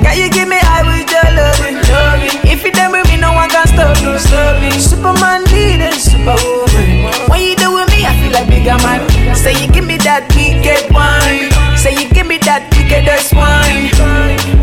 Girl, 0.06 0.14
you 0.14 0.30
give 0.30 0.48
me 0.48 0.58
high 0.62 0.86
with 0.86 1.10
your 1.10 1.26
loving. 1.34 1.82
If 2.46 2.64
you 2.64 2.72
done 2.72 2.92
with 2.92 3.10
me, 3.10 3.18
no 3.18 3.34
one 3.34 3.50
can 3.50 3.66
stop 3.66 3.98
me. 4.62 4.70
Superman 4.78 5.44
leading, 5.50 5.98
superwoman. 5.98 7.10
When 7.34 7.42
you 7.42 7.56
do 7.56 7.67
like 8.38 8.50
bigger 8.50 8.78
man. 8.86 9.02
Say 9.36 9.58
you 9.58 9.68
give 9.72 9.86
me 9.86 9.98
that 10.06 10.30
wicked 10.38 10.86
wine. 10.94 11.50
Say 11.78 11.98
you 11.98 12.10
give 12.10 12.28
me 12.28 12.38
that 12.46 12.70
wickedest 12.70 13.34
wine. 13.34 13.90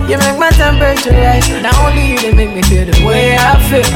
You 0.06 0.18
make 0.18 0.38
my 0.38 0.50
temperature 0.54 1.10
rise. 1.10 1.48
Not 1.62 1.74
only 1.82 2.14
you, 2.14 2.18
they 2.22 2.32
make 2.34 2.54
me 2.54 2.62
feel 2.62 2.86
the 2.86 2.94
way 3.02 3.34
I 3.34 3.58
feel. 3.66 3.86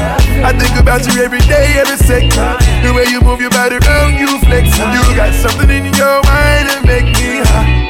I 0.43 0.51
think 0.51 0.75
about 0.75 1.07
you 1.07 1.23
every 1.23 1.39
day, 1.47 1.79
every 1.79 1.95
second. 1.95 2.35
The 2.83 2.91
way 2.91 3.07
you 3.07 3.21
move 3.21 3.39
your 3.39 3.51
body 3.51 3.79
around, 3.79 4.19
you 4.19 4.27
flex. 4.43 4.67
You 4.75 5.03
got 5.15 5.31
something 5.35 5.69
in 5.69 5.93
your 5.95 6.19
mind 6.27 6.67
that 6.67 6.81
make 6.83 7.07
me 7.15 7.39
high. 7.47 7.87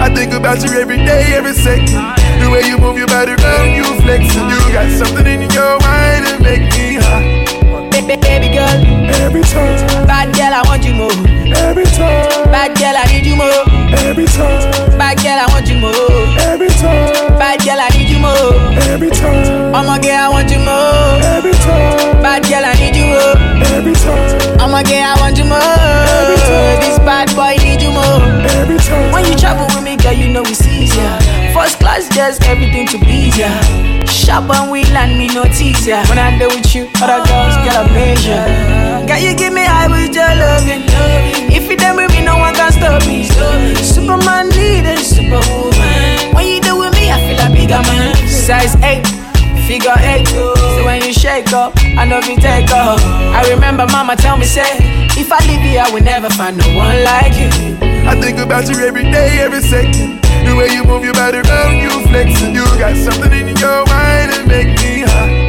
I 0.00 0.08
think 0.14 0.32
about 0.32 0.62
you 0.64 0.72
every 0.78 0.96
day, 0.96 1.34
every 1.34 1.52
second. 1.52 1.92
The 2.40 2.48
way 2.48 2.62
you 2.64 2.78
move 2.78 2.96
your 2.96 3.10
body 3.10 3.34
around, 3.34 3.74
you 3.74 3.84
flex. 4.00 4.32
You 4.32 4.58
got 4.72 4.88
something 4.96 5.26
in 5.26 5.50
your 5.50 5.76
mind 5.82 6.24
that 6.24 6.38
make 6.40 6.64
me 6.72 7.02
high. 7.02 7.37
Baby, 8.08 8.48
girl, 8.56 8.64
every 9.20 9.42
time. 9.42 9.76
Bad 10.08 10.32
girl, 10.32 10.54
I 10.56 10.62
want 10.64 10.80
you 10.82 10.94
more. 10.96 11.12
Every 11.60 11.84
time. 11.84 12.48
Bad 12.48 12.72
girl, 12.80 12.96
I 12.96 13.04
need 13.12 13.26
you 13.26 13.36
more. 13.36 13.52
Every 14.00 14.24
time. 14.24 14.64
Bad 14.96 15.20
girl, 15.20 15.36
I 15.36 15.44
want 15.52 15.68
you 15.68 15.76
more. 15.76 15.92
Every 16.40 16.72
time. 16.80 17.36
Bad 17.36 17.60
girl, 17.60 17.76
I 17.76 17.88
need 17.92 18.08
you 18.08 18.16
more. 18.16 18.56
Every 18.88 19.10
time. 19.12 19.74
I'm 19.76 19.92
a 19.92 20.00
girl, 20.00 20.24
I 20.24 20.28
want 20.32 20.48
you 20.48 20.56
more. 20.56 21.20
Every 21.36 21.52
time. 21.52 22.24
Bad 22.24 22.48
girl, 22.48 22.64
I 22.64 22.72
need 22.80 22.96
you 22.96 23.12
more. 23.12 23.36
Every 23.76 23.92
time. 23.92 24.56
I'm 24.56 24.72
a 24.72 24.80
girl, 24.80 25.04
I 25.04 25.14
want 25.20 25.36
you 25.36 25.44
more. 25.44 25.60
Every 25.60 26.40
time. 26.48 26.80
This 26.80 26.96
bad 27.04 27.28
boy 27.36 27.60
need 27.60 27.84
you 27.84 27.92
more. 27.92 28.24
Every 28.56 28.80
time. 28.88 29.12
When 29.12 29.28
you 29.28 29.36
travel 29.36 29.68
with 29.76 29.84
me, 29.84 30.00
girl, 30.00 30.16
you 30.16 30.32
know 30.32 30.42
it's 30.48 30.64
easier. 30.64 31.12
First 31.52 31.76
class, 31.76 32.08
just 32.08 32.40
everything 32.48 32.88
to 32.88 32.96
please 33.04 33.36
ya. 33.36 33.52
Shop 34.08 34.48
when 34.48 34.70
we 34.70 34.84
land, 34.96 35.18
me 35.18 35.28
no 35.28 35.44
tease 35.44 35.86
ya. 35.86 36.04
When 36.08 36.18
I 36.18 36.36
deal 36.38 36.48
with 36.48 36.74
you, 36.74 36.88
other 37.00 37.20
girls 37.28 37.56
get 37.68 37.76
a 37.76 37.92
measure. 37.92 38.44
Girl, 39.06 39.20
you 39.20 39.34
give 39.36 39.52
me 39.52 39.64
high 39.64 39.88
with 39.88 40.14
your 40.14 40.32
loving. 40.40 40.84
If 41.52 41.68
you 41.68 41.76
done 41.76 41.96
with 41.96 42.10
me, 42.12 42.24
no 42.24 42.38
one 42.38 42.54
can 42.54 42.72
stop 42.72 43.04
me. 43.06 43.28
Superman 43.82 44.48
leading, 44.56 44.96
superwoman. 44.96 46.34
When 46.34 46.46
you 46.48 46.60
do 46.60 46.78
with 46.78 46.92
me, 46.96 47.12
I 47.12 47.18
feel 47.24 47.36
like 47.36 47.52
bigger 47.52 47.82
man. 47.84 48.16
Size 48.28 48.74
8, 48.80 49.04
figure 49.68 49.96
8. 49.96 50.26
So 50.28 50.84
when 50.84 51.02
you 51.02 51.12
shake 51.12 51.52
up, 51.52 51.72
I 51.96 52.04
know 52.04 52.20
you 52.20 52.36
take 52.40 52.70
off. 52.72 53.00
I 53.36 53.44
remember 53.52 53.86
mama 53.86 54.16
tell 54.16 54.36
me, 54.36 54.44
say, 54.44 54.80
if 55.20 55.30
I 55.32 55.40
leave 55.44 55.64
you, 55.64 55.78
I 55.78 55.90
will 55.92 56.04
never 56.04 56.30
find 56.30 56.56
no 56.56 56.66
one 56.76 57.04
like 57.04 57.36
you. 57.36 57.50
I 58.08 58.16
think 58.20 58.38
about 58.38 58.68
you 58.68 58.80
every 58.80 59.04
day, 59.04 59.40
every 59.40 59.60
second. 59.60 60.24
The 60.46 60.54
way 60.56 60.72
you 60.72 60.84
move 60.84 61.04
your 61.04 61.14
body 61.14 61.38
around, 61.38 61.76
you 61.76 61.90
flex, 62.08 62.40
and 62.40 62.54
you 62.54 62.64
got 62.80 62.96
something 62.96 63.32
in 63.32 63.56
your 63.56 63.84
mind 63.92 64.32
that 64.32 64.44
make 64.48 64.68
me 64.80 65.04
high. 65.04 65.47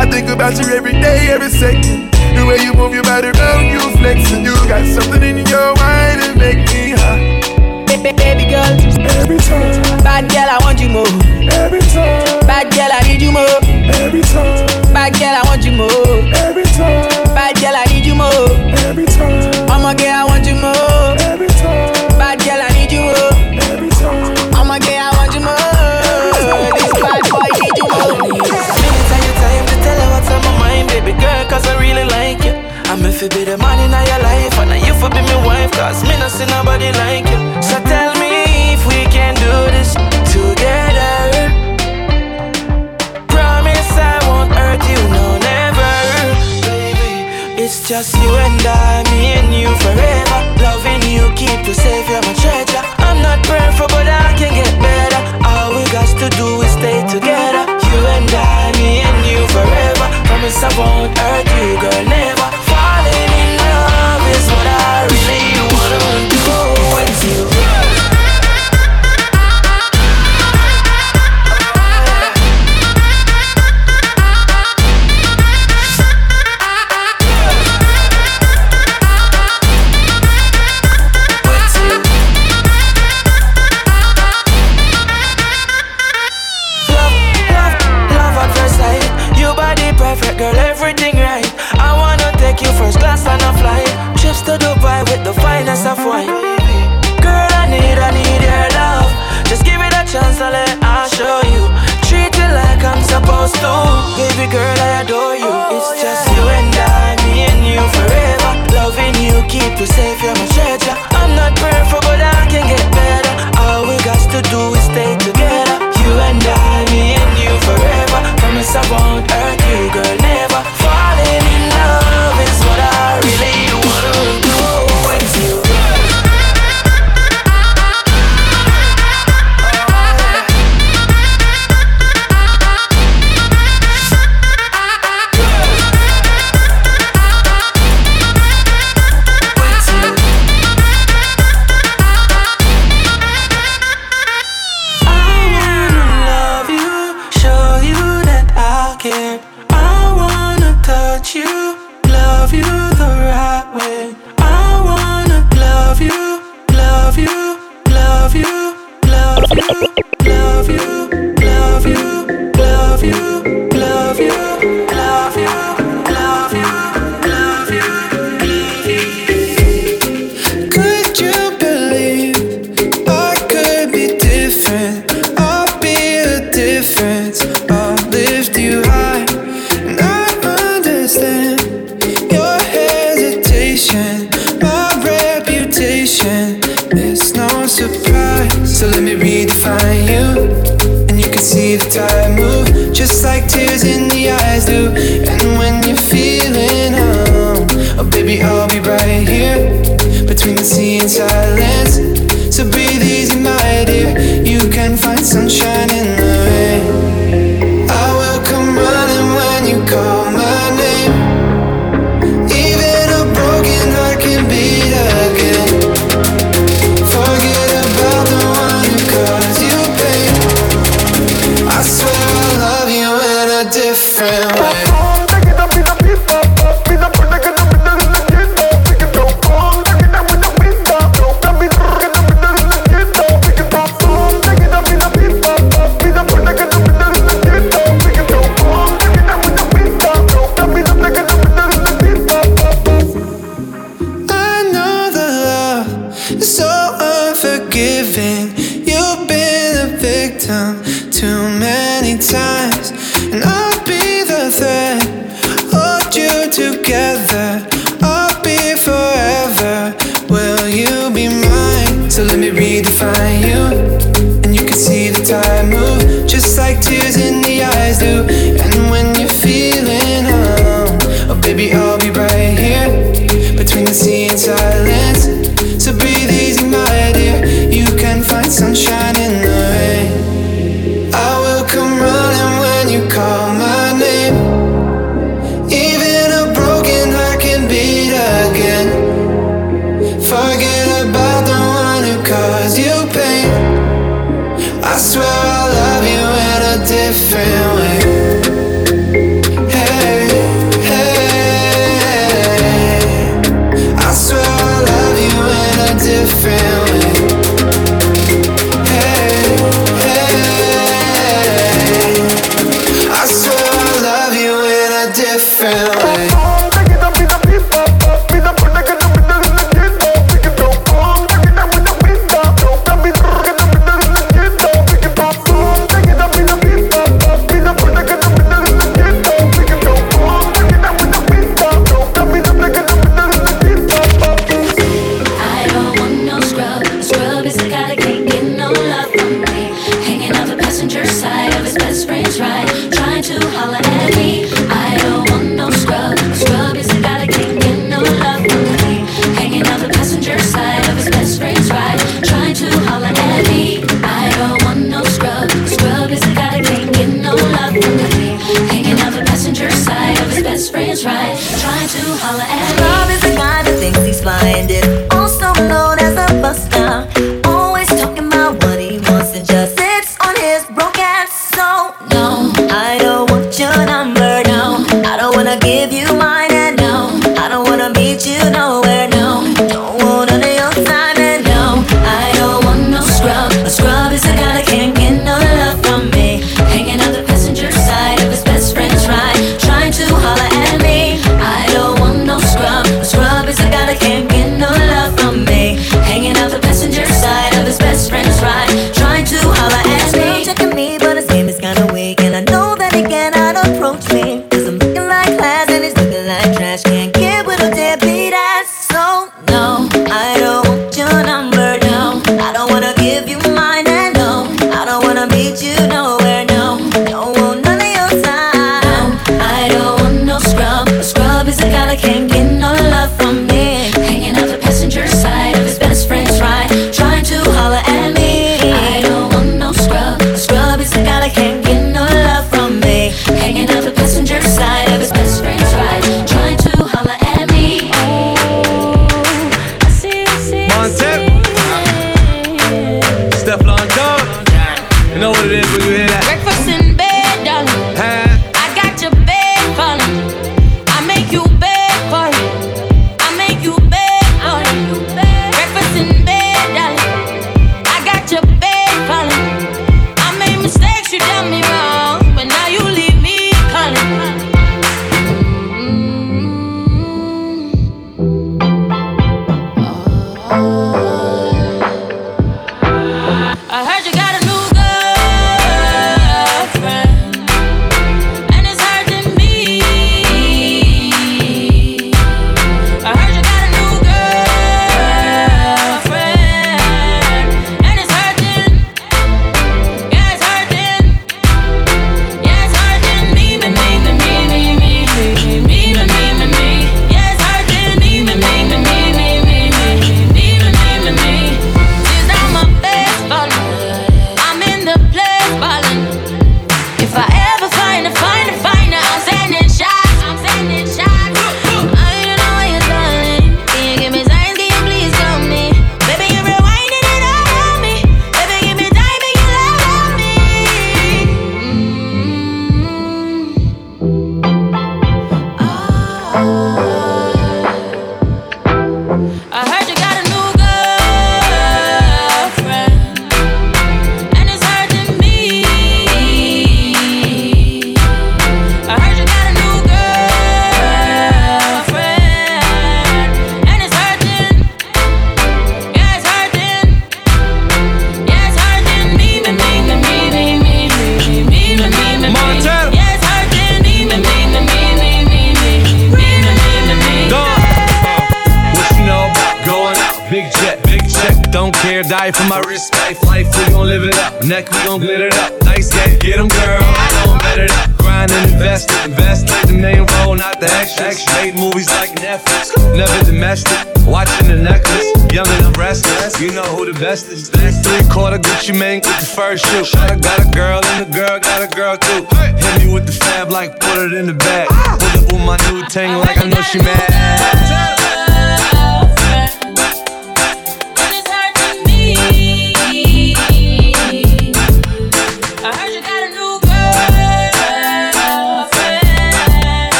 I 0.00 0.06
think 0.10 0.28
about 0.30 0.56
you 0.58 0.72
every 0.74 0.92
day, 0.92 1.28
every 1.28 1.50
second. 1.50 2.08
The 2.34 2.44
way 2.48 2.56
you 2.64 2.72
move 2.72 2.94
your 2.94 3.02
body 3.04 3.28
around, 3.28 3.66
you 3.68 3.80
flex, 4.00 4.32
and 4.32 4.44
you 4.44 4.54
got 4.64 4.80
something 4.88 5.20
in 5.22 5.44
your 5.44 5.76
mind 5.76 6.24
that 6.24 6.34
make 6.40 6.56
me 6.72 6.96
high. 6.96 7.20
Baby, 7.84 8.16
baby 8.16 8.48
girl, 8.48 8.64
Every 9.20 9.36
time, 9.44 9.76
bad 10.00 10.30
girl, 10.32 10.48
I 10.48 10.56
want 10.64 10.80
you 10.80 10.88
more. 10.88 11.04
every 11.52 11.84
time, 11.92 12.24
Bad 12.48 12.72
girl, 12.72 12.88
I 12.88 13.02
need 13.04 13.20
you 13.20 13.32
more. 13.32 13.44
every 14.00 14.22
time, 14.24 14.64
Bad 14.94 15.12
girl, 15.20 15.36
I 15.36 15.42
want 15.44 15.64
you 15.68 15.72
more. 15.76 16.16
every 16.48 16.64
time, 16.64 17.04
Bad 17.36 17.60
girl, 17.60 17.76
I 17.76 17.84
need 17.92 18.06
you 18.06 18.14
more. 18.16 18.48
every 18.88 19.04
time, 19.04 19.68
I'm 19.68 19.84
a 19.84 19.92
girl, 19.92 20.29
see 36.40 36.46
nobody 36.56 36.90
like 37.04 37.26
you. 37.28 37.40
So 37.60 37.76
tell 37.84 38.12
me 38.22 38.72
if 38.72 38.82
we 38.86 39.00
can 39.16 39.34
do 39.46 39.54
this 39.76 39.92
together. 40.32 41.52
Promise 43.28 43.90
I 44.12 44.16
won't 44.26 44.52
hurt 44.52 44.82
you, 44.92 45.00
no, 45.16 45.26
never. 45.50 45.92
Baby, 46.64 47.62
it's 47.62 47.88
just 47.88 48.16
you 48.22 48.32
and 48.46 48.60
I, 48.64 49.04
me 49.12 49.22
and 49.40 49.50
you 49.52 49.70
forever. 49.84 50.38
Loving 50.64 51.02
you, 51.14 51.24
keep 51.36 51.60
you 51.68 51.74
safe, 51.74 52.08
you're 52.08 52.24
my 52.28 52.34
treasure. 52.44 52.84
I'm 53.06 53.20
not 53.20 53.38
perfect, 53.44 53.90
but 53.92 54.08
I 54.08 54.32
can 54.40 54.52
get 54.60 54.72
better. 54.80 55.20
All 55.44 55.70
we 55.76 55.84
got 55.92 56.08
to 56.22 56.28
do 56.40 56.48
is 56.64 56.72
stay 56.80 57.00
together. 57.14 57.64
You 57.88 57.98
and 58.16 58.30
I, 58.32 58.72
me 58.80 58.90
and 59.08 59.20
you 59.28 59.40
forever. 59.56 60.06
Promise 60.28 60.62
I 60.64 60.70
won't 60.78 61.12
hurt 61.18 61.46
you, 61.58 61.70
girl, 61.82 62.09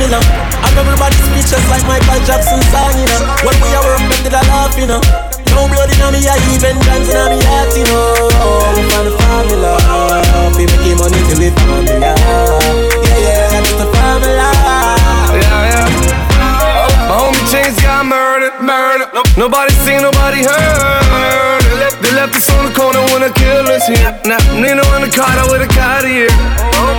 formula. 0.00 0.20
And 0.64 0.78
everybody 0.78 1.16
speechless 1.28 1.64
like 1.68 1.84
Michael 1.84 2.20
Jackson 2.24 2.60
song, 2.72 2.96
you 2.96 3.04
know. 3.04 3.20
When 3.44 3.56
we 3.60 3.68
are 3.76 3.84
working, 3.84 4.24
did 4.24 4.34
I 4.34 4.40
laugh, 4.48 4.76
you 4.78 4.86
know. 4.86 5.00
No 5.52 5.68
blood 5.68 5.92
in 5.92 6.00
me, 6.12 6.24
I 6.24 6.36
even 6.54 6.78
dance 6.80 7.12
in 7.12 7.36
me 7.36 7.38
heart, 7.44 7.76
you 7.76 7.84
know. 7.84 8.72
We 8.76 8.82
find 8.88 9.06
the 9.06 9.12
formula. 9.20 9.76
We 10.56 10.64
making 10.66 10.96
money 10.96 11.20
to 11.20 11.34
live 11.36 11.54
family. 11.54 12.00
Yeah, 12.00 12.16
yeah, 13.20 13.50
that's 13.52 13.72
the 13.76 13.86
formula. 13.92 14.48
Yeah, 15.36 15.68
yeah. 15.68 15.88
My 17.08 17.16
homie 17.18 17.44
Chains 17.50 17.76
got 17.82 18.06
murdered, 18.06 18.56
murdered. 18.62 19.10
Nobody 19.36 19.72
seen, 19.84 20.02
nobody 20.02 20.44
heard. 20.44 21.69
Left, 22.20 22.36
us 22.36 22.52
on 22.52 22.68
the 22.68 22.74
corner 22.76 23.00
when 23.16 23.24
the 23.24 23.32
killers 23.32 23.88
here. 23.88 24.12
Now, 24.28 24.36
Nino 24.52 24.84
in 24.92 25.08
the 25.08 25.08
car 25.08 25.32
with 25.48 25.64
a 25.64 25.70
Cartier. 25.72 26.28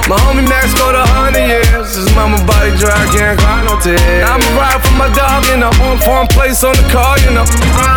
My 0.09 0.17
homie 0.25 0.41
Max 0.49 0.73
go 0.73 0.89
to 0.89 0.97
100 0.97 1.37
years. 1.45 1.93
His 1.93 2.09
mama 2.17 2.41
body 2.49 2.73
dry, 2.81 2.97
can't 3.13 3.37
cry 3.37 3.61
no 3.61 3.77
tears. 3.77 4.01
I'ma 4.01 4.49
ride 4.57 4.81
for 4.81 4.97
my 4.97 5.13
dog, 5.13 5.45
you 5.45 5.61
know. 5.61 5.69
Foreign 6.01 6.25
place 6.25 6.65
on 6.65 6.73
the 6.73 6.87
car, 6.89 7.21
you 7.21 7.37
know. 7.37 7.45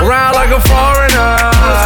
Around 0.04 0.36
like 0.36 0.52
a 0.52 0.60
foreigner. 0.68 1.32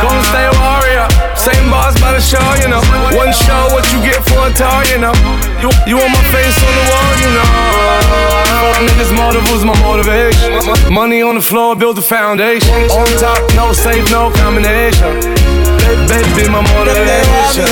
Gonna 0.03 0.27
stay 0.27 0.51
warrior. 0.59 1.08
Same 1.49 1.73
boss 1.73 1.97
by 1.97 2.13
the 2.13 2.21
show, 2.21 2.45
you 2.61 2.69
know. 2.69 2.85
One 3.17 3.33
show, 3.33 3.73
what 3.73 3.89
you 3.89 4.05
get 4.05 4.21
for 4.29 4.37
a 4.45 4.53
tour, 4.53 4.85
you 4.93 5.01
know. 5.01 5.17
You, 5.65 5.73
you 5.89 5.97
want 5.97 6.13
my 6.13 6.21
face 6.29 6.61
on 6.61 6.73
the 6.77 6.85
wall, 6.93 7.13
you 7.25 7.31
know. 7.33 7.49
Niggas, 8.85 9.09
motive 9.17 9.49
my 9.65 9.73
motivation. 9.81 10.61
Money 10.93 11.23
on 11.25 11.37
the 11.37 11.41
floor, 11.41 11.75
build 11.75 11.97
the 11.97 12.05
foundation. 12.05 12.69
On 12.93 13.09
top, 13.17 13.41
no 13.57 13.73
safe, 13.73 14.05
no 14.13 14.29
combination. 14.45 15.25
Baby, 16.05 16.53
my 16.53 16.61
motivation. 16.77 17.65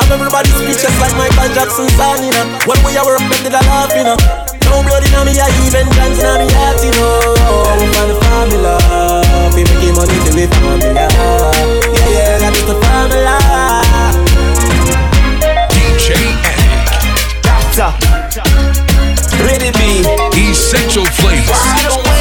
I'm 0.00 0.08
everybody 0.08 0.48
speechless 0.56 0.96
like 1.04 1.12
Michael 1.20 1.52
Jackson 1.52 1.84
song, 2.00 2.24
you 2.24 2.32
know. 2.32 2.48
When 2.64 2.80
we 2.80 2.96
are 2.96 3.04
working, 3.04 3.28
did 3.44 3.52
I 3.52 3.60
laugh, 3.68 3.92
you 3.92 4.08
know. 4.08 4.16
No 4.72 4.80
blood 4.88 5.04
in 5.04 5.12
me, 5.28 5.36
I 5.36 5.52
even 5.68 5.84
dance 5.92 6.16
in 6.16 6.32
me 6.40 6.48
heart, 6.56 6.80
you 6.80 6.96
know. 6.96 7.76
We 7.76 7.92
find 7.92 8.08
the 8.08 8.16
formula. 8.24 9.11
We 9.54 9.64
making 9.64 9.94
money 9.94 10.18
to 10.24 10.32
live 10.34 10.50
family. 10.50 10.94
Yeah, 10.94 11.08
yeah, 12.08 12.38
that's 12.38 12.62
the 12.62 12.74
formula. 12.80 13.36
DJ. 15.68 16.16
Doctor. 17.42 17.92
Ready 19.44 19.70
be. 19.72 20.50
Essential 20.50 21.04
flavor. 21.04 22.11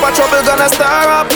Of 0.00 0.16
trouble 0.16 0.42
gonna 0.42 0.66
stir 0.66 0.84
up. 1.12 1.30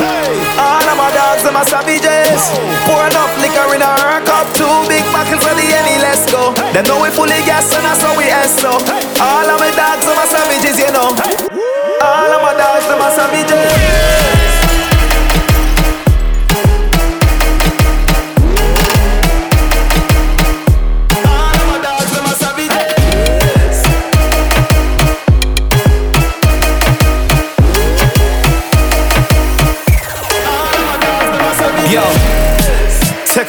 All 0.58 0.88
of 0.88 0.96
my 0.96 1.12
dogs, 1.12 1.44
them 1.44 1.54
are 1.54 1.64
savages. 1.64 2.48
Pour 2.88 3.06
enough 3.06 3.30
liquor 3.38 3.74
in 3.76 3.82
our 3.82 4.20
cup. 4.24 4.48
Two 4.56 4.66
big 4.88 5.04
buckets 5.12 5.44
for 5.44 5.54
the 5.54 5.62
any, 5.62 6.00
let's 6.00 6.24
go. 6.32 6.54
They 6.72 6.82
know 6.82 7.02
we 7.02 7.10
fully 7.10 7.44
gas 7.44 7.70
and 7.76 7.84
that's 7.84 8.02
how 8.02 8.16
we 8.16 8.24
so. 8.48 8.72
All 9.20 9.46
of 9.46 9.60
my 9.60 9.70
dogs, 9.70 10.06
them 10.06 10.16
are 10.16 10.26
savages, 10.26 10.78
you 10.80 10.90
know. 10.96 11.12
All 12.02 12.30
of 12.32 12.40
my 12.42 12.54
dogs, 12.56 12.86
them 12.88 13.00
are 13.00 13.12
savages. 13.12 14.23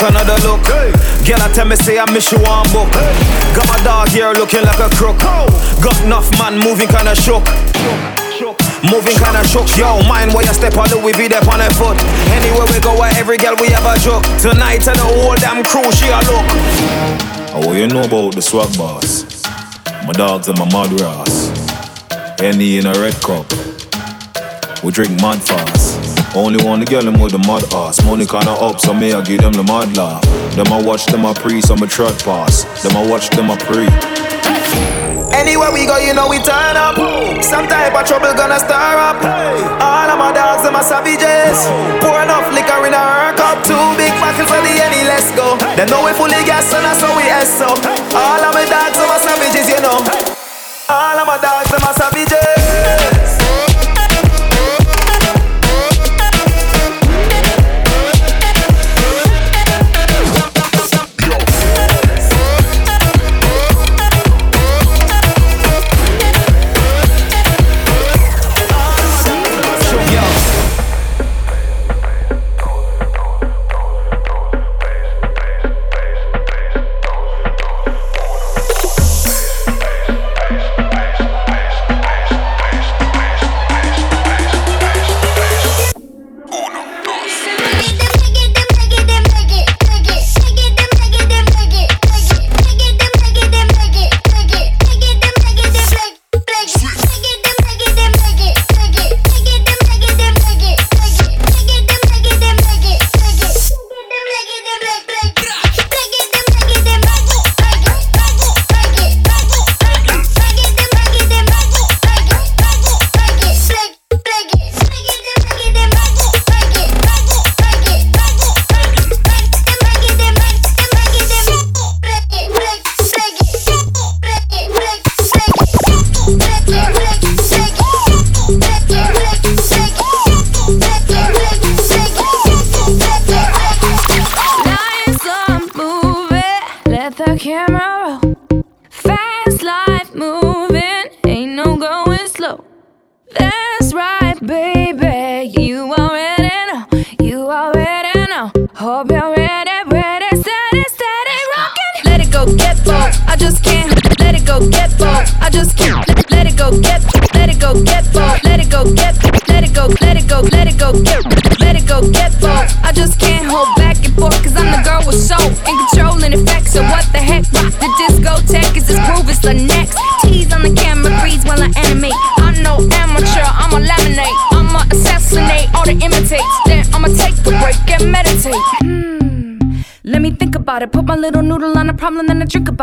Another 0.06 0.38
look. 0.45 0.64
Girl, 1.26 1.41
I 1.41 1.49
tell 1.53 1.65
me 1.65 1.76
say 1.76 1.98
I 1.98 2.06
miss 2.11 2.32
you 2.32 2.38
one 2.40 2.69
book. 2.69 2.90
Got 3.57 3.68
my 3.68 3.80
dog 3.84 4.10
here 4.10 4.32
looking 4.34 4.61
like 4.61 4.80
a 4.80 4.90
crook. 4.94 5.18
Got 5.82 5.98
enough 6.06 6.30
man 6.38 6.57
moving 6.60 6.88
kinda 6.88 7.15
shook. 7.15 7.45
Moving 8.86 9.18
kinda 9.18 9.41
shook, 9.48 9.65
yo. 9.77 10.02
Mind 10.06 10.34
where 10.34 10.45
you 10.45 10.53
step 10.53 10.77
on 10.77 10.90
the 10.90 10.98
we 10.98 11.11
be 11.14 11.27
there 11.27 11.41
on 11.49 11.61
a 11.61 11.69
foot. 11.73 11.98
Anywhere 12.38 12.68
we 12.69 12.80
go, 12.80 12.94
where 12.99 13.11
every 13.18 13.38
girl 13.38 13.56
we 13.60 13.69
have 13.69 13.86
a 13.86 13.98
joke. 13.99 14.23
Tonight 14.38 14.86
and 14.88 14.99
the 14.99 15.07
whole 15.10 15.36
damn 15.36 15.64
crew, 15.64 15.90
she 15.98 16.07
a 16.14 16.19
look. 16.30 16.45
Oh, 17.57 17.73
you 17.73 17.88
know 17.88 18.03
about 18.03 18.36
the 18.36 18.41
swag 18.41 18.69
boss? 18.77 19.26
My 20.06 20.14
dogs 20.14 20.48
and 20.49 20.60
my 20.60 20.69
mud. 20.69 20.91
Any 22.40 22.77
in 22.77 22.86
a 22.86 22.94
red 22.99 23.15
cup. 23.23 23.48
We 24.84 24.91
drink 24.91 25.19
mud 25.22 25.41
fast. 25.41 25.84
Only 26.35 26.59
want 26.67 26.83
to 26.83 26.85
get 26.85 27.07
them 27.07 27.17
with 27.17 27.31
the 27.31 27.39
mud 27.47 27.63
ass. 27.73 28.03
Money 28.03 28.25
kinda 28.27 28.51
up, 28.51 28.81
so 28.83 28.93
me 28.93 29.13
I 29.13 29.23
give 29.23 29.39
them 29.39 29.53
the 29.53 29.63
mud 29.63 29.95
laugh. 29.95 30.19
Them 30.59 30.67
I 30.67 30.83
watch 30.83 31.05
them 31.07 31.25
I 31.25 31.33
pre, 31.33 31.61
so 31.61 31.79
me 31.79 31.87
trot 31.87 32.11
pass. 32.27 32.67
Them 32.83 32.91
I 32.97 33.07
watch 33.07 33.29
them 33.31 33.49
I 33.49 33.55
pre. 33.55 33.87
Anywhere 35.31 35.71
we 35.71 35.87
go, 35.87 35.95
you 35.95 36.11
know 36.11 36.27
we 36.27 36.43
turn 36.43 36.75
up. 36.75 36.99
Some 37.39 37.71
type 37.71 37.95
of 37.95 38.03
trouble 38.03 38.35
gonna 38.35 38.59
stir 38.59 38.99
up. 38.99 39.23
All 39.79 40.09
of 40.11 40.19
my 40.19 40.35
dogs, 40.35 40.67
them 40.67 40.75
are 40.75 40.83
savages. 40.83 41.55
Pour 42.03 42.19
enough 42.19 42.51
liquor 42.51 42.83
in 42.83 42.91
our 42.91 43.31
cup. 43.39 43.63
Two 43.63 43.79
big 43.95 44.11
buckets 44.19 44.51
for 44.51 44.59
the 44.59 44.75
any, 44.75 45.07
let's 45.07 45.31
go. 45.39 45.55
They 45.79 45.87
know 45.87 46.03
we 46.03 46.11
fully 46.19 46.43
gas 46.43 46.67
and 46.75 46.83
that's 46.83 46.99
how 46.99 47.15
we 47.15 47.23
S 47.31 47.47
so. 47.63 47.71
All 48.11 48.43
of 48.43 48.51
my 48.51 48.67
dogs, 48.67 48.99
them 48.99 49.07
are 49.07 49.23
savages, 49.23 49.71
you 49.71 49.79
know. 49.79 50.03
All 50.91 51.15
of 51.15 51.27
my 51.31 51.39
dogs, 51.39 51.71
them 51.71 51.83
are 51.87 51.95
savages. 51.95 53.34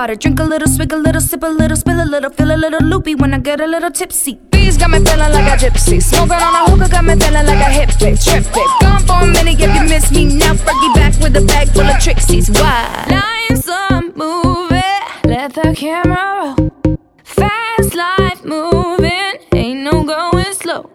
Then 0.06 0.18
drink 0.18 0.40
it. 0.40 0.42
A 0.42 0.46
little, 0.46 0.68
swig 0.68 0.92
a 0.92 0.96
little, 0.96 1.20
sip 1.20 1.42
a 1.42 1.46
little, 1.46 1.76
spill 1.76 2.00
a 2.02 2.04
little, 2.04 2.30
feel 2.30 2.50
a 2.52 2.56
little 2.56 2.80
loopy 2.86 3.14
when 3.14 3.34
I 3.34 3.38
get 3.38 3.60
a 3.60 3.66
little 3.66 3.90
tipsy. 3.90 4.34
Bees 4.50 4.76
got 4.76 4.90
me 4.90 4.98
feeling 4.98 5.32
like 5.32 5.62
a 5.62 5.64
gypsy. 5.64 6.02
Smoking 6.02 6.32
on 6.32 6.54
a 6.54 6.70
hookah 6.70 6.88
got 6.90 7.04
me 7.04 7.14
feeling 7.16 7.46
like 7.46 7.58
a 7.58 7.70
hippie. 7.70 8.24
Trip 8.24 8.44
it. 8.44 8.80
Gone 8.80 9.02
for 9.06 9.22
a 9.22 9.26
minute 9.26 9.60
if 9.60 9.74
you 9.74 9.82
miss 9.88 10.10
me 10.10 10.24
now. 10.26 10.54
Fergie 10.54 10.94
back 10.94 11.18
with 11.20 11.36
a 11.36 11.44
bag 11.46 11.68
full 11.68 11.82
of 11.82 11.96
tricksies. 11.96 12.50
Why? 12.60 13.06
Life's 13.10 13.68
a 13.68 14.00
movie. 14.16 14.82
Let 15.24 15.54
the 15.54 15.74
camera 15.76 16.54
roll. 16.56 16.98
Fast 17.24 17.94
life 17.94 18.44
moving. 18.44 19.34
Ain't 19.54 19.80
no 19.80 20.02
going 20.04 20.52
slow. 20.54 20.90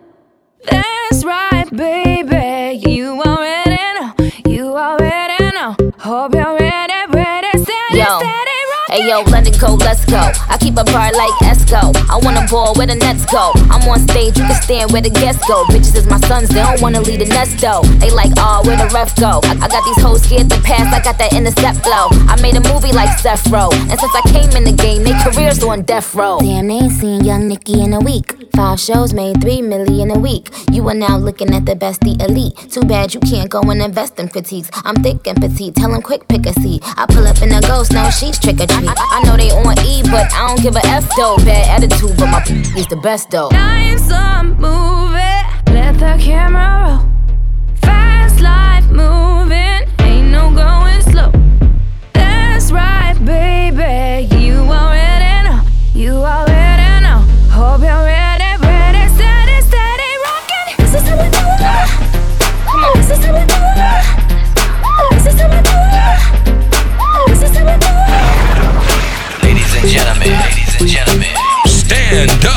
That's 0.70 1.24
right, 1.24 1.70
baby. 1.76 2.90
You 2.90 3.22
already 3.22 3.78
know. 4.00 4.14
You 4.46 4.76
already 4.76 5.44
know. 5.56 5.76
Hope 6.00 6.34
you're 6.36 6.58
ready, 6.58 7.12
ready, 7.14 7.50
steady, 7.64 8.00
Yo. 8.00 8.20
steady. 8.20 8.47
Hey 8.90 9.06
yo, 9.06 9.20
London 9.24 9.54
go, 9.60 9.74
let's 9.76 10.06
go. 10.06 10.32
I 10.48 10.58
keep 10.58 10.78
a 10.78 10.84
bar 10.86 11.12
like 11.12 11.36
Esco. 11.44 11.92
I 12.10 12.18
wanna 12.24 12.48
ball 12.50 12.74
where 12.76 12.88
the 12.88 12.96
nets 12.96 13.26
go. 13.26 13.52
I'm 13.70 13.84
on 13.90 14.00
stage, 14.08 14.38
you 14.38 14.46
can 14.46 14.62
stand 14.62 14.94
where 14.94 15.02
the 15.02 15.10
guests 15.10 15.46
go. 15.46 15.66
Bitches 15.66 15.94
is 15.98 16.08
my 16.08 16.18
sons, 16.22 16.48
they 16.48 16.64
don't 16.64 16.82
wanna 16.82 17.02
leave 17.02 17.20
the 17.20 17.26
nest 17.26 17.60
though. 17.60 17.82
They 18.00 18.10
like, 18.12 18.32
oh, 18.38 18.62
where 18.66 18.78
the 18.78 18.88
ref 18.96 19.14
go? 19.18 19.42
I, 19.44 19.60
I 19.60 19.68
got 19.68 19.84
these 19.84 20.02
hoes 20.02 20.24
scared 20.24 20.50
to 20.52 20.62
pass, 20.62 20.88
I 20.94 21.04
got 21.04 21.18
that 21.18 21.34
intercept 21.34 21.84
flow. 21.84 22.08
I 22.32 22.40
made 22.42 22.56
a 22.56 22.62
movie 22.74 22.94
like 22.94 23.20
Seth. 23.20 23.52
And 23.52 24.00
since 24.00 24.16
I 24.16 24.22
came 24.32 24.56
in 24.56 24.64
the 24.64 24.72
game, 24.72 25.04
they 25.04 25.12
careers 25.22 25.62
on 25.64 25.82
death 25.82 26.16
row. 26.16 26.40
Damn, 26.40 26.68
they 26.68 26.76
ain't 26.76 26.94
seen 26.94 27.26
Young 27.26 27.50
Nicki 27.50 27.82
in 27.82 27.92
a 27.92 28.00
week. 28.00 28.47
Five 28.58 28.80
shows 28.80 29.14
made 29.14 29.40
three 29.40 29.62
million 29.62 30.10
a 30.10 30.18
week. 30.18 30.50
You 30.72 30.88
are 30.90 30.96
now 30.96 31.16
looking 31.16 31.54
at 31.54 31.68
the 31.68 31.76
best, 31.76 32.02
the 32.02 32.18
elite. 32.20 32.58
Too 32.72 32.82
bad 32.82 33.14
you 33.14 33.20
can't 33.20 33.52
go 33.52 33.62
and 33.62 33.80
invest 33.84 34.18
in 34.18 34.30
critiques. 34.30 34.72
I'm 34.84 34.96
thick 35.04 35.28
and 35.28 35.40
petite, 35.40 35.76
tell 35.76 35.90
tell 35.90 35.96
'em 35.96 36.02
quick 36.02 36.28
pick 36.28 36.44
a 36.48 36.54
seat. 36.54 36.82
I 36.98 37.06
pull 37.06 37.28
up 37.28 37.40
in 37.44 37.52
a 37.52 37.62
ghost, 37.62 37.94
no, 37.94 38.10
she's 38.10 38.40
trick 38.40 38.60
or 38.60 38.66
treat. 38.66 38.90
I, 38.90 39.22
know 39.26 39.38
they 39.38 39.52
on 39.52 39.78
E, 39.86 40.02
but 40.10 40.34
I 40.34 40.48
don't 40.48 40.64
give 40.64 40.76
a 40.76 40.84
F 40.88 41.08
though. 41.16 41.38
Bad 41.46 41.84
attitude, 41.84 42.18
but 42.18 42.32
my 42.34 42.42
is 42.76 42.88
the 42.88 42.96
best 42.96 43.30
though. 43.30 43.50
Life's 43.50 44.10
a 44.10 44.44
movie. 44.44 45.38
Let 45.72 46.00
the 46.00 46.18
camera 46.20 46.98
roll. 46.98 47.17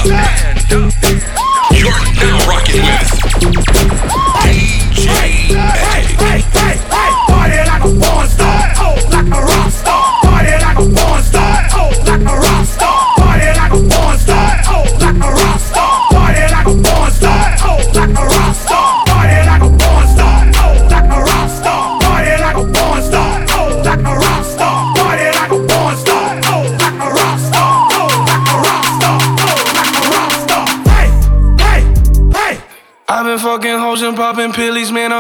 Up. 0.01 0.07
You're 1.73 2.01
now 2.15 2.47
rocking 2.49 2.83
with 2.83 4.40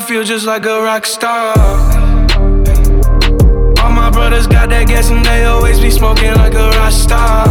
I 0.01 0.03
feel 0.03 0.25
just 0.25 0.47
like 0.47 0.65
a 0.65 0.81
rock 0.81 1.05
star. 1.05 1.53
All 3.85 3.93
my 3.93 4.09
brothers 4.11 4.47
got 4.47 4.71
that 4.71 4.87
gas 4.89 5.11
and 5.11 5.23
they 5.23 5.45
always 5.45 5.79
be 5.79 5.91
smoking 5.91 6.33
like 6.37 6.55
a 6.55 6.71
rock 6.71 6.91
star. 6.91 7.45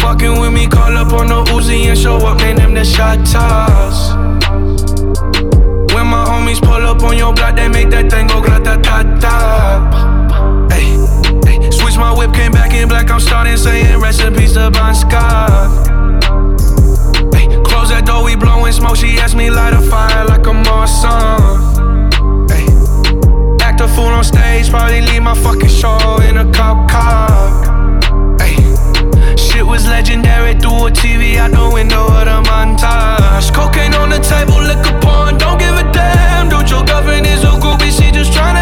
Fucking 0.00 0.40
with 0.40 0.54
me, 0.54 0.68
call 0.68 0.96
up 0.96 1.12
on 1.12 1.26
the 1.26 1.44
Uzi 1.52 1.84
and 1.84 1.98
show 1.98 2.16
up, 2.16 2.38
man. 2.38 2.56
Them 2.56 2.72
the 2.72 2.82
shot 2.82 3.18
toss. 3.26 4.14
When 5.92 6.06
my 6.06 6.24
homies 6.24 6.62
pull 6.62 6.80
up 6.80 7.02
on 7.02 7.18
your 7.18 7.34
block, 7.34 7.56
they 7.56 7.68
make 7.68 7.90
that 7.90 8.10
thing 8.10 8.26
go 8.26 8.40
grata 8.40 8.80
ta 8.80 9.02
ta. 9.20 10.68
Hey, 10.72 10.96
hey, 11.44 11.70
switch 11.70 11.98
my 11.98 12.10
whip, 12.16 12.32
came 12.32 12.52
back 12.52 12.72
in 12.72 12.88
black. 12.88 13.10
I'm 13.10 13.20
starting 13.20 13.58
saying 13.58 14.00
recipes 14.00 14.54
to 14.54 14.70
Bon 14.70 14.94
Scott. 14.94 16.01
We 18.32 18.36
blowing 18.36 18.72
smoke. 18.72 18.96
She 18.96 19.18
asked 19.18 19.36
me 19.36 19.50
light 19.50 19.74
a 19.74 19.80
fire 19.82 20.24
like 20.24 20.46
a 20.46 20.54
Morrison. 20.54 21.60
Hey, 22.48 22.64
act 23.60 23.82
a 23.82 23.88
fool 23.88 24.08
on 24.08 24.24
stage, 24.24 24.70
probably 24.70 25.02
leave 25.02 25.22
my 25.22 25.34
fucking 25.34 25.68
show 25.68 25.98
in 26.26 26.38
a 26.38 26.50
cop 26.50 26.88
car. 26.90 27.28
Hey, 28.40 28.56
shit 29.36 29.66
was 29.66 29.86
legendary 29.86 30.54
through 30.54 30.86
a 30.86 30.90
TV 30.90 31.36
out 31.36 31.50
the 31.50 31.68
window 31.74 32.06
of 32.06 32.24
the 32.24 32.40
montage. 32.48 33.52
Cocaine 33.52 33.92
on 33.92 34.08
the 34.08 34.20
table, 34.20 34.62
liquor 34.64 34.96
porn, 35.02 35.36
don't 35.36 35.58
give 35.58 35.76
a 35.76 35.84
damn. 35.92 36.48
Dude, 36.48 36.70
your 36.70 36.84
girlfriend 36.86 37.26
is 37.26 37.44
a 37.44 37.52
groupie, 37.60 37.92
she 37.92 38.10
just 38.10 38.32
tryna 38.32 38.61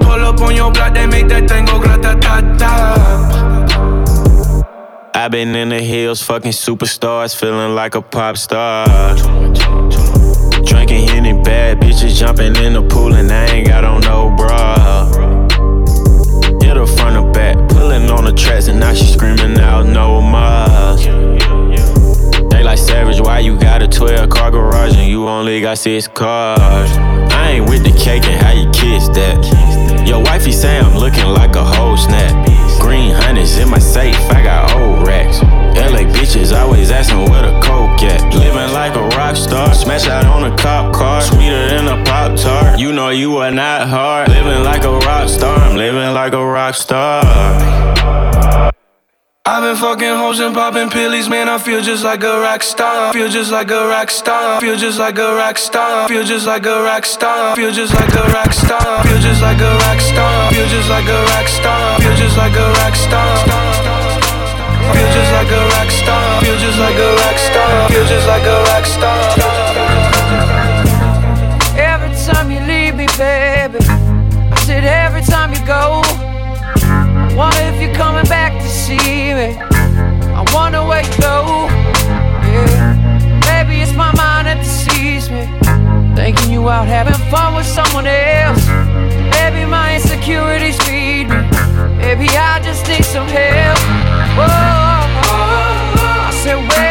Pull 0.00 0.24
up 0.24 0.40
on 0.40 0.54
your 0.54 0.70
block, 0.72 0.94
they 0.94 1.06
make 1.06 1.28
that 1.28 1.48
thing 1.48 1.64
go 1.66 1.78
grata 1.78 2.18
ta 2.20 2.40
ta. 2.58 2.68
i 5.14 5.28
been 5.28 5.54
in 5.54 5.68
the 5.70 5.80
hills, 5.80 6.22
fucking 6.22 6.52
superstars, 6.52 7.34
feeling 7.34 7.74
like 7.74 7.94
a 7.94 8.02
pop 8.02 8.36
star. 8.36 8.86
Drinking 10.64 11.08
Henny, 11.08 11.32
bad 11.42 11.80
bitches 11.80 12.18
jumping 12.18 12.56
in 12.56 12.72
the 12.74 12.82
pool, 12.82 13.14
and 13.14 13.30
I 13.30 13.46
ain't 13.46 13.66
got 13.66 13.84
on 13.84 14.00
no 14.02 14.30
bra. 14.36 15.06
Hit 16.62 16.76
her 16.76 16.86
front 16.86 17.16
or 17.16 17.30
back, 17.32 17.56
pulling 17.68 18.10
on 18.10 18.24
the 18.24 18.32
tracks, 18.32 18.68
and 18.68 18.80
now 18.80 18.94
she 18.94 19.06
screaming 19.06 19.58
out 19.58 19.86
no 19.86 20.20
more. 20.20 20.96
They 22.50 22.62
like 22.62 22.78
savage, 22.78 23.20
why 23.20 23.40
you 23.40 23.58
got 23.58 23.82
a 23.82 23.88
12 23.88 24.28
car 24.30 24.50
garage 24.50 24.96
and 24.96 25.08
you 25.08 25.28
only 25.28 25.60
got 25.60 25.78
six 25.78 26.08
cars? 26.08 26.90
I 27.32 27.50
ain't 27.52 27.68
with 27.68 27.84
the 27.84 27.92
cake 27.98 28.24
and 28.24 28.42
how 28.42 28.52
you 28.52 28.70
kiss 28.70 29.08
that. 29.08 29.77
Your 30.08 30.22
wifey 30.22 30.52
say 30.52 30.78
I'm 30.78 30.96
looking 30.96 31.28
like 31.28 31.54
a 31.56 31.64
whole 31.64 31.96
snap. 31.96 32.32
Green 32.80 33.12
hundreds 33.14 33.58
in 33.58 33.68
my 33.68 33.78
safe, 33.78 34.18
I 34.30 34.42
got 34.42 34.74
old 34.74 35.06
racks. 35.06 35.40
LA 35.42 36.04
bitches 36.14 36.56
always 36.56 36.90
asking 36.90 37.30
where 37.30 37.42
the 37.42 37.60
coke 37.60 38.02
at. 38.02 38.20
Living 38.34 38.72
like 38.72 38.94
a 38.96 39.06
rock 39.16 39.36
star, 39.36 39.74
smash 39.74 40.06
out 40.08 40.26
on 40.26 40.50
a 40.50 40.56
cop 40.56 40.94
car, 40.94 41.20
sweeter 41.20 41.68
than 41.68 41.86
a 41.88 42.02
pop 42.04 42.38
tart. 42.38 42.78
You 42.78 42.92
know 42.92 43.10
you 43.10 43.36
are 43.36 43.50
not 43.50 43.88
hard. 43.88 44.28
Living 44.28 44.64
like 44.64 44.84
a 44.84 44.92
rock 45.08 45.28
star, 45.28 45.56
I'm 45.56 45.76
living 45.76 46.14
like 46.14 46.32
a 46.32 46.44
rock 46.44 46.58
rock 46.68 46.74
star. 46.74 48.72
I've 49.48 49.62
been 49.62 49.76
fucking 49.76 50.12
hoes 50.20 50.40
and 50.40 50.54
popping 50.54 50.90
pillies, 50.90 51.26
man. 51.26 51.48
I 51.48 51.56
feel 51.56 51.80
just 51.80 52.04
like 52.04 52.22
a 52.22 52.38
rock 52.38 52.62
star. 52.62 53.14
Feel 53.14 53.30
just 53.30 53.50
like 53.50 53.70
a 53.70 53.88
rock 53.88 54.10
star. 54.10 54.60
Feel 54.60 54.76
just 54.76 54.98
like 54.98 55.16
a 55.16 55.34
rock 55.40 55.56
star. 55.56 56.06
Feel 56.06 56.22
just 56.22 56.46
like 56.46 56.66
a 56.66 56.84
rock 56.84 57.02
star. 57.06 57.56
Feel 57.56 57.72
just 57.72 57.96
like 57.96 58.12
a 58.12 58.28
rock 58.28 58.52
star. 58.52 59.02
Feel 59.08 59.16
just 59.24 59.40
like 59.40 59.62
a 59.64 59.72
rock 59.88 60.04
star. 60.04 60.52
Feel 60.52 60.68
just 60.68 60.76
like 60.76 61.08
a 61.08 61.24
rock 61.24 61.32
star. 61.32 61.96
Feel 61.96 62.28
just 62.28 62.36
like 62.36 62.52
a 62.52 62.68
rock 62.76 62.92
star. 62.92 63.40
Feel 64.92 65.08
just 65.16 65.32
like 65.32 65.48
a 65.48 65.64
rock 65.64 65.88
star. 65.96 66.44
Feel 66.44 66.58
just 66.60 66.76
like 66.76 67.00
a 67.00 67.08
rock 67.16 67.38
star. 67.40 67.88
Feel 67.88 68.04
just 68.04 68.28
like 68.28 68.44
a 68.44 68.58
rock 68.68 68.84
star. 68.84 69.16
Every 71.72 72.12
time 72.20 72.50
you 72.52 72.60
leave 72.68 72.96
me, 73.00 73.06
baby. 73.16 73.80
I 73.80 74.60
said 74.66 74.84
every 74.84 75.22
time 75.22 75.54
you 75.56 75.64
go. 75.64 76.02
I 76.04 77.32
wonder 77.34 77.64
if 77.72 77.80
you're 77.80 77.94
coming 77.94 78.28
back 78.28 78.52
see 78.88 79.34
me. 79.34 79.48
I 80.40 80.42
wonder 80.54 80.82
where 80.88 81.04
you 81.04 81.16
go. 81.20 81.68
Yeah. 82.48 82.96
Maybe 83.50 83.82
it's 83.82 83.92
my 83.92 84.10
mind 84.16 84.46
that 84.48 84.58
deceives 84.64 85.28
me. 85.28 85.44
Thinking 86.16 86.50
you 86.50 86.62
out 86.70 86.88
having 86.88 87.20
fun 87.28 87.54
with 87.54 87.66
someone 87.66 88.06
else. 88.06 88.64
Maybe 89.36 89.68
my 89.68 89.96
insecurities 89.96 90.78
feed 90.86 91.28
me. 91.28 91.40
Maybe 92.00 92.28
I 92.50 92.60
just 92.64 92.88
need 92.88 93.04
some 93.04 93.28
help. 93.28 93.78
Whoa. 94.38 94.88
I 96.28 96.32
said, 96.42 96.56
where 96.56 96.87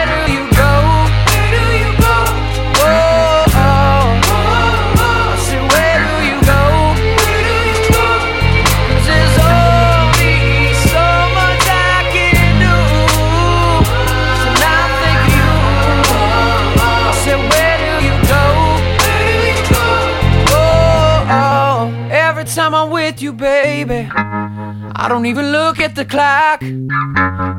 with 23.17 23.23
you, 23.23 23.33
baby. 23.33 24.07
I 24.13 25.07
don't 25.09 25.25
even 25.25 25.51
look 25.51 25.79
at 25.79 25.95
the 25.95 26.05
clock. 26.05 26.59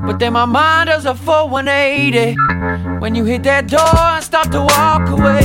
But 0.07 0.19
then 0.21 0.35
my 0.35 0.45
mind 0.45 0.89
does 0.89 1.05
a 1.05 1.17
full 1.17 1.49
180 1.49 2.37
when 3.01 3.17
you 3.17 3.25
hit 3.25 3.43
that 3.43 3.67
door 3.67 3.97
and 3.97 4.23
start 4.23 4.53
to 4.53 4.61
walk 4.61 5.09
away. 5.09 5.43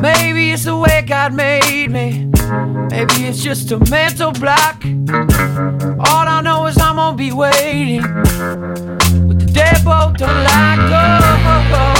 Maybe 0.00 0.50
it's 0.50 0.64
the 0.64 0.76
way 0.76 1.02
God 1.06 1.32
made 1.32 1.88
me. 1.90 2.26
Maybe 2.90 3.28
it's 3.28 3.42
just 3.42 3.72
a 3.72 3.78
mental 3.90 4.32
block. 4.32 4.84
All 4.84 6.28
I 6.28 6.42
know 6.42 6.66
is 6.66 6.76
I'm 6.76 6.96
gonna 6.96 7.16
be 7.16 7.32
waiting 7.32 8.02
with 9.26 9.38
the 9.40 9.48
deadbolt 9.56 10.20
unlocked. 10.20 10.92
Oh, 10.92 11.72
oh, 11.72 11.92
oh. 11.92 11.95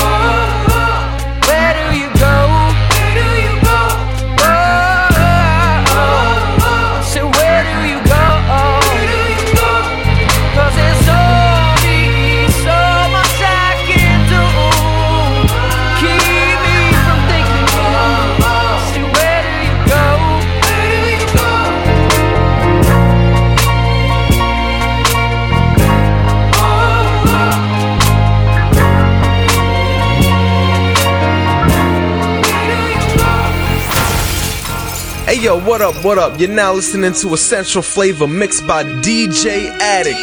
What 35.67 35.83
up, 35.83 36.05
what 36.05 36.17
up? 36.17 36.39
You're 36.39 36.49
now 36.49 36.73
listening 36.73 37.13
to 37.15 37.35
Essential 37.35 37.83
Flavor 37.83 38.29
mixed 38.29 38.65
by 38.69 38.85
DJ 38.85 39.69
Addict. 39.81 40.17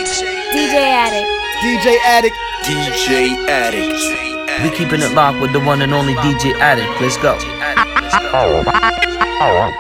DJ 0.54 0.80
Addict. 0.80 1.28
DJ 1.62 1.98
Addict. 2.06 2.36
DJ 2.64 3.46
Addict. 3.50 4.64
We 4.64 4.70
keeping 4.78 5.02
it 5.02 5.14
locked 5.14 5.42
with 5.42 5.52
the 5.52 5.60
one 5.60 5.82
and 5.82 5.94
only 5.94 6.14
DJ 6.16 6.54
Addict. 6.60 6.90
Let's 7.02 7.18
go. 7.18 7.38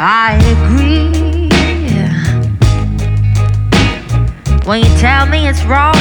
I 0.01 0.37
agree. 0.67 1.49
When 4.67 4.79
you 4.83 4.97
tell 4.97 5.25
me 5.27 5.47
it's 5.47 5.63
wrong. 5.63 5.95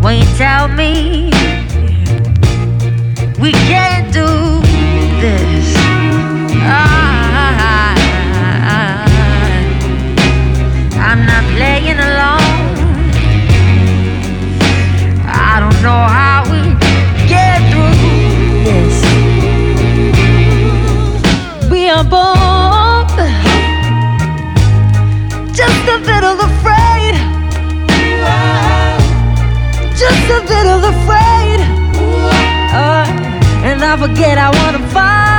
When 0.00 0.18
you 0.18 0.24
tell 0.36 0.68
me 0.68 1.55
just 25.56 25.88
a 25.88 25.98
little 25.98 26.38
afraid. 26.40 27.14
Just 29.96 30.30
a 30.30 30.40
bit 30.46 30.66
of 30.66 30.84
afraid. 30.84 31.25
Forget 33.98 34.36
I 34.38 34.50
wanna 34.50 34.86
fight 34.88 35.35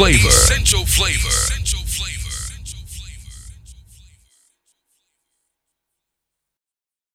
flavor. 0.00 0.49